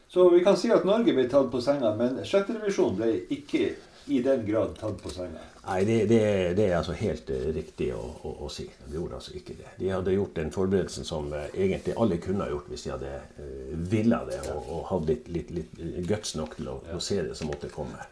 Så 0.07 0.29
vi 0.29 0.43
kan 0.43 0.57
si 0.57 0.69
at 0.71 0.85
Norge 0.85 1.15
ble 1.17 1.25
tatt 1.31 1.49
på 1.51 1.59
senga, 1.63 1.95
men 1.97 2.21
sjette 2.23 2.53
revisjon 2.55 2.93
ble 2.99 3.09
ikke 3.33 3.71
i 4.05 4.21
den 4.21 4.45
grad 4.45 4.75
tatt 4.79 5.01
på 5.03 5.09
senga. 5.09 5.43
Nei, 5.65 5.79
det, 5.85 6.05
det, 6.05 6.19
det 6.57 6.65
er 6.67 6.75
altså 6.77 6.93
helt 6.93 7.29
eh, 7.33 7.47
riktig 7.55 7.87
å, 7.97 8.03
å, 8.21 8.33
å 8.45 8.49
si. 8.53 8.67
De 8.85 8.99
gjorde 8.99 9.17
altså 9.17 9.33
ikke 9.37 9.55
det. 9.57 9.71
De 9.79 9.89
hadde 9.89 10.13
gjort 10.13 10.35
den 10.37 10.51
forberedelsen 10.53 11.07
som 11.07 11.31
eh, 11.33 11.47
egentlig 11.55 11.95
alle 11.97 12.19
kunne 12.21 12.45
ha 12.45 12.51
gjort 12.53 12.69
hvis 12.69 12.85
de 12.85 12.93
hadde 12.93 13.13
uh, 13.39 13.71
villa 13.89 14.21
det 14.29 14.43
og, 14.53 14.69
og 14.75 14.83
hadde 14.91 15.15
litt, 15.15 15.31
litt, 15.33 15.79
litt 15.81 16.05
guts 16.05 16.35
nok 16.37 16.53
til 16.59 16.69
å, 16.69 16.77
å 16.93 17.01
se 17.01 17.17
det 17.25 17.33
som 17.39 17.49
måtte 17.49 17.71
komme. 17.73 18.05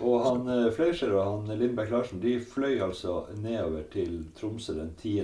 Og 0.00 0.20
han 0.22 0.48
eh, 0.52 0.68
Fleischer 0.74 1.10
og 1.16 1.24
han 1.48 1.58
Lindbekk 1.58 1.90
Larsen 1.90 2.20
de 2.22 2.36
fløy 2.40 2.76
altså 2.84 3.24
nedover 3.42 3.82
til 3.92 4.20
Tromsø 4.38 4.74
den 4.76 4.92
10. 5.00 5.14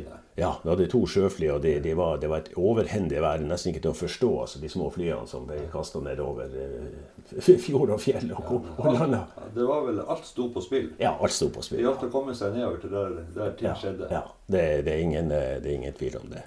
Ja, 0.40 0.48
de 0.62 0.70
hadde 0.72 0.88
to 0.90 1.04
sjøfly, 1.06 1.46
og 1.54 1.60
det, 1.62 1.76
de 1.84 1.92
var, 1.94 2.16
de 2.18 2.26
var 2.30 2.42
et 2.42 2.50
overhendig 2.58 3.20
vær. 3.22 3.42
Nesten 3.46 3.70
ikke 3.70 3.84
til 3.84 3.92
å 3.92 3.98
forstå, 3.98 4.30
altså 4.42 4.62
de 4.62 4.70
små 4.72 4.88
flyene 4.90 5.28
som 5.30 5.44
ble 5.46 5.60
kasta 5.70 6.02
nedover 6.02 6.50
uh, 6.58 7.36
fjord 7.66 7.92
og 7.94 8.02
fjell 8.02 8.32
og, 8.34 8.66
og 8.80 8.88
landa. 8.96 9.22
Det 9.54 9.68
var 9.68 9.86
vel 9.86 10.00
Alt 10.02 10.26
sto 10.26 10.48
på 10.50 10.64
spill. 10.64 10.90
Ja, 10.98 11.14
alt 11.20 11.32
sto 11.36 11.48
på 11.54 11.62
Det 11.62 11.68
spill. 11.68 11.84
gjaldt 11.86 12.08
å 12.08 12.10
komme 12.16 12.34
seg 12.34 12.56
nedover 12.58 12.82
til 12.82 12.96
der, 12.96 13.14
der 13.36 13.54
ting 13.60 13.70
Ja, 13.70 13.76
skjedde. 13.78 14.10
ja 14.10 14.24
det, 14.50 14.66
det, 14.88 14.96
er 14.96 15.06
ingen, 15.06 15.30
eh, 15.30 15.54
det 15.62 15.70
er 15.70 15.78
ingen 15.78 15.94
tvil 16.00 16.18
om 16.18 16.26
det. 16.34 16.42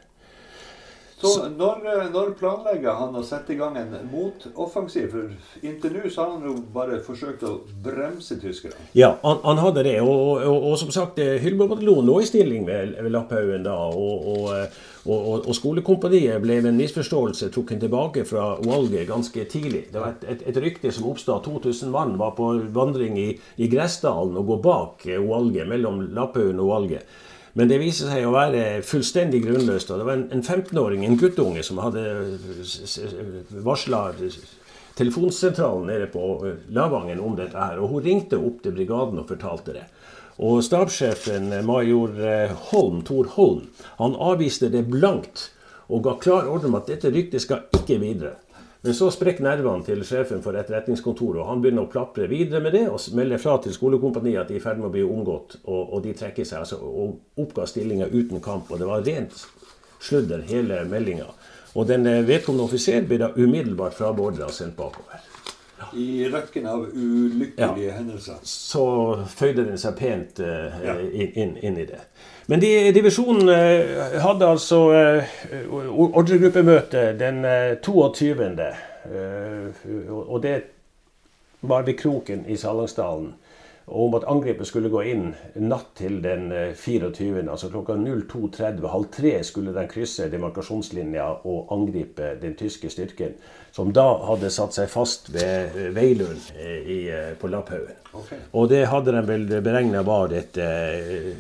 Så 1.22 1.48
når, 1.50 1.80
eh, 1.90 2.10
når 2.14 2.36
planlegger 2.38 3.00
han 3.00 3.16
å 3.18 3.24
sette 3.26 3.56
i 3.56 3.58
gang 3.58 3.78
en 3.80 3.96
motoffensiv? 4.12 5.08
For 5.10 5.66
inntil 5.66 5.96
nå 5.96 6.12
så 6.14 6.28
har 6.28 6.36
han 6.36 6.46
jo 6.46 6.54
bare 6.76 7.00
forsøkt 7.02 7.46
å 7.48 7.56
bremse 7.84 8.38
tyskerne. 8.38 8.78
Ja, 8.94 9.16
han, 9.24 9.42
han 9.42 9.62
hadde 9.64 9.88
det. 9.88 9.96
Og, 10.04 10.14
og, 10.14 10.44
og, 10.46 10.68
og 10.70 10.78
som 10.84 10.94
sagt, 10.94 11.18
eh, 11.24 11.40
Hylbo-bataljonen 11.42 12.06
lå 12.06 12.20
i 12.22 12.30
stilling 12.30 12.70
ved, 12.70 12.94
ved 13.02 13.16
Lapphaugen 13.16 13.66
da. 13.66 13.74
Og, 13.90 14.52
eh, 14.54 14.78
og, 15.08 15.50
skolekompaniet 15.58 16.38
ble 16.44 16.60
ved 16.60 16.70
en 16.70 16.82
misforståelse 16.84 17.50
trukket 17.56 17.82
tilbake 17.82 18.26
fra 18.28 18.52
valget 18.62 19.10
ganske 19.10 19.48
tidlig. 19.50 19.88
Det 19.94 20.04
var 20.04 20.14
et, 20.14 20.28
et, 20.36 20.44
et 20.52 20.60
rykte 20.62 20.92
som 20.94 21.08
oppstod 21.10 21.40
at 21.40 21.50
2000 21.50 21.96
mann 21.96 22.14
var 22.22 22.36
på 22.38 22.52
vandring 22.76 23.18
i, 23.18 23.32
i 23.58 23.72
Gressdalen 23.72 24.38
og 24.38 24.52
gå 24.52 24.60
bak 24.68 25.08
valget, 25.18 25.66
mellom 25.66 26.04
Lapphaugen 26.14 26.62
og 26.62 26.76
valget. 26.76 27.18
Men 27.58 27.72
det 27.72 27.80
viser 27.82 28.12
seg 28.12 28.28
å 28.28 28.36
være 28.36 28.84
fullstendig 28.86 29.42
grunnløst. 29.48 29.90
og 29.90 30.02
Det 30.02 30.06
var 30.06 30.20
en, 30.20 30.28
en 30.36 30.44
15-åring, 30.44 31.06
en 31.08 31.18
guttunge, 31.18 31.64
som 31.66 31.82
hadde 31.82 32.04
varsla 33.66 34.12
telefonsentralen 34.98 35.90
nede 35.90 36.10
på 36.14 36.54
Lavangen 36.74 37.22
om 37.24 37.34
dette 37.38 37.58
her. 37.58 37.82
Og 37.82 37.96
hun 37.96 38.06
ringte 38.06 38.38
opp 38.38 38.62
til 38.62 38.78
brigaden 38.78 39.24
og 39.24 39.30
fortalte 39.32 39.74
det. 39.74 39.88
Og 40.38 40.62
stabssjefen, 40.62 41.50
major 41.66 42.14
Holm, 42.70 43.02
Tor 43.06 43.34
Holm, 43.34 43.66
han 43.98 44.14
avviste 44.22 44.70
det 44.70 44.86
blankt 44.92 45.50
og 45.88 46.04
ga 46.06 46.18
klar 46.22 46.50
ordre 46.52 46.70
om 46.70 46.78
at 46.78 46.90
dette 46.92 47.10
ryktet 47.14 47.42
skal 47.42 47.66
ikke 47.74 47.98
videre. 48.04 48.36
Men 48.88 48.96
så 48.96 49.10
sprekker 49.12 49.44
nervene 49.44 49.84
til 49.84 50.00
sjefen 50.08 50.40
for 50.40 50.56
etterretningskontoret, 50.56 51.42
og 51.42 51.50
han 51.50 51.60
begynner 51.60 51.84
å 51.84 51.90
plapre 51.92 52.24
videre 52.32 52.62
med 52.64 52.72
det 52.72 52.86
og 52.88 53.04
melder 53.20 53.42
fra 53.44 53.58
til 53.60 53.74
skolekompaniet 53.76 54.46
at 54.46 54.48
de 54.48 54.56
er 54.56 54.62
i 54.62 54.64
ferd 54.64 54.80
med 54.80 54.88
å 54.88 54.92
bli 54.94 55.02
omgått, 55.04 55.58
og, 55.66 55.82
og 55.98 56.06
de 56.06 56.14
trekker 56.16 56.48
seg 56.48 56.62
altså, 56.62 56.80
og 56.80 57.42
oppga 57.44 57.66
stillinga 57.68 58.08
uten 58.14 58.40
kamp. 58.40 58.72
Og 58.72 58.80
det 58.80 58.88
var 58.88 59.04
rent 59.04 59.36
sludder, 60.00 60.46
hele 60.48 60.86
meldinga. 60.88 61.28
Og 61.76 61.90
den 61.90 62.08
eh, 62.08 62.24
vedkommende 62.30 62.64
offiser 62.64 63.04
blir 63.10 63.26
da 63.26 63.34
umiddelbart 63.36 64.00
frabeordra 64.00 64.48
og 64.48 64.56
sendt 64.56 64.80
bakover. 64.80 65.28
I 65.94 66.26
rekken 66.34 66.66
av 66.68 66.88
ulykkelige 66.94 67.92
hendelser. 67.94 68.40
Så 68.44 68.84
føyde 69.30 69.66
den 69.68 69.78
seg 69.78 69.96
pent 70.00 70.40
eh, 70.40 70.80
Ja. 70.86 70.96
inn, 71.00 71.32
inn, 71.38 71.58
inn 71.62 71.78
i 71.78 71.86
det. 71.86 72.00
Men 72.48 72.62
de, 72.64 72.72
divisjonen 72.96 73.50
eh, 73.52 74.18
hadde 74.24 74.48
altså 74.48 74.80
eh, 74.96 75.36
ordregruppemøte 76.18 77.12
den 77.20 77.44
eh, 77.46 77.76
22. 77.84 78.48
Eh, 79.08 79.92
og 80.18 80.42
det 80.44 80.56
var 81.62 81.84
ved 81.88 81.98
Kroken 82.00 82.46
i 82.48 82.56
Salangsdalen. 82.58 83.34
Om 83.88 84.18
at 84.18 84.26
angrepet 84.28 84.68
skulle 84.68 84.90
gå 84.92 85.00
inn 85.08 85.30
natt 85.64 85.94
til 85.96 86.18
den 86.20 86.50
eh, 86.52 86.74
24., 86.76 87.46
altså 87.48 87.70
klokka 87.72 87.96
02.30. 87.96 88.84
Halv 88.92 89.08
tre 89.16 89.32
skulle 89.48 89.72
den 89.76 89.88
krysse 89.88 90.28
demarkasjonslinja 90.32 91.28
og 91.48 91.72
angripe 91.72 92.34
den 92.42 92.58
tyske 92.60 92.92
styrken, 92.92 93.38
som 93.72 93.94
da 93.96 94.10
hadde 94.28 94.52
satt 94.52 94.76
seg 94.76 94.92
fast 94.92 95.32
ved 95.32 95.72
eh, 95.72 95.88
Veilund 95.96 96.52
eh, 96.60 96.76
i, 96.84 97.00
eh, 97.08 97.32
på 97.40 97.48
Lapphaugen. 97.48 97.96
Okay. 98.18 98.42
Og 98.60 98.68
det 98.72 98.82
hadde 98.92 99.14
de 99.16 99.24
vel 99.28 99.48
beregna 99.64 100.04
var 100.04 100.36
et 100.36 100.60
eh, 100.60 101.32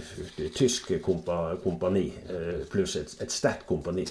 tysk 0.55 0.93
kompa, 1.03 1.57
kompani, 1.63 2.05
eh, 2.31 2.63
pluss 2.71 2.95
et, 2.95 3.11
et 3.23 3.33
sterkt 3.33 3.67
kompani. 3.67 4.07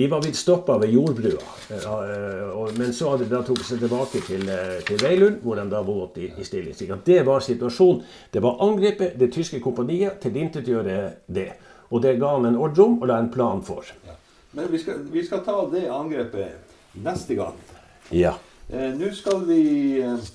De 0.00 0.06
var 0.08 0.22
blitt 0.24 0.36
stoppa 0.36 0.78
ved 0.80 0.94
jordbrua, 0.94 1.42
eh, 1.70 1.82
eh, 1.84 2.76
men 2.78 2.92
så 2.96 3.10
hadde 3.10 3.26
de 3.26 3.34
da 3.34 3.42
trukket 3.44 3.66
seg 3.68 3.82
tilbake 3.82 4.22
til, 4.24 4.46
eh, 4.48 4.78
til 4.88 4.96
Veilund, 4.96 5.42
hvor 5.44 5.58
de 5.60 5.64
da 5.68 5.82
våt 5.84 6.14
i, 6.16 6.30
i 6.40 6.44
stilling. 6.44 6.72
Det 7.04 7.18
var 7.26 7.40
situasjonen. 7.44 7.98
Det 8.32 8.40
var 8.40 8.62
angrepet, 8.64 9.18
det 9.20 9.28
tyske 9.34 9.58
kompaniet, 9.60 10.16
tilintetgjøre 10.22 10.94
det. 11.26 11.50
Og 11.90 12.00
det 12.00 12.14
ga 12.16 12.30
han 12.32 12.48
en 12.48 12.56
ordre 12.56 12.86
om 12.86 12.94
og 13.02 13.10
la 13.10 13.18
en 13.20 13.28
plan 13.34 13.60
for. 13.62 13.90
Ja. 14.06 14.14
Men 14.56 14.70
vi 14.72 14.78
skal, 14.78 15.02
vi 15.12 15.24
skal 15.26 15.42
ta 15.44 15.56
det 15.68 15.82
angrepet 15.92 16.96
neste 17.04 17.36
gang. 17.36 17.58
Ja. 18.08 18.32
Eh, 18.72 18.94
Nå 18.96 19.10
skal 19.12 19.44
vi 19.50 19.64
eh, 20.00 20.30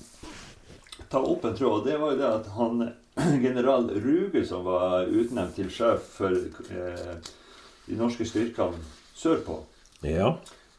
ta 1.10 1.24
opp 1.24 1.44
en 1.44 1.56
tråd. 1.58 1.80
og 1.80 1.88
Det 1.88 1.96
var 1.98 2.12
jo 2.14 2.20
det 2.20 2.30
at 2.30 2.46
han 2.54 2.86
general 3.48 3.90
Ruge, 3.90 4.44
som 4.46 4.62
var 4.70 5.10
utnevnt 5.10 5.58
til 5.58 5.74
sjef 5.74 6.06
for 6.20 6.38
eh, 6.70 7.34
de 7.88 7.98
norske 7.98 8.28
styrkene 8.30 8.78
sørpå, 9.16 9.58
Ja. 10.04 10.34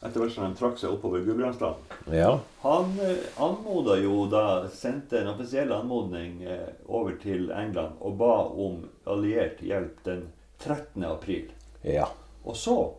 etter 0.05 0.21
hvert 0.21 0.33
som 0.35 0.51
de 0.53 0.59
trakk 0.59 0.77
seg 0.77 0.93
oppover 0.93 1.23
Gudbrandsdalen 1.25 2.13
Ja. 2.13 2.39
Han 2.61 2.93
eh, 3.01 3.17
anmoda 3.41 3.97
jo 3.99 4.27
da, 4.29 4.67
sendte 4.69 5.19
en 5.23 5.31
offisiell 5.33 5.71
anmodning 5.73 6.43
eh, 6.45 6.69
over 6.87 7.17
til 7.21 7.49
England 7.51 7.97
og 7.99 8.17
ba 8.21 8.35
om 8.45 8.83
alliert 9.09 9.59
hjelp 9.65 10.03
den 10.05 10.27
13. 10.59 11.03
april. 11.03 11.49
Ja. 11.83 12.07
Og 12.45 12.55
så, 12.55 12.93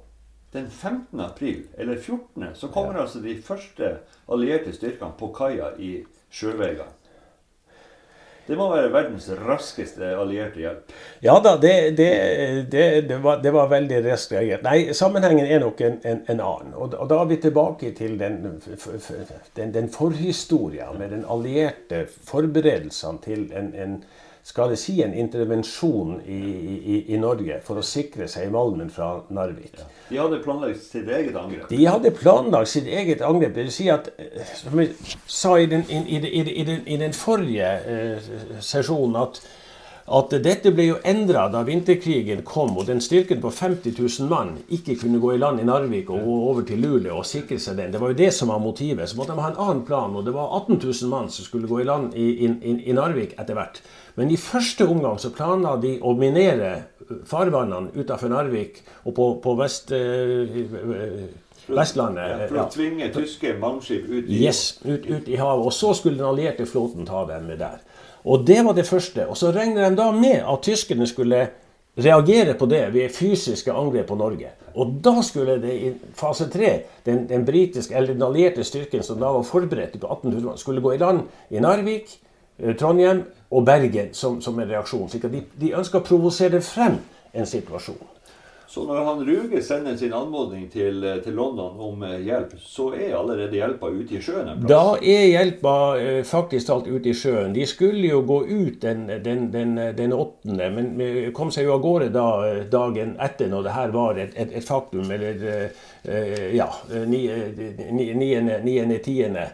den 0.53 0.69
15. 0.71 1.21
april, 1.21 1.67
eller 1.79 1.97
14., 1.97 2.55
så 2.55 2.69
kommer 2.69 2.99
altså 3.01 3.21
de 3.23 3.37
første 3.43 3.99
allierte 4.29 4.73
styrkene 4.73 5.15
på 5.19 5.31
kaia 5.35 5.73
i 5.79 6.05
Sjøvegan. 6.31 6.93
Det 8.49 8.57
må 8.57 8.71
være 8.73 8.89
verdens 8.93 9.27
raskeste 9.45 10.09
allierte 10.17 10.63
hjelp? 10.63 10.93
Ja 11.21 11.35
da, 11.45 11.55
det, 11.61 11.75
det, 11.99 12.13
det, 12.73 12.85
det 13.11 13.19
var, 13.21 13.43
var, 13.45 13.67
veldig 13.69 13.99
raskt 14.07 14.33
reagert. 14.33 14.65
Nei, 14.65 14.95
sammenhengen 14.97 15.45
er 15.45 15.61
nok 15.61 15.83
en, 15.85 15.99
en, 16.09 16.23
en 16.33 16.41
annen. 16.41 16.73
Og, 16.73 16.95
og, 16.95 17.05
da 17.11 17.19
er 17.21 17.29
vi 17.29 17.41
tilbake 17.43 17.93
til 17.99 18.17
den, 18.21 18.41
den, 19.59 19.75
den 19.75 19.91
forhistoria 19.93 20.89
med 20.97 21.13
den 21.13 21.27
allierte 21.29 22.07
forberedelsene 22.31 23.21
til 23.27 23.45
en, 23.53 23.75
en 23.77 24.01
skal 24.49 24.71
det 24.73 24.79
si 24.81 24.95
en 25.05 25.13
intervensjon 25.13 26.23
i, 26.25 26.39
i, 26.95 26.99
i, 27.13 27.19
Norge 27.21 27.59
for 27.67 27.81
å 27.81 27.85
sikre 27.85 28.25
seg 28.33 28.49
malmen 28.55 28.89
fra 28.89 29.11
Narvik. 29.35 29.77
Ja. 29.77 29.89
De 30.09 30.21
hadde 30.23 30.39
planlagt 30.41 30.81
sitt 30.87 31.11
eget 31.13 31.37
angrep? 31.37 31.67
De 31.69 31.83
hadde 31.85 32.15
planlagt 32.17 32.73
sitt 32.73 32.89
eget 32.89 33.21
angrep. 33.29 33.53
Det 33.53 33.67
vil 33.67 33.75
si 33.75 33.91
at, 33.93 34.09
som 34.63 34.81
jeg 34.81 34.95
sa 35.29 35.53
i 35.61 35.69
den, 35.69 35.85
i, 35.93 36.21
den, 36.23 36.81
i 36.89 36.97
den 36.97 37.17
forrige 37.17 37.73
eh, 37.93 38.31
sesjonen, 38.65 39.21
at 39.21 39.43
at 40.09 40.33
dette 40.41 40.71
ble 40.73 40.87
jo 40.87 40.97
endra 41.05 41.43
da 41.53 41.61
vinterkrigen 41.67 42.41
kom 42.49 42.79
og 42.81 42.87
den 42.89 43.01
styrken 43.05 43.43
på 43.43 43.51
50 43.53 43.93
000 43.99 44.31
mann 44.31 44.55
ikke 44.73 44.97
kunne 45.03 45.21
gå 45.21 45.35
i 45.35 45.41
land 45.41 45.61
i 45.61 45.67
Narvik 45.69 46.09
og 46.09 46.25
gå 46.25 46.37
over 46.49 46.65
til 46.69 46.81
Luleå 46.81 47.19
og 47.21 47.29
sikre 47.29 47.59
seg 47.61 47.77
den. 47.77 47.93
Det 47.93 48.01
var 48.01 48.15
jo 48.15 48.21
det 48.23 48.31
som 48.33 48.49
var 48.49 48.63
motivet. 48.63 49.11
Så 49.11 49.19
måtte 49.19 49.37
de 49.37 49.45
ha 49.45 49.53
en 49.53 49.61
annen 49.67 49.85
plan. 49.85 50.17
Og 50.17 50.25
det 50.25 50.33
var 50.33 50.55
18 50.63 50.81
000 50.81 51.13
mann 51.13 51.29
som 51.29 51.45
skulle 51.45 51.69
gå 51.69 51.83
i 51.83 51.89
land 51.89 52.17
i, 52.17 52.29
i, 52.47 52.75
i 52.89 52.97
Narvik 52.97 53.37
etter 53.37 53.59
hvert. 53.59 53.83
Men 54.19 54.33
i 54.35 54.39
første 54.41 54.87
omgang 54.91 55.19
så 55.23 55.31
planla 55.31 55.77
de 55.79 55.95
å 56.03 56.15
minere 56.19 56.73
farvannene 57.29 57.93
utafor 57.95 58.33
Narvik 58.33 58.83
og 59.05 59.15
på, 59.15 59.29
på 59.45 59.59
vest... 59.61 59.95
Øh, 59.95 61.29
Vestlandet. 61.69 62.25
Ja, 62.25 62.45
for 62.49 62.59
å 62.63 62.67
tvinge 62.73 63.11
tyske 63.13 63.51
malmskip 63.61 64.07
ut 64.09 64.29
i, 64.31 64.39
yes, 64.41 64.79
ut, 64.87 65.05
ut 65.05 65.27
i 65.29 65.37
havet. 65.37 65.67
Og 65.69 65.75
så 65.77 65.91
skulle 65.99 66.17
den 66.17 66.25
allierte 66.25 66.65
flåten 66.65 67.05
ta 67.05 67.27
dem 67.29 67.45
med 67.45 67.61
der. 67.61 67.83
Og 68.25 68.47
det 68.49 68.63
var 68.65 68.77
det 68.77 68.87
første. 68.89 69.27
Og 69.29 69.37
så 69.37 69.51
regner 69.53 69.91
de 69.91 69.99
da 69.99 70.07
med 70.17 70.41
at 70.41 70.63
tyskerne 70.65 71.05
skulle 71.09 71.43
reagere 71.99 72.55
på 72.55 72.69
det 72.71 72.87
ved 72.95 73.13
fysiske 73.13 73.75
angrep 73.75 74.09
på 74.09 74.17
Norge. 74.17 74.55
Og 74.79 74.97
da 75.05 75.19
skulle 75.27 75.59
det 75.61 75.75
i 75.75 75.93
fase 76.17 76.47
tre, 76.53 76.71
den, 77.07 77.27
den 77.29 77.45
britiske, 77.47 77.95
eller 77.95 78.15
den 78.15 78.25
allierte 78.25 78.65
styrken 78.65 79.03
som 79.05 79.19
da 79.21 79.33
var 79.35 79.47
forberedt 79.47 79.99
på 79.99 80.09
1800 80.09 80.57
skulle 80.63 80.85
gå 80.85 80.95
i 80.95 81.01
land 81.03 81.25
i 81.51 81.63
Narvik, 81.63 82.15
eh, 82.15 82.28
Trondheim 82.79 83.25
og 83.51 83.65
Bergen 83.65 84.09
som, 84.13 84.43
som 84.43 84.59
en 84.59 84.69
reaksjon. 84.69 85.09
Så 85.09 85.19
de, 85.29 85.43
de 85.61 85.75
ønsker 85.79 85.99
å 86.01 86.07
provosere 86.07 86.61
frem 86.65 86.99
en 87.33 87.47
situasjon. 87.47 88.07
Så 88.69 88.83
når 88.85 89.05
han 89.05 89.25
Ruge 89.25 89.63
sender 89.65 89.97
sin 89.97 90.13
anmodning 90.13 90.67
til, 90.69 91.01
til 91.25 91.33
London 91.33 91.81
om 91.81 92.03
eh, 92.05 92.21
hjelp, 92.27 92.53
så 92.61 92.93
er 92.93 93.17
allerede 93.17 93.57
hjelpa 93.57 93.89
ute 93.89 94.19
i 94.19 94.21
sjøen 94.21 94.45
en 94.45 94.61
plass? 94.61 94.69
Da 94.69 95.01
er 95.01 95.25
hjelpa 95.31 95.97
eh, 95.97 96.21
faktisk 96.29 96.67
talt 96.69 96.87
ute 96.91 97.09
i 97.09 97.15
sjøen. 97.17 97.55
De 97.57 97.65
skulle 97.67 98.05
jo 98.11 98.21
gå 98.29 98.45
ut 98.45 98.77
den, 98.83 99.09
den, 99.25 99.53
den, 99.55 99.73
den 99.97 100.13
åttende, 100.13 100.69
men 100.75 101.01
kom 101.33 101.49
seg 101.55 101.65
jo 101.65 101.73
av 101.79 101.83
gårde 101.87 102.09
da, 102.13 102.29
dagen 102.69 103.17
etter, 103.25 103.49
når 103.49 103.63
det 103.65 103.73
her 103.79 103.89
var 103.97 104.21
et, 104.21 104.37
et, 104.37 104.53
et 104.61 104.69
faktum, 104.69 105.09
eller 105.17 105.35
eh, 106.05 106.53
ja, 106.59 106.69
9.-10. 106.93 109.33
Uh, 109.33 109.49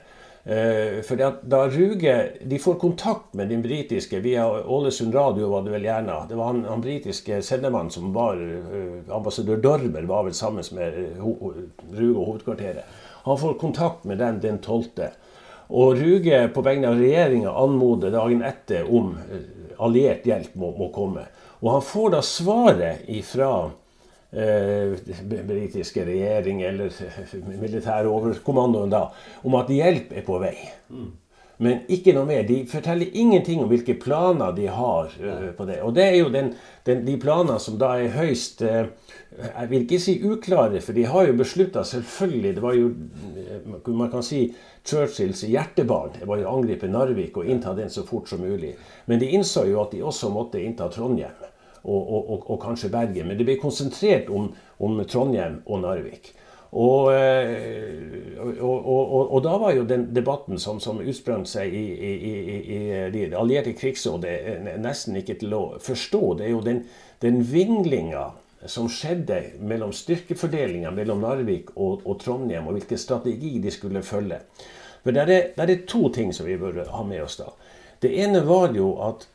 for 0.45 1.17
da 1.49 1.61
Ruge 1.73 2.15
de 2.45 2.59
får 2.61 2.75
kontakt 2.77 3.31
med 3.33 3.49
den 3.49 3.63
britiske 3.65 4.19
via 4.21 4.45
Ålesund 4.45 5.15
Radio, 5.15 5.49
var 5.49 5.63
det 5.65 5.73
vel 5.73 5.87
gjerne. 5.89 6.19
Det 6.29 6.37
var 6.37 6.51
han, 6.51 6.59
han 6.69 6.83
britiske 6.85 7.39
sendemannen 7.43 7.91
som 7.91 8.11
var 8.13 8.37
uh, 8.37 9.15
ambassadør 9.17 9.63
Dormer, 9.65 10.05
var 10.05 10.27
vel 10.27 10.37
sammen 10.37 10.67
med 10.77 10.99
uh, 11.17 11.25
Ruge 11.97 12.19
og 12.19 12.27
hovedkvarteret. 12.27 12.85
Han 13.25 13.41
får 13.41 13.57
kontakt 13.63 14.05
med 14.05 14.21
den 14.21 14.43
den 14.43 14.59
12. 14.59 14.85
Og 15.69 15.97
Ruge 15.97 16.43
på 16.53 16.61
vegne 16.61 16.93
av 16.93 17.01
regjeringa 17.01 17.57
anmoder 17.65 18.13
dagen 18.13 18.45
etter 18.45 18.85
om 18.85 19.15
alliert 19.81 20.27
hjelp 20.29 20.55
må, 20.61 20.75
må 20.77 20.91
komme. 20.93 21.25
Og 21.63 21.71
han 21.73 21.85
får 21.85 22.13
da 22.13 22.21
svaret 22.25 23.09
ifra 23.09 23.51
eh, 23.65 23.73
britiske 24.35 26.05
regjering 26.07 26.63
eller 26.67 26.91
militære 27.61 28.11
overkommandoen 28.11 28.91
da, 28.91 29.05
om 29.47 29.55
at 29.61 29.71
hjelp 29.71 30.17
er 30.19 30.27
på 30.27 30.41
vei. 30.43 30.57
Mm. 30.91 31.13
Men 31.63 31.85
ikke 31.93 32.13
noe 32.17 32.27
mer. 32.27 32.43
De 32.49 32.65
forteller 32.67 33.15
ingenting 33.15 33.63
om 33.63 33.69
hvilke 33.71 33.95
planer 34.01 34.55
de 34.57 34.67
har 34.67 35.13
uh, 35.23 35.51
på 35.55 35.67
det. 35.69 35.79
Og 35.87 35.95
det 35.95 36.07
er 36.09 36.17
jo 36.19 36.33
den, 36.35 36.51
den, 36.87 37.05
de 37.07 37.15
planene 37.21 37.61
som 37.63 37.79
da 37.79 37.93
er 38.01 38.15
høyst 38.17 38.65
uh, 38.67 38.89
Jeg 39.39 39.71
vil 39.71 39.85
ikke 39.85 40.01
si 40.03 40.17
uklare, 40.27 40.83
for 40.83 40.97
de 40.99 41.07
har 41.11 41.29
jo 41.29 41.39
beslutta 41.39 41.85
selvfølgelig 41.87 42.55
Det 42.55 42.63
var 42.63 42.77
jo 42.79 42.91
man 43.87 44.11
kan 44.11 44.23
si 44.23 44.49
Churchills 44.85 45.45
hjertebarn. 45.47 46.19
Det 46.19 46.29
var 46.29 46.43
jo 46.43 46.51
å 46.51 46.59
angripe 46.59 46.91
Narvik 46.91 47.39
og 47.39 47.49
innta 47.49 47.75
den 47.75 47.91
så 47.91 48.05
fort 48.07 48.29
som 48.29 48.43
mulig. 48.43 48.75
Men 49.07 49.23
de 49.23 49.31
innså 49.39 49.65
jo 49.71 49.81
at 49.83 49.95
de 49.95 50.03
også 50.05 50.31
måtte 50.35 50.61
innta 50.61 50.91
Trondheim 50.93 51.54
og, 51.85 52.15
og, 52.15 52.51
og, 52.51 52.59
kanskje 52.63 52.91
Bergen. 52.93 53.29
Men 53.29 53.39
det 53.39 53.47
ble 53.49 53.59
konsentrert 53.61 54.31
om, 54.33 54.51
om 54.81 55.05
Trondheim 55.09 55.61
og 55.67 55.85
Narvik. 55.85 56.33
Og, 56.75 57.13
eh, 57.15 58.35
og, 58.59 59.37
da 59.45 59.53
var 59.63 59.77
jo 59.77 59.85
den 59.87 60.09
debatten 60.15 60.59
som, 60.59 60.81
som 60.83 60.99
utsprang 60.99 61.45
seg 61.47 61.71
i, 61.71 61.85
i, 61.95 62.15
i, 62.19 62.39
i 62.75 62.79
de 63.15 63.29
allierte 63.39 63.77
krigsrådet, 63.79 64.33
nesten 64.83 65.21
ikke 65.21 65.39
til 65.45 65.55
å 65.55 65.65
forstå. 65.83 66.23
Det 66.41 66.49
er 66.49 66.55
jo 66.57 66.65
den, 66.67 66.83
den 67.23 67.45
vinglinga 67.47 68.33
som 68.67 68.89
skjedde 68.91 69.41
mellom 69.61 69.93
styrkefordelinga 69.95 70.91
mellom 70.95 71.23
Narvik 71.23 71.75
og, 71.77 72.03
og, 72.05 72.19
Trondheim, 72.23 72.67
og 72.67 72.79
hvilken 72.79 72.99
strategi 72.99 73.59
de 73.63 73.71
skulle 73.71 74.03
følge. 74.03 74.41
For 75.05 75.15
det 75.15 75.25
er, 75.29 75.51
der 75.55 75.71
er 75.71 75.87
to 75.87 76.09
ting 76.09 76.33
som 76.35 76.49
vi 76.49 76.57
bør 76.59 76.81
ha 76.91 77.05
med 77.07 77.23
oss 77.27 77.37
da. 77.39 77.53
Det 78.03 78.11
ene 78.25 78.43
var 78.49 78.73
jo 78.75 78.97
at 79.05 79.29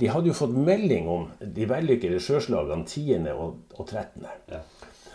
de 0.00 0.08
hadde 0.12 0.30
jo 0.30 0.36
fått 0.36 0.54
melding 0.54 1.08
om 1.10 1.28
de 1.40 1.66
vellykkede 1.68 2.20
sjøslagene 2.22 2.86
10. 2.86 3.32
og, 3.34 3.56
og 3.74 3.86
13. 3.86 4.26
Ja. 4.52 4.60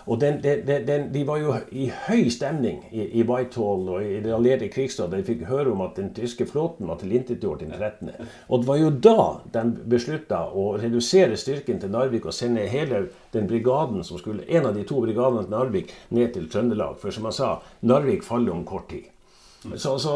Og 0.05 0.21
den, 0.21 0.43
den, 0.43 0.87
den, 0.87 1.13
De 1.13 1.27
var 1.27 1.37
jo 1.37 1.53
i 1.71 1.91
høy 2.07 2.29
stemning 2.33 2.81
i, 2.91 3.03
i 3.19 3.25
Whitehall 3.27 3.89
og 3.93 4.05
i 4.05 4.17
det 4.23 4.33
allierte 4.33 4.69
krigsrådet. 4.73 5.19
De 5.19 5.27
fikk 5.27 5.45
høre 5.49 5.73
om 5.75 5.83
at 5.85 5.93
den 5.99 6.09
tyske 6.17 6.47
flåten 6.49 6.89
var 6.89 6.97
tilintetgjort 7.01 7.61
den 7.61 7.75
13. 7.77 8.09
Og 8.49 8.63
det 8.63 8.69
var 8.71 8.81
jo 8.81 8.89
da 9.07 9.27
de 9.53 9.65
beslutta 9.93 10.41
å 10.57 10.71
redusere 10.81 11.37
styrken 11.37 11.81
til 11.81 11.93
Narvik 11.93 12.25
og 12.25 12.35
sende 12.35 12.65
hele 12.71 13.05
den 13.35 13.47
brigaden 13.47 14.03
som 14.07 14.19
skulle, 14.21 14.47
en 14.49 14.71
av 14.71 14.75
de 14.77 14.87
to 14.87 15.01
brigadene 15.05 15.45
til 15.45 15.55
Narvik 15.55 15.95
ned 16.09 16.33
til 16.33 16.49
Trøndelag. 16.49 16.97
For 17.01 17.13
som 17.13 17.29
jeg 17.29 17.37
sa, 17.37 17.55
Narvik 17.85 18.25
faller 18.25 18.55
om 18.57 18.65
kort 18.67 18.89
tid. 18.89 19.10
Så, 19.61 19.99
så 19.99 20.13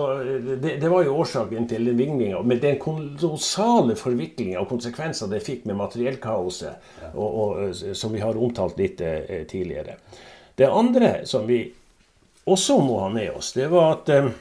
det, 0.61 0.77
det, 0.81 0.89
var 0.89 1.03
jo 1.05 1.19
årsaken 1.21 1.67
til 1.69 1.85
den 1.85 1.97
vinglinga. 1.97 2.41
Med 2.41 2.63
den 2.63 2.79
kolossale 2.81 3.93
forviklinga 3.99 4.57
og 4.61 4.71
konsekvenser 4.71 5.29
det 5.29 5.43
fikk 5.45 5.67
med 5.69 5.77
materiellkaoset, 5.77 6.87
og, 7.13 7.27
og, 7.43 7.75
som 7.93 8.15
vi 8.15 8.23
har 8.23 8.37
omtalt 8.37 8.79
litt 8.81 9.03
eh, 9.05 9.43
tidligere. 9.49 9.99
Det 10.57 10.65
andre 10.71 11.11
som 11.29 11.45
vi 11.45 11.61
også 12.49 12.79
må 12.81 12.97
ha 13.03 13.11
med 13.13 13.37
oss, 13.37 13.53
det 13.53 13.69
var 13.69 13.99
at 13.99 14.09
eh, 14.15 14.33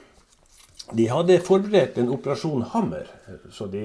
de 0.96 1.08
hadde 1.08 1.40
forberedt 1.44 1.98
en 2.00 2.12
operasjon 2.12 2.64
Hammer, 2.72 3.08
så 3.52 3.68
de 3.68 3.84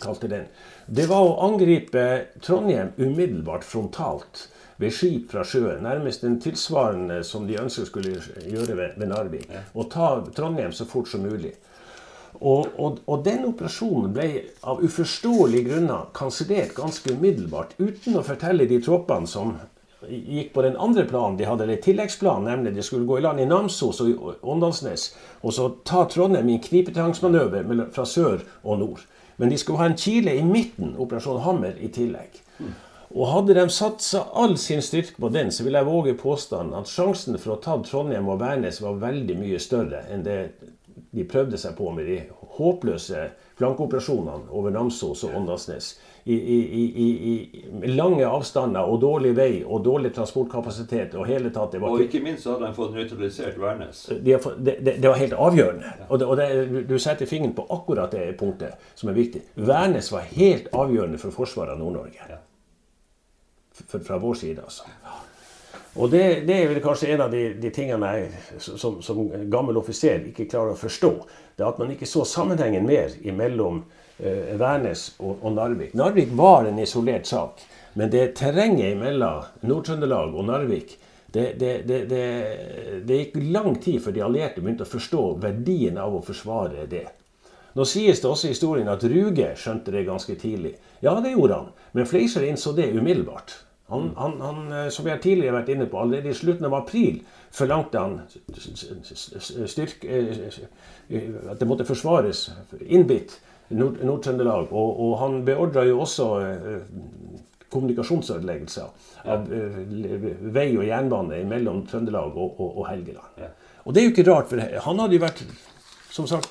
kalte 0.00 0.28
den. 0.32 0.48
Det 0.86 1.08
var 1.08 1.24
å 1.24 1.38
angripe 1.44 2.04
Trondheim 2.44 2.94
umiddelbart 2.96 3.64
frontalt 3.68 4.46
ved 4.78 4.94
skip 4.94 5.30
fra 5.32 5.44
sjøen. 5.44 5.82
Nærmest 5.82 6.24
en 6.24 6.40
tilsvarende 6.40 7.22
som 7.26 7.46
de 7.48 7.58
ønsket 7.60 7.90
skulle 7.90 8.18
gjøre 8.46 8.76
ved, 8.76 8.98
ved 8.98 9.10
Narvik. 9.10 9.48
Og 9.74 9.90
ta 9.90 10.18
Trondheim 10.36 10.72
så 10.72 10.86
fort 10.88 11.10
som 11.10 11.26
mulig. 11.26 11.54
Og, 12.40 12.68
og, 12.78 12.98
og, 13.06 13.24
den 13.24 13.48
operasjonen 13.48 14.12
ble 14.14 14.28
av 14.62 14.82
uforståelige 14.84 15.72
grunner 15.72 16.10
kansellert 16.14 16.76
ganske 16.76 17.16
umiddelbart, 17.16 17.74
uten 17.80 18.18
å 18.20 18.22
fortelle 18.22 18.68
de 18.68 18.78
troppene 18.84 19.26
som 19.26 19.56
gikk 20.06 20.52
på 20.54 20.62
den 20.62 20.76
andre 20.78 21.02
planen 21.08 21.38
de 21.38 21.48
hadde, 21.48 21.64
eller 21.64 21.80
tilleggsplan, 21.82 22.44
nemlig 22.46 22.76
de 22.76 22.84
skulle 22.86 23.08
gå 23.08 23.18
i 23.18 23.24
land 23.24 23.42
i 23.42 23.48
Namsos 23.48 24.02
og 24.04 24.10
i 24.12 24.16
Åndalsnes, 24.46 25.08
og 25.42 25.56
så 25.56 25.70
ta 25.88 26.04
Trondheim 26.06 26.52
i 26.52 26.58
en 26.60 26.66
knipetangsmanøver 26.68 27.88
fra 27.96 28.06
sør 28.06 28.44
og 28.62 28.84
nord. 28.84 29.02
Men 29.38 29.50
de 29.50 29.58
skulle 29.58 29.82
ha 29.82 29.88
en 29.90 29.98
kile 29.98 30.34
i 30.38 30.44
midten, 30.46 30.94
Operasjon 30.98 31.42
Hammer, 31.42 31.74
i 31.78 31.90
tillegg. 31.94 32.38
Og 33.14 33.30
hadde 33.32 33.56
de 33.56 33.64
satsa 33.72 34.26
all 34.36 34.58
sin 34.60 34.82
styrke 34.84 35.16
på 35.20 35.30
den, 35.32 35.52
så 35.52 35.64
vil 35.64 35.78
jeg 35.78 35.88
våge 35.88 36.16
påstanden 36.18 36.76
at 36.76 36.90
sjansen 36.92 37.38
for 37.40 37.56
å 37.56 37.62
ta 37.64 37.78
Trondheim 37.84 38.28
og 38.28 38.42
Værnes 38.42 38.82
var 38.84 39.00
veldig 39.00 39.38
mye 39.38 39.60
større 39.62 40.04
enn 40.12 40.26
det 40.26 40.40
de 41.10 41.24
prøvde 41.24 41.56
seg 41.56 41.76
på 41.78 41.88
med 41.94 42.04
de 42.08 42.18
håpløse 42.58 43.28
flankeoperasjonene 43.58 44.52
over 44.54 44.74
Namsos 44.74 45.24
og 45.26 45.36
Åndalsnes. 45.38 45.94
I, 46.28 46.34
i, 46.34 46.56
i, 46.76 47.06
I, 47.32 47.90
lange 47.94 48.26
avstander 48.28 48.84
og 48.84 48.98
dårlig 49.00 49.30
vei 49.38 49.52
og 49.64 49.80
dårlig 49.86 50.10
transportkapasitet. 50.14 51.14
Og 51.16 51.24
hele 51.30 51.48
tatt, 51.54 51.72
det 51.72 51.80
var 51.80 51.94
og 51.94 52.02
ikke 52.04 52.20
minst 52.26 52.44
hadde 52.50 52.66
de 52.66 52.76
fått 52.76 52.92
nøytralisert 52.98 53.56
Værnes. 53.62 54.02
De 54.26 54.36
fått, 54.42 54.58
det, 54.60 54.76
det, 54.82 54.98
det, 54.98 55.08
var 55.08 55.22
helt 55.22 55.38
avgjørende. 55.48 55.94
Ja. 56.02 56.10
Og, 56.10 56.20
det, 56.20 56.28
og 56.28 56.36
det, 56.42 56.82
du 56.90 56.98
setter 57.00 57.30
fingeren 57.30 57.56
på 57.56 57.64
akkurat 57.78 58.12
det 58.12 58.26
punktet 58.40 58.92
som 58.98 59.08
er 59.08 59.16
viktig. 59.16 59.46
Værnes 59.56 60.12
var 60.12 60.28
helt 60.34 60.68
avgjørende 60.76 61.22
for 61.22 61.34
forsvaret 61.40 61.72
av 61.78 61.80
Nord-Norge. 61.80 62.28
Ja 62.28 62.42
fra 63.86 64.18
vår 64.18 64.34
side. 64.34 64.62
altså. 64.64 64.84
Og 65.98 66.10
det, 66.10 66.46
det, 66.46 66.54
er 66.54 66.68
vel 66.70 66.82
kanskje 66.82 67.10
en 67.14 67.24
av 67.24 67.32
de, 67.32 67.42
de 67.58 67.70
tingene 67.74 68.10
jeg 68.14 68.60
som, 68.62 69.00
som, 69.02 69.22
gammel 69.50 69.80
offiser 69.80 70.28
ikke 70.30 70.46
klarer 70.50 70.76
å 70.76 70.78
forstå. 70.78 71.10
Det 71.56 71.64
er 71.64 71.72
at 71.72 71.80
man 71.80 71.90
ikke 71.90 72.06
så 72.06 72.22
sammenhengen 72.28 72.86
mer 72.86 73.16
mellom 73.34 73.80
eh, 74.18 74.54
Værnes 74.60 75.08
og, 75.18 75.40
og, 75.40 75.50
Narvik. 75.56 75.96
Narvik 75.98 76.30
var 76.38 76.68
en 76.68 76.78
isolert 76.78 77.26
sak. 77.26 77.64
Men 77.98 78.12
det 78.14 78.36
terrenget 78.38 78.94
mellom 79.00 79.42
Nord-Trøndelag 79.66 80.36
og 80.38 80.46
Narvik 80.46 80.98
det, 81.34 81.58
det, 81.60 81.98
det, 83.04 83.16
gikk 83.18 83.34
lang 83.52 83.74
tid 83.82 84.00
før 84.00 84.14
de 84.16 84.22
allierte 84.24 84.62
begynte 84.62 84.86
å 84.86 84.88
forstå 84.88 85.24
verdien 85.42 85.98
av 86.00 86.14
å 86.16 86.22
forsvare 86.24 86.86
det. 86.88 87.04
Nå 87.76 87.84
sies 87.84 88.22
det 88.22 88.30
også 88.30 88.48
i 88.48 88.54
historien 88.54 88.88
at 88.88 89.04
Ruge 89.04 89.50
skjønte 89.58 89.92
det 89.92 90.06
ganske 90.06 90.38
tidlig. 90.40 90.72
Ja, 91.04 91.12
det 91.20 91.34
gjorde 91.34 91.58
han, 91.58 91.72
men 91.92 92.08
Fleischer 92.08 92.46
innså 92.48 92.72
det 92.72 92.88
umiddelbart. 92.94 93.58
Han, 93.88 94.12
han, 94.16 94.40
han, 94.40 94.72
eh, 94.72 94.88
som 94.88 95.04
vi 95.04 95.10
har 95.10 95.20
tidligere 95.24 95.54
vært 95.56 95.70
inne 95.72 95.86
på, 95.88 95.96
allerede 96.00 96.28
i 96.28 96.36
slutten 96.36 96.68
av 96.68 96.74
april 96.76 97.22
forlangte 97.56 98.02
han 98.02 98.18
styrke, 99.72 100.08
eh, 100.08 100.58
eh, 101.08 101.38
at 101.48 101.60
det 101.60 101.68
måtte 101.68 101.86
forsvares 101.88 102.50
innbitt 102.84 103.38
Nord-Trøndelag. 103.70 104.68
og, 104.72 105.00
og, 105.00 105.14
han 105.22 105.40
beordra 105.44 105.84
jo 105.88 106.02
også 106.04 106.28
kommunikasjonsødeleggelser 107.68 109.26
av 109.28 109.48
vei 109.48 110.68
og 110.76 110.86
jernbane 110.88 111.42
mellom 111.48 111.82
Trøndelag 111.88 112.36
og, 112.36 112.60
og, 112.60 112.78
og 112.78 112.86
Helgeland. 112.88 113.42
Og 113.84 113.94
det 113.94 114.00
er 114.00 114.08
jo 114.08 114.14
ikke 114.14 114.28
rart, 114.30 114.48
for 114.48 114.60
han 114.88 115.02
hadde 115.04 115.16
jo 115.16 115.24
vært 115.24 115.44
som 116.12 116.28
sagt, 116.28 116.48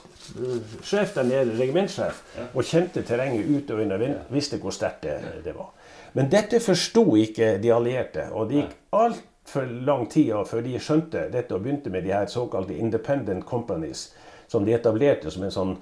sjef 0.85 1.13
der 1.15 1.25
nede, 1.25 1.57
regimentssjef, 1.57 2.21
og 2.53 2.65
kjente 2.65 3.01
terrenget 3.05 3.49
ut 3.49 3.73
og 3.73 3.81
inn 3.81 3.93
og 3.95 4.05
visste 4.33 4.61
hvor 4.61 4.73
sterkt 4.73 5.05
det, 5.05 5.17
det 5.45 5.53
var. 5.57 5.73
Men 6.17 6.31
dette 6.33 6.57
forsto 6.63 7.03
ikke 7.21 7.57
de 7.61 7.69
allierte. 7.73 8.23
Og 8.33 8.49
det 8.49 8.61
gikk 8.61 8.71
altfor 8.97 9.67
lang 9.85 10.07
tid 10.09 10.31
før 10.49 10.63
de 10.65 10.79
skjønte 10.81 11.27
dette 11.33 11.53
og 11.53 11.61
begynte 11.61 11.93
med 11.93 12.07
de 12.07 12.15
her 12.15 12.25
såkalte 12.31 12.77
independent 12.77 13.45
companies, 13.45 14.07
som 14.49 14.65
de 14.65 14.73
etablerte 14.73 15.29
som 15.33 15.45
en 15.45 15.53
sånn 15.53 15.75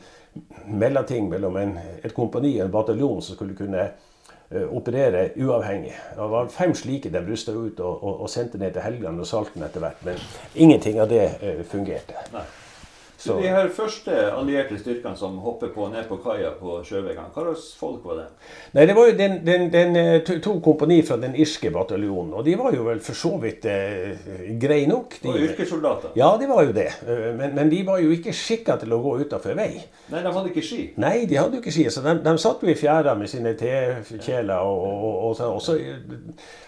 mellomting 0.67 1.29
mellom 1.31 1.55
en, 1.61 1.77
et 2.03 2.13
kompani 2.13 2.57
og 2.57 2.65
en 2.65 2.73
bataljon 2.73 3.23
som 3.23 3.37
skulle 3.37 3.55
kunne 3.55 3.85
uh, 3.85 4.67
operere 4.75 5.29
uavhengig. 5.39 5.95
Det 6.17 6.27
var 6.35 6.51
fem 6.51 6.75
slike 6.75 7.13
de 7.13 7.23
rusta 7.23 7.55
ut 7.55 7.79
og, 7.79 7.95
og, 7.95 8.19
og, 8.25 8.29
sendte 8.29 8.59
ned 8.59 8.75
til 8.75 8.83
Helgeland 8.83 9.23
og 9.23 9.29
Salten 9.29 9.63
etter 9.63 9.85
hvert. 9.85 10.03
Men 10.03 10.19
ingenting 10.53 10.99
av 10.99 11.07
det 11.13 11.29
uh, 11.39 11.63
fungerte. 11.71 12.27
Nei. 12.35 12.43
Så. 13.17 13.37
De 13.39 13.47
her 13.47 13.69
første 13.73 14.11
allierte 14.31 14.77
styrkene 14.79 15.15
som 15.17 15.37
hopper 15.43 15.71
på 15.73 15.87
ned 15.91 16.07
på 16.09 16.17
kaia 16.23 16.51
på 16.59 16.79
sjøveggene, 16.85 17.31
hva 17.33 17.45
slags 17.45 17.67
folk 17.79 18.03
var 18.05 18.19
det? 18.19 18.25
Nei, 18.75 18.85
Det 18.89 18.95
var 18.97 19.09
jo 19.09 19.15
den, 19.17 19.37
den, 19.45 19.67
den 19.73 19.99
eh, 19.99 20.17
to, 20.27 20.37
to 20.43 20.57
kompani 20.65 20.99
fra 21.07 21.17
den 21.21 21.35
irske 21.39 21.71
bataljonen. 21.73 22.33
Og 22.35 22.45
de 22.45 22.57
var 22.59 22.75
jo 22.75 22.83
vel 22.89 22.99
for 23.05 23.17
så 23.17 23.31
vidt 23.41 23.67
eh, 23.71 24.27
greie 24.61 24.89
nok. 24.91 25.17
De, 25.23 25.31
og 25.31 25.47
yrkessoldater? 25.47 26.15
Ja, 26.19 26.33
de 26.39 26.49
var 26.51 26.67
jo 26.67 26.75
det. 26.75 26.89
Eh, 27.07 27.31
men, 27.39 27.55
men 27.55 27.71
de 27.71 27.81
var 27.87 28.03
jo 28.03 28.11
ikke 28.15 28.35
skikka 28.35 28.77
til 28.83 28.93
å 28.95 29.01
gå 29.03 29.15
utafor 29.23 29.55
vei. 29.57 29.71
Nei, 30.11 30.21
de 30.21 30.35
hadde 30.35 30.51
ikke 30.51 30.65
ski? 30.65 30.81
Nei, 31.01 31.15
de 31.29 31.39
hadde 31.39 31.57
jo 31.57 31.63
ikke 31.63 31.73
ski. 31.73 31.87
Så 31.93 32.03
de, 32.05 32.17
de 32.25 32.35
satt 32.41 32.63
jo 32.65 32.71
i 32.71 32.77
fjæra 32.77 33.15
med 33.17 33.31
sine 33.31 33.55
tekjeler. 33.57 34.59
Og, 34.59 34.85
og, 34.85 35.17
og, 35.31 35.43
og, 35.55 35.61
så, 35.63 35.79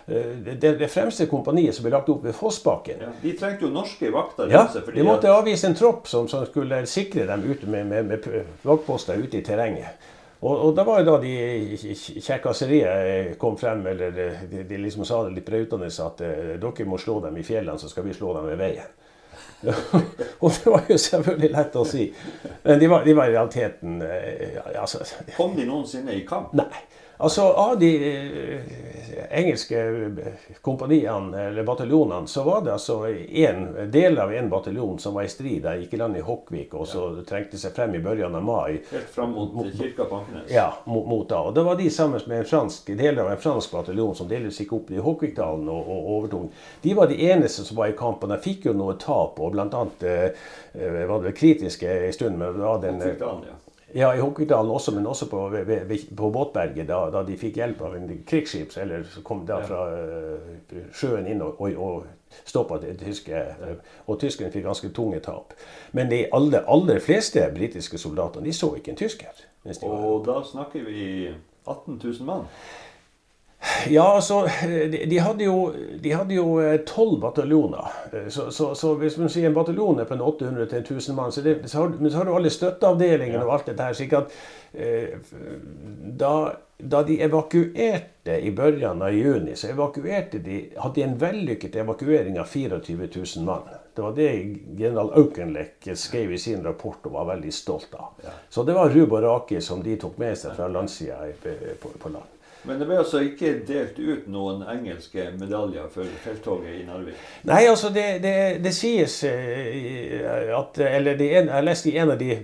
det, 0.08 0.72
det, 0.80 0.88
fremste 0.88 1.26
kompaniet 1.28 1.76
som 1.76 1.84
ble 1.84 1.92
lagt 1.92 2.08
opp 2.08 2.22
ved 2.24 2.36
Fossbakken 2.36 3.02
ja, 3.04 3.10
De 3.20 3.34
trengte 3.36 3.66
jo 3.66 3.72
norske 3.76 4.08
vakter. 4.14 4.48
Ja, 4.48 4.62
de 4.72 5.04
måtte 5.04 5.34
avvise 5.34 5.68
en 5.68 5.76
tropp 5.76 6.08
som, 6.08 6.30
som 6.32 6.46
skulle 6.48 6.80
sikre 6.88 7.26
dem 7.28 7.44
ute 7.44 7.68
med, 7.68 7.90
med, 7.90 8.06
med 8.08 8.54
vaktposter 8.64 9.20
ute 9.20 9.42
i 9.42 9.44
terrenget. 9.44 10.00
Og, 10.40 10.54
og, 10.54 10.72
da 10.78 10.86
var 10.88 11.02
det 11.02 11.10
da 11.10 11.18
de 11.20 11.92
kjekkaseriet 12.24 13.36
kom 13.42 13.58
frem, 13.58 13.82
eller 13.90 14.14
de, 14.14 14.64
de, 14.70 14.80
liksom 14.80 15.04
sa 15.08 15.24
det 15.26 15.34
litt 15.40 15.50
brautende 15.50 15.90
at 15.90 16.22
uh, 16.22 16.54
dere 16.62 16.86
må 16.88 17.00
slå 17.02 17.18
dem 17.26 17.40
i 17.42 17.44
fjellene, 17.44 17.82
så 17.82 17.90
skal 17.90 18.06
vi 18.06 18.16
slå 18.16 18.36
dem 18.38 18.48
ved 18.52 18.62
veien. 18.62 18.94
og 20.44 20.54
det 20.54 20.70
var 20.70 20.86
jo 20.88 21.00
selvfølgelig 21.02 21.50
lett 21.52 21.76
å 21.76 21.84
si. 21.90 22.06
Men 22.64 22.80
de 22.80 22.90
var, 22.92 23.04
de 23.04 23.18
var 23.18 23.28
i 23.28 23.34
realiteten 23.34 24.00
ja, 24.06 24.84
altså, 24.84 25.02
Kom 25.34 25.58
de 25.58 25.66
noensinne 25.66 26.14
i 26.14 26.22
kamp? 26.30 26.54
Nei. 26.56 26.86
Altså, 27.18 27.42
Av 27.42 27.80
de 27.80 27.92
eh, 28.12 28.60
engelske 29.32 29.80
kompaniene, 30.62 31.42
eller 31.48 31.64
bataljonene, 31.64 32.28
så 32.28 32.44
var 32.44 32.62
det 32.62 32.74
altså 32.74 33.08
en 33.08 33.92
del 33.92 34.20
av 34.20 34.34
en 34.34 34.50
bataljon 34.50 35.00
som 35.00 35.14
var 35.14 35.26
i 35.26 35.32
strid. 35.32 35.64
Der 35.64 35.82
gikk 35.82 35.94
i 35.94 36.02
land 36.02 36.18
i 36.18 36.22
Hokkvik 36.22 36.76
og 36.78 36.88
så 36.88 37.08
ja. 37.16 37.26
trengte 37.28 37.58
seg 37.58 37.74
frem 37.76 37.96
i 37.98 38.02
begynnelsen 38.04 38.38
av 38.38 38.46
mai. 38.46 38.78
Helt 38.92 39.10
fram 39.14 39.34
mot, 39.34 39.54
mot 39.54 39.72
kirka 39.74 40.06
på 40.06 40.22
Ankenes? 40.22 40.52
Ja, 40.54 40.70
mot, 40.86 41.08
mot, 41.10 41.26
da. 41.30 41.42
Og 41.50 41.58
da 41.58 41.66
var 41.66 41.80
de 41.80 41.90
sammen 41.94 42.22
med 42.30 42.44
en 42.44 42.50
fransk, 42.50 42.94
deler 42.94 43.24
av 43.26 43.34
en 43.34 43.42
fransk 43.42 43.74
bataljon 43.74 44.16
som 44.18 44.30
delvis 44.30 44.62
gikk 44.62 44.76
opp 44.78 44.92
i 44.94 45.02
Hokkvikdalen 45.02 45.70
og, 45.74 45.94
og 45.94 46.12
overtok. 46.18 46.66
De 46.86 46.98
var 46.98 47.10
de 47.10 47.22
eneste 47.32 47.66
som 47.66 47.80
var 47.82 47.94
i 47.94 47.98
kamp, 47.98 48.24
og 48.24 48.34
de 48.34 48.42
fikk 48.44 48.70
jo 48.70 48.78
noe 48.78 48.98
tap. 49.02 49.40
og 49.42 49.58
annet 49.58 50.04
eh, 50.04 50.52
eh 50.78 51.06
var 51.08 51.24
det 51.24 51.38
kritiske 51.38 51.90
en 52.08 52.14
stund. 52.14 52.38
men 52.38 52.54
det 52.54 52.66
var 52.66 52.82
den... 52.82 53.02
Hokkvikdalen, 53.02 53.50
ja. 53.50 53.67
Ja, 53.98 54.12
i 54.16 54.20
Hokkvidalen 54.22 54.70
også, 54.72 54.92
men 54.94 55.08
også 55.10 55.26
på, 55.30 55.40
på 56.18 56.30
Båtberget, 56.30 56.86
da, 56.86 57.00
da, 57.10 57.24
de 57.26 57.38
fikk 57.40 57.56
hjelp 57.58 57.82
av 57.82 57.96
en 57.98 58.12
krigsskip 58.30 58.76
eller 58.78 59.08
kom 59.26 59.42
da 59.48 59.58
fra 59.66 59.88
uh, 59.90 60.76
sjøen 60.94 61.26
inn 61.32 61.42
og, 61.42 61.58
og, 61.66 61.80
og 61.82 62.44
stoppa 62.46 62.78
det 62.84 62.94
tyske. 63.02 63.42
Uh, 63.58 63.96
og 64.06 64.20
tyskerne 64.22 64.54
fikk 64.54 64.68
ganske 64.68 64.92
tunge 64.94 65.22
tap. 65.26 65.56
Men 65.98 66.12
de 66.14 66.28
aller, 66.30 66.62
aller 66.70 67.02
fleste 67.02 67.42
britiske 67.56 67.98
soldatene 67.98 68.46
de 68.46 68.54
så 68.54 68.76
ikke 68.78 68.94
en 68.94 69.02
tysker. 69.02 69.46
Og 69.90 70.22
da 70.30 70.44
snakker 70.46 70.86
vi 70.86 71.08
18 71.66 71.98
000 71.98 72.28
mann? 72.30 72.46
Ja, 73.90 74.16
altså 74.16 74.48
De, 74.92 75.06
de 75.10 76.12
hadde 76.14 76.36
jo 76.36 76.60
eh, 76.62 76.78
tolv 76.86 77.20
bataljoner. 77.22 77.90
Eh, 78.14 78.28
så, 78.30 78.52
så, 78.52 78.76
så, 78.76 78.94
hvis 79.02 79.18
man 79.18 79.32
sier 79.34 79.50
en 79.50 79.58
bataljon 79.58 80.00
er 80.00 80.10
på 80.10 80.14
en 80.14 80.22
800 80.22 80.70
til 80.72 80.84
1000 80.84 81.18
mann, 81.18 81.34
så, 81.34 81.42
det, 81.42 81.58
så, 81.66 81.82
har, 81.82 81.96
men 81.98 82.12
så 82.12 82.22
har 82.22 82.30
du 82.30 82.36
alle 82.38 82.54
støtteavdelingene 82.54 83.42
og 83.46 83.56
alt 83.56 83.72
dette 83.72 83.90
her. 83.90 83.98
slik 83.98 84.14
at 84.14 84.38
eh, 84.74 85.18
da, 86.22 86.36
da, 86.78 87.02
de 87.08 87.18
evakuerte 87.26 88.38
i 88.38 88.54
begynnelsen 88.54 89.04
av 89.10 89.18
juni, 89.18 89.58
så 89.58 89.74
evakuerte 89.74 90.44
de, 90.46 90.62
hadde 90.78 91.00
de 91.00 91.08
en 91.08 91.20
vellykket 91.26 91.82
evakuering 91.82 92.40
av 92.40 92.54
24 92.54 93.10
000 93.10 93.46
mann. 93.48 93.68
Det 93.98 94.06
var 94.06 94.14
det 94.14 94.32
general 94.78 95.10
Aukenlek 95.18 95.90
skrev 95.98 96.34
i 96.34 96.38
sin 96.38 96.62
rapport 96.64 97.10
og 97.10 97.18
var 97.18 97.32
veldig 97.34 97.54
stolt 97.54 97.98
av. 97.98 98.14
Så 98.50 98.64
det 98.64 98.78
var 98.78 98.94
Rub 98.94 99.18
og 99.18 99.24
Raki 99.26 99.62
som 99.66 99.82
de 99.82 99.98
tok 99.98 100.20
med 100.22 100.38
seg 100.38 100.54
fra 100.54 100.70
landsida 100.70 101.24
på, 101.42 101.96
på 101.98 102.14
land. 102.14 102.37
Men 102.68 102.82
det 102.82 102.88
ble 102.90 103.00
altså 103.00 103.22
ikke 103.24 103.54
delt 103.68 104.00
ut 104.00 104.28
noen 104.32 104.64
engelske 104.68 105.30
medaljer 105.40 105.88
for 105.94 106.20
felttoget 106.24 106.82
i 106.82 106.86
Narvik? 106.88 107.22
Nei, 107.48 107.64
altså 107.70 107.92
det, 107.96 108.08
det, 108.26 108.36
det 108.64 108.74
sies 108.76 109.22
eh, 109.30 110.52
at 110.58 110.80
Eller 110.84 111.18
det, 111.20 111.32
jeg 111.38 111.66
leste 111.66 111.92
i 111.92 111.98
en 112.02 112.14
av 112.14 112.20
de 112.20 112.36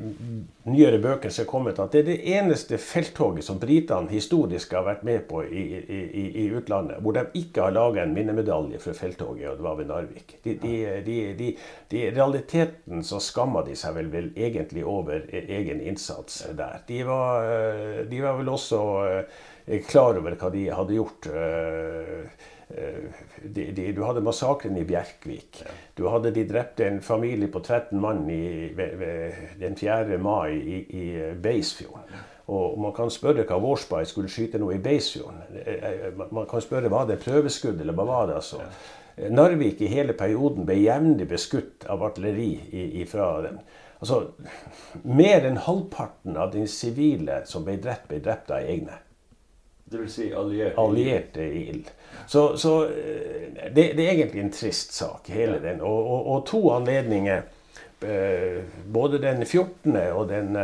nyere 0.63 0.99
bøkene 1.03 1.33
som 1.33 1.43
er 1.43 1.49
kommet, 1.49 1.79
at 1.79 1.91
det 1.91 2.03
er 2.03 2.07
det 2.07 2.35
eneste 2.37 2.77
felttoget 2.79 3.43
som 3.43 3.59
britene 3.59 4.07
historisk 4.11 4.71
har 4.77 4.85
vært 4.87 5.03
med 5.03 5.25
på 5.27 5.41
i, 5.43 5.63
i, 5.83 6.25
i 6.45 6.47
utlandet, 6.55 7.01
hvor 7.03 7.17
de 7.17 7.25
ikke 7.35 7.65
har 7.65 7.75
laga 7.75 8.05
en 8.05 8.15
minnemedalje 8.15 8.79
for 8.83 8.95
felttoget, 8.95 9.49
og 9.49 9.59
det 9.59 9.67
var 9.67 9.79
ved 9.81 9.91
Narvik. 9.91 10.37
De, 10.45 10.55
de, 11.03 11.49
de, 11.91 12.03
realiteten 12.15 13.03
så 13.03 13.19
skamma 13.23 13.65
de 13.67 13.75
seg 13.75 13.97
vel, 13.97 14.11
vel, 14.13 14.31
egentlig 14.39 14.85
over 14.87 15.25
e-, 15.27 15.45
egen 15.59 15.83
innsats 15.83 16.45
der. 16.55 16.79
De 16.87 17.03
var, 17.07 17.49
eh, 18.07 18.21
var 18.23 18.39
vel 18.39 18.53
også 18.55 18.79
klar 19.87 20.17
over 20.19 20.35
hva 20.39 20.49
de 20.53 20.65
hadde 20.71 20.97
gjort. 20.97 21.27
Eh, 21.27 22.25
eh, 22.73 23.23
de, 23.43 23.69
de, 23.71 23.87
du 23.95 24.03
hadde 24.03 24.23
massakren 24.25 24.77
i 24.77 24.85
Bjerkvik. 24.87 25.63
Du 25.95 26.07
hadde 26.11 26.33
de 26.35 26.45
drepte 26.49 26.87
en 26.87 27.01
familie 27.01 27.47
på 27.51 27.61
13 27.63 27.99
mann 28.01 28.25
i, 28.29 28.71
ved, 28.75 28.97
ved 28.99 29.59
den 29.61 29.77
4. 29.79 30.17
mai 30.17 30.57
i, 30.57 30.79
i 30.83 31.05
Beisfjorden. 31.35 32.23
Og 32.53 32.75
man 32.79 32.91
kan 32.91 33.11
spørre 33.13 33.45
hva 33.47 33.55
Warspite 33.63 34.09
skulle 34.09 34.31
skyte 34.31 34.59
noe 34.59 34.75
i 34.75 34.81
Beisfjorden. 34.83 35.45
Eh, 35.63 36.09
man 36.19 36.49
kan 36.49 36.63
spørre 36.63 36.91
var 36.91 37.07
det 37.07 37.21
prøveskudd, 37.23 37.79
eller 37.79 37.95
hva 37.95 38.07
var 38.09 38.27
det? 38.27 38.41
altså? 38.41 38.65
Narvik 39.29 39.81
i 39.85 39.91
hele 39.91 40.15
perioden 40.17 40.65
ble 40.65 40.79
jevnlig 40.81 41.27
beskutt 41.29 41.85
av 41.87 42.01
artilleri 42.03 43.05
fra 43.07 43.29
dem. 43.45 43.59
Altså, 44.03 44.33
Mer 45.05 45.45
enn 45.47 45.61
halvparten 45.63 46.35
av 46.35 46.51
de 46.51 46.65
sivile 46.67 47.43
som 47.47 47.63
ble 47.63 47.77
drept, 47.79 48.09
ble 48.09 48.19
drept 48.25 48.51
av 48.51 48.65
egne. 48.67 48.97
Dvs. 49.93 50.13
Si 50.13 50.31
allierte, 50.33 50.81
allierte 50.81 51.45
ild. 51.53 51.91
Så, 52.27 52.57
så 52.57 52.83
eh, 52.83 53.71
det, 53.75 53.93
det, 53.97 54.05
er 54.07 54.11
egentlig 54.11 54.41
en 54.41 54.51
trist 54.51 54.93
sak, 54.93 55.29
hele 55.29 55.59
den. 55.63 55.81
Og, 55.81 56.07
og, 56.07 56.27
og, 56.27 56.45
to 56.47 56.61
anledninger, 56.73 57.41
eh, 58.01 58.59
både 58.93 59.21
den 59.21 59.45
14. 59.45 59.95
og 60.13 60.29
den 60.29 60.57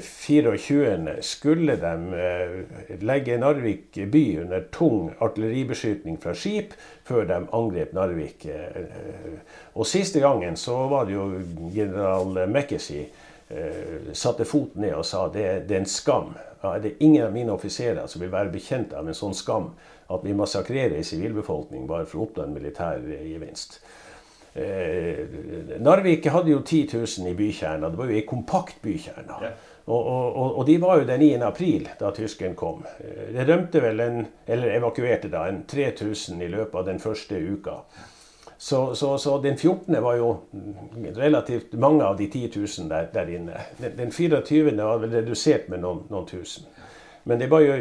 24. 0.00 0.92
Eh, 0.94 1.20
skulle 1.20 1.76
de 1.76 2.98
legge 3.02 3.38
Narvik 3.38 3.98
by 4.12 4.24
under 4.44 4.68
tung 4.72 5.10
artilleribeskytning 5.18 6.20
fra 6.22 6.34
skip 6.34 6.76
før 7.04 7.26
de 7.30 7.40
angrep 7.52 7.92
Narvik. 7.94 8.46
Og 9.74 9.86
siste 9.86 10.22
gangen 10.22 10.56
så 10.56 10.76
var 10.88 11.08
det 11.08 11.16
jo 11.16 11.28
general 11.74 12.44
Mekkesi 12.50 13.02
satte 14.12 14.44
foten 14.48 14.82
ned 14.82 14.96
og 14.98 15.04
sa 15.06 15.28
det, 15.30 15.44
det 15.68 15.76
er 15.76 15.82
en 15.84 15.90
skam 15.90 16.32
ja, 16.64 16.76
er 16.76 16.80
det 16.80 16.94
ingen 17.04 17.26
av 17.26 17.34
mine 17.34 17.52
offiserer 17.52 18.06
som 18.08 18.22
vil 18.24 18.32
være 18.32 18.52
bekjent 18.54 18.94
av 18.96 19.08
en 19.08 19.16
sånn 19.16 19.36
skam 19.36 19.74
at 20.12 20.24
vi 20.24 20.32
massakrerer 20.36 20.96
en 20.96 21.04
sivilbefolkning 21.06 21.84
bare 21.90 22.06
for 22.08 22.22
å 22.22 22.26
oppnå 22.28 22.46
en 22.46 22.56
militær 22.56 23.04
gevinst. 23.04 23.78
Eh, 24.54 25.24
Narvik 25.82 26.26
hadde 26.30 26.54
jo 26.54 26.62
10 26.62 26.94
000 26.94 27.28
i 27.32 27.36
bykjerna. 27.36 27.90
Det 27.90 28.00
var 28.00 28.10
jo 28.10 28.16
ei 28.16 28.24
kompakt 28.28 28.80
bykjerne. 28.84 29.38
Ja. 29.42 29.52
Og, 29.84 30.00
og, 30.00 30.46
og, 30.46 30.62
de 30.64 30.78
var 30.80 31.02
jo 31.02 31.08
den 31.10 31.20
9. 31.20 31.30
april 31.44 31.88
da 32.00 32.14
tyskeren 32.16 32.54
kom. 32.56 32.84
Det 32.96 33.44
rømte 33.44 33.82
vel 33.84 34.00
en, 34.00 34.22
eller 34.48 34.78
evakuerte 34.78 35.28
da, 35.28 35.44
en 35.50 35.66
3000 35.68 36.40
i 36.40 36.48
løpet 36.48 36.78
av 36.80 36.86
den 36.88 37.02
første 37.02 37.36
uka. 37.36 37.82
Så, 38.58 38.94
så, 38.94 39.18
så, 39.18 39.38
den 39.38 39.56
14. 39.58 40.02
var 40.02 40.16
jo 40.16 40.36
relativt 41.16 41.72
mange 41.72 42.04
av 42.04 42.16
de 42.16 42.26
10 42.30 42.50
000 42.56 42.88
der, 42.88 43.08
der 43.12 43.26
inne. 43.26 43.60
Den, 43.78 43.96
den 43.96 44.12
24. 44.12 44.76
var 44.76 44.98
vel 45.02 45.10
redusert 45.10 45.68
med 45.68 45.82
noen, 45.82 46.04
noen 46.10 46.26
tusen. 46.26 46.68
Men 47.24 47.40
det 47.40 47.48
var 47.50 47.64
jo 47.64 47.74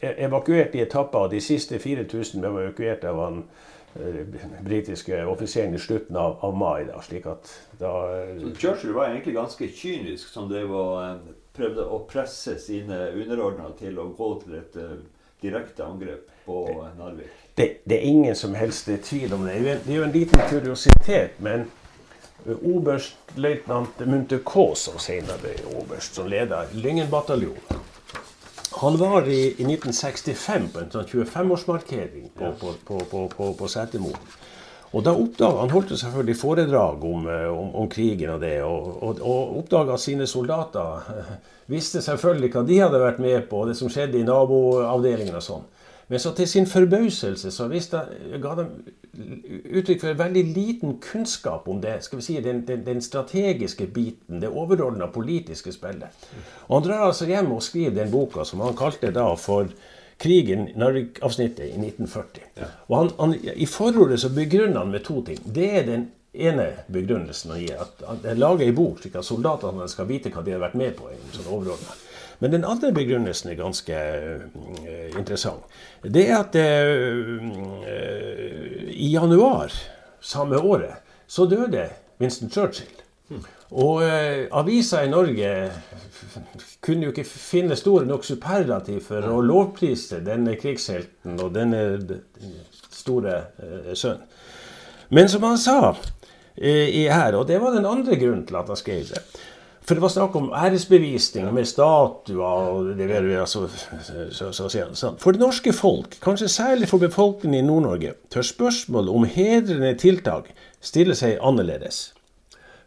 evakuert 0.00 0.74
i 0.74 0.82
etapper, 0.82 1.26
og 1.26 1.32
de 1.32 1.40
siste 1.40 1.78
4000 1.78 2.42
ble 2.42 2.50
evakuert 2.66 3.04
av 3.06 3.20
han 3.22 3.42
eh, 3.94 4.24
britiske 4.66 5.20
offiseren 5.30 5.74
i 5.74 5.82
slutten 5.82 6.18
av, 6.18 6.38
av 6.44 6.56
mai. 6.58 6.84
Da, 6.88 7.00
slik 7.02 7.28
at 7.30 7.52
da, 7.78 7.92
så 8.40 8.54
Churchill 8.58 8.96
var 8.96 9.12
egentlig 9.12 9.36
ganske 9.38 9.70
kynisk 9.70 10.32
som 10.34 10.50
var, 10.50 10.96
eh, 11.06 11.36
prøvde 11.56 11.86
å 11.86 12.02
presse 12.10 12.58
sine 12.60 13.06
underordnede 13.14 13.78
til 13.78 14.02
å 14.02 14.10
gå 14.18 14.32
til 14.42 14.58
et 14.58 14.82
direkte 15.40 15.86
angrep 15.86 16.30
på 16.44 16.64
Narvik? 16.98 17.47
Det, 17.58 17.66
det, 17.84 17.96
er 17.96 18.06
ingen 18.06 18.36
som 18.38 18.54
helst 18.54 18.86
tvil 19.04 19.32
om 19.34 19.42
det. 19.48 19.58
Det 19.66 19.90
er 19.90 19.96
jo 19.96 20.06
en 20.06 20.14
liten 20.14 20.42
kuriositet, 20.46 21.40
men 21.42 21.64
oberstløytnant 22.46 23.98
Munthe 24.06 24.38
Kaas, 24.46 24.84
som 24.86 25.00
senere 25.02 25.40
ble 25.42 25.56
oberst, 25.80 26.14
som 26.14 26.30
leder 26.30 26.70
Lyngen-bataljonen, 26.78 27.82
han 28.78 28.96
var 29.00 29.26
i, 29.28 29.40
i 29.58 29.64
1965 29.64 30.68
på 30.70 30.82
en 30.84 30.92
sånn 30.92 31.08
25-årsmarkering 31.10 32.28
på, 32.36 32.52
på, 32.60 32.74
på, 32.86 33.24
på, 33.32 33.48
på 33.58 33.70
Setermoen. 33.72 34.28
Og 34.88 35.02
da 35.04 35.12
oppdaga 35.12 35.64
Han 35.64 35.72
holdt 35.72 35.90
selvfølgelig 36.00 36.36
foredrag 36.38 37.02
om, 37.04 37.26
eh, 37.28 37.48
om, 37.52 37.74
om 37.82 37.88
krigen 37.92 38.30
og 38.36 38.40
det, 38.40 38.54
og, 38.64 39.02
og, 39.02 39.18
og 39.20 39.58
oppdaga 39.62 39.96
at 39.98 40.04
sine 40.04 40.28
soldater 40.30 41.02
visste 41.74 42.00
selvfølgelig 42.04 42.52
hva 42.54 42.62
de 42.70 42.78
hadde 42.84 43.02
vært 43.02 43.18
med 43.24 43.48
på, 43.50 43.64
og 43.64 43.72
det 43.72 43.76
som 43.80 43.90
skjedde 43.92 44.20
i 44.20 44.28
naboavdelingen 44.28 45.36
og 45.36 45.44
sånn. 45.44 45.66
Men 46.08 46.20
så 46.20 46.32
til 46.32 46.48
sin 46.48 46.66
forbauselse 46.66 47.50
så 47.52 47.66
visste, 47.68 48.00
ga 48.40 48.54
de 48.56 48.64
uttrykk 49.76 50.00
for 50.00 50.16
veldig 50.16 50.44
liten 50.54 50.96
kunnskap 51.04 51.68
om 51.68 51.82
det, 51.82 51.98
skal 52.04 52.20
vi 52.20 52.24
si, 52.24 52.38
den, 52.44 52.62
den, 52.68 52.84
den 52.86 53.02
strategiske 53.04 53.86
biten, 53.92 54.40
det 54.40 54.48
overordna 54.48 55.10
politiske 55.12 55.72
spillet. 55.72 56.26
Og 56.68 56.78
Han 56.78 56.88
drar 56.88 57.06
altså 57.10 57.28
hjem 57.28 57.52
og 57.52 57.62
skriver 57.62 57.98
den 58.00 58.12
boka 58.12 58.44
som 58.48 58.64
han 58.64 58.76
kalte 58.78 59.12
da 59.12 59.28
for 59.36 59.68
krigen, 60.18 60.68
Narvik-avsnittet, 60.76 61.68
i 61.68 61.76
1940. 61.78 62.46
Ja. 62.56 62.70
Og 62.88 62.96
han, 62.98 63.10
han, 63.20 63.34
I 63.54 63.66
forordet 63.66 64.20
så 64.20 64.32
begrunner 64.34 64.80
han 64.80 64.94
med 64.94 65.04
to 65.06 65.20
ting. 65.22 65.38
Det 65.44 65.68
er 65.78 65.86
den 65.86 66.08
ene 66.32 66.70
begrunnelsen 66.88 67.52
han 67.54 67.62
gir. 67.62 67.78
At 67.84 68.02
han 68.08 68.40
lager 68.40 68.66
ei 68.66 68.74
bok 68.74 69.02
slik 69.02 69.18
at 69.18 69.28
soldatene 69.28 69.86
skal 69.92 70.08
vite 70.08 70.32
hva 70.34 70.42
de 70.44 70.56
har 70.56 70.64
vært 70.64 70.78
med 70.78 70.96
på. 70.98 71.12
i 71.12 71.36
sånn 71.36 71.52
overordnet. 71.52 72.07
Men 72.38 72.52
den 72.54 72.64
andre 72.64 72.92
begrunnelsen 72.94 73.50
er 73.50 73.58
ganske 73.58 73.94
uh, 73.94 75.18
interessant. 75.18 75.64
Det 76.04 76.28
er 76.28 76.38
at 76.38 76.54
uh, 76.54 77.42
i 78.94 79.10
januar 79.12 79.74
samme 80.20 80.58
året 80.58 81.02
så 81.26 81.46
døde 81.50 81.88
Winston 82.20 82.50
Churchill. 82.50 82.94
Mm. 83.28 83.42
Og 83.70 83.94
uh, 84.02 84.46
avisa 84.60 85.02
i 85.04 85.10
Norge 85.10 85.50
kunne 86.80 87.08
jo 87.08 87.12
ikke 87.12 87.26
finne 87.28 87.76
store 87.76 88.06
nok 88.08 88.24
superlativ 88.24 89.02
for 89.10 89.26
å 89.28 89.42
lovprise 89.44 90.22
denne 90.24 90.56
krigshelten 90.60 91.36
og 91.42 91.52
denne 91.56 91.82
store 92.90 93.42
uh, 93.60 93.92
sønnen. 93.92 94.24
Men 95.08 95.28
som 95.28 95.44
han 95.44 95.60
sa 95.60 95.78
uh, 95.92 95.98
her, 96.58 97.36
og 97.36 97.46
det 97.48 97.60
var 97.60 97.76
den 97.76 97.88
andre 97.88 98.16
grunnen 98.20 98.46
til 98.48 98.58
at 98.60 98.72
han 98.72 98.80
skrev 98.80 99.04
det 99.12 99.22
for 99.88 99.96
det 99.96 100.02
var 100.04 100.10
snakk 100.12 100.34
om 100.36 100.50
æresbevisning 100.52 101.46
med 101.56 101.64
statuer 101.64 102.42
og 102.44 102.90
det 102.98 103.06
altså, 103.40 103.62
så, 104.30 104.50
så, 104.52 104.68
så, 104.68 105.14
For 105.18 105.32
det 105.32 105.40
norske 105.40 105.72
folk, 105.72 106.18
kanskje 106.20 106.48
særlig 106.48 106.88
for 106.88 107.00
befolkningen 107.00 107.64
i 107.64 107.66
Nord-Norge, 107.66 108.12
tør 108.30 108.42
spørsmålet 108.42 109.08
om 109.08 109.24
hedrende 109.24 109.94
tiltak 109.96 110.52
stille 110.84 111.16
seg 111.16 111.38
annerledes. 111.40 112.12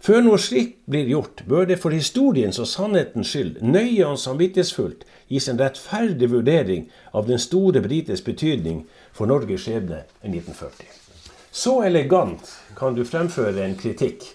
Før 0.01 0.21
noe 0.21 0.37
slikt 0.41 0.77
blir 0.89 1.09
gjort, 1.09 1.41
bør 1.49 1.65
det 1.69 1.79
for 1.81 1.93
historiens 1.93 2.59
og 2.61 2.69
sannhetens 2.69 3.33
skyld 3.33 3.57
nøye 3.65 4.05
og 4.05 4.21
samvittighetsfullt 4.21 5.01
gis 5.29 5.49
en 5.49 5.61
rettferdig 5.61 6.29
vurdering 6.29 6.87
av 7.17 7.25
den 7.29 7.41
store 7.41 7.81
britiske 7.81 8.29
betydning 8.29 8.83
for 9.13 9.29
Norges 9.29 9.65
skjebne 9.65 10.03
i 10.21 10.29
1940. 10.35 10.85
Så 11.51 11.79
elegant 11.85 12.53
kan 12.77 12.93
du 12.93 13.01
fremføre 13.05 13.65
en 13.65 13.77
kritikk 13.77 14.25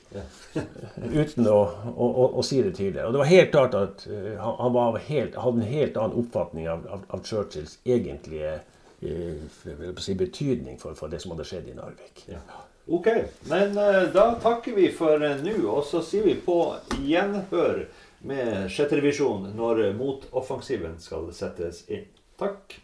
uten 1.12 1.48
å, 1.50 1.58
å, 1.96 2.06
å, 2.06 2.28
å, 2.38 2.44
si 2.46 2.60
det 2.62 2.72
tydelig. 2.76 3.04
Og 3.06 3.14
det 3.14 3.22
var 3.22 3.30
helt 3.30 3.52
klart 3.52 3.76
at 3.78 4.06
uh, 4.10 4.30
han 4.40 5.00
helt, 5.08 5.36
hadde 5.42 5.62
en 5.62 5.68
helt 5.72 5.98
annen 6.00 6.22
oppfatning 6.22 6.70
av, 6.70 6.86
av, 6.90 7.04
av 7.08 7.26
Churchills 7.26 7.78
egentlige 7.84 8.56
uh, 9.02 9.92
si, 9.98 10.14
betydning 10.14 10.80
for, 10.82 10.96
for, 10.98 11.12
det 11.12 11.20
som 11.22 11.34
hadde 11.34 11.48
skjedd 11.48 11.68
i 11.72 11.76
Narvik. 11.76 12.24
Ja. 12.30 12.42
Ok, 12.86 13.10
men 13.50 13.74
uh, 13.78 14.06
da 14.14 14.30
takker 14.42 14.76
vi 14.78 14.88
for 14.94 15.20
nå, 15.20 15.56
og 15.66 15.84
så 15.88 16.02
sier 16.06 16.26
vi 16.28 16.36
på 16.38 16.60
gjenhør 17.02 17.86
med 18.26 18.70
sjette 18.72 18.98
revisjon 18.98 19.50
når 19.58 19.88
motoffensiven 19.98 20.98
skal 21.02 21.30
settes 21.36 21.84
inn. 21.92 22.08
Takk. 22.40 22.80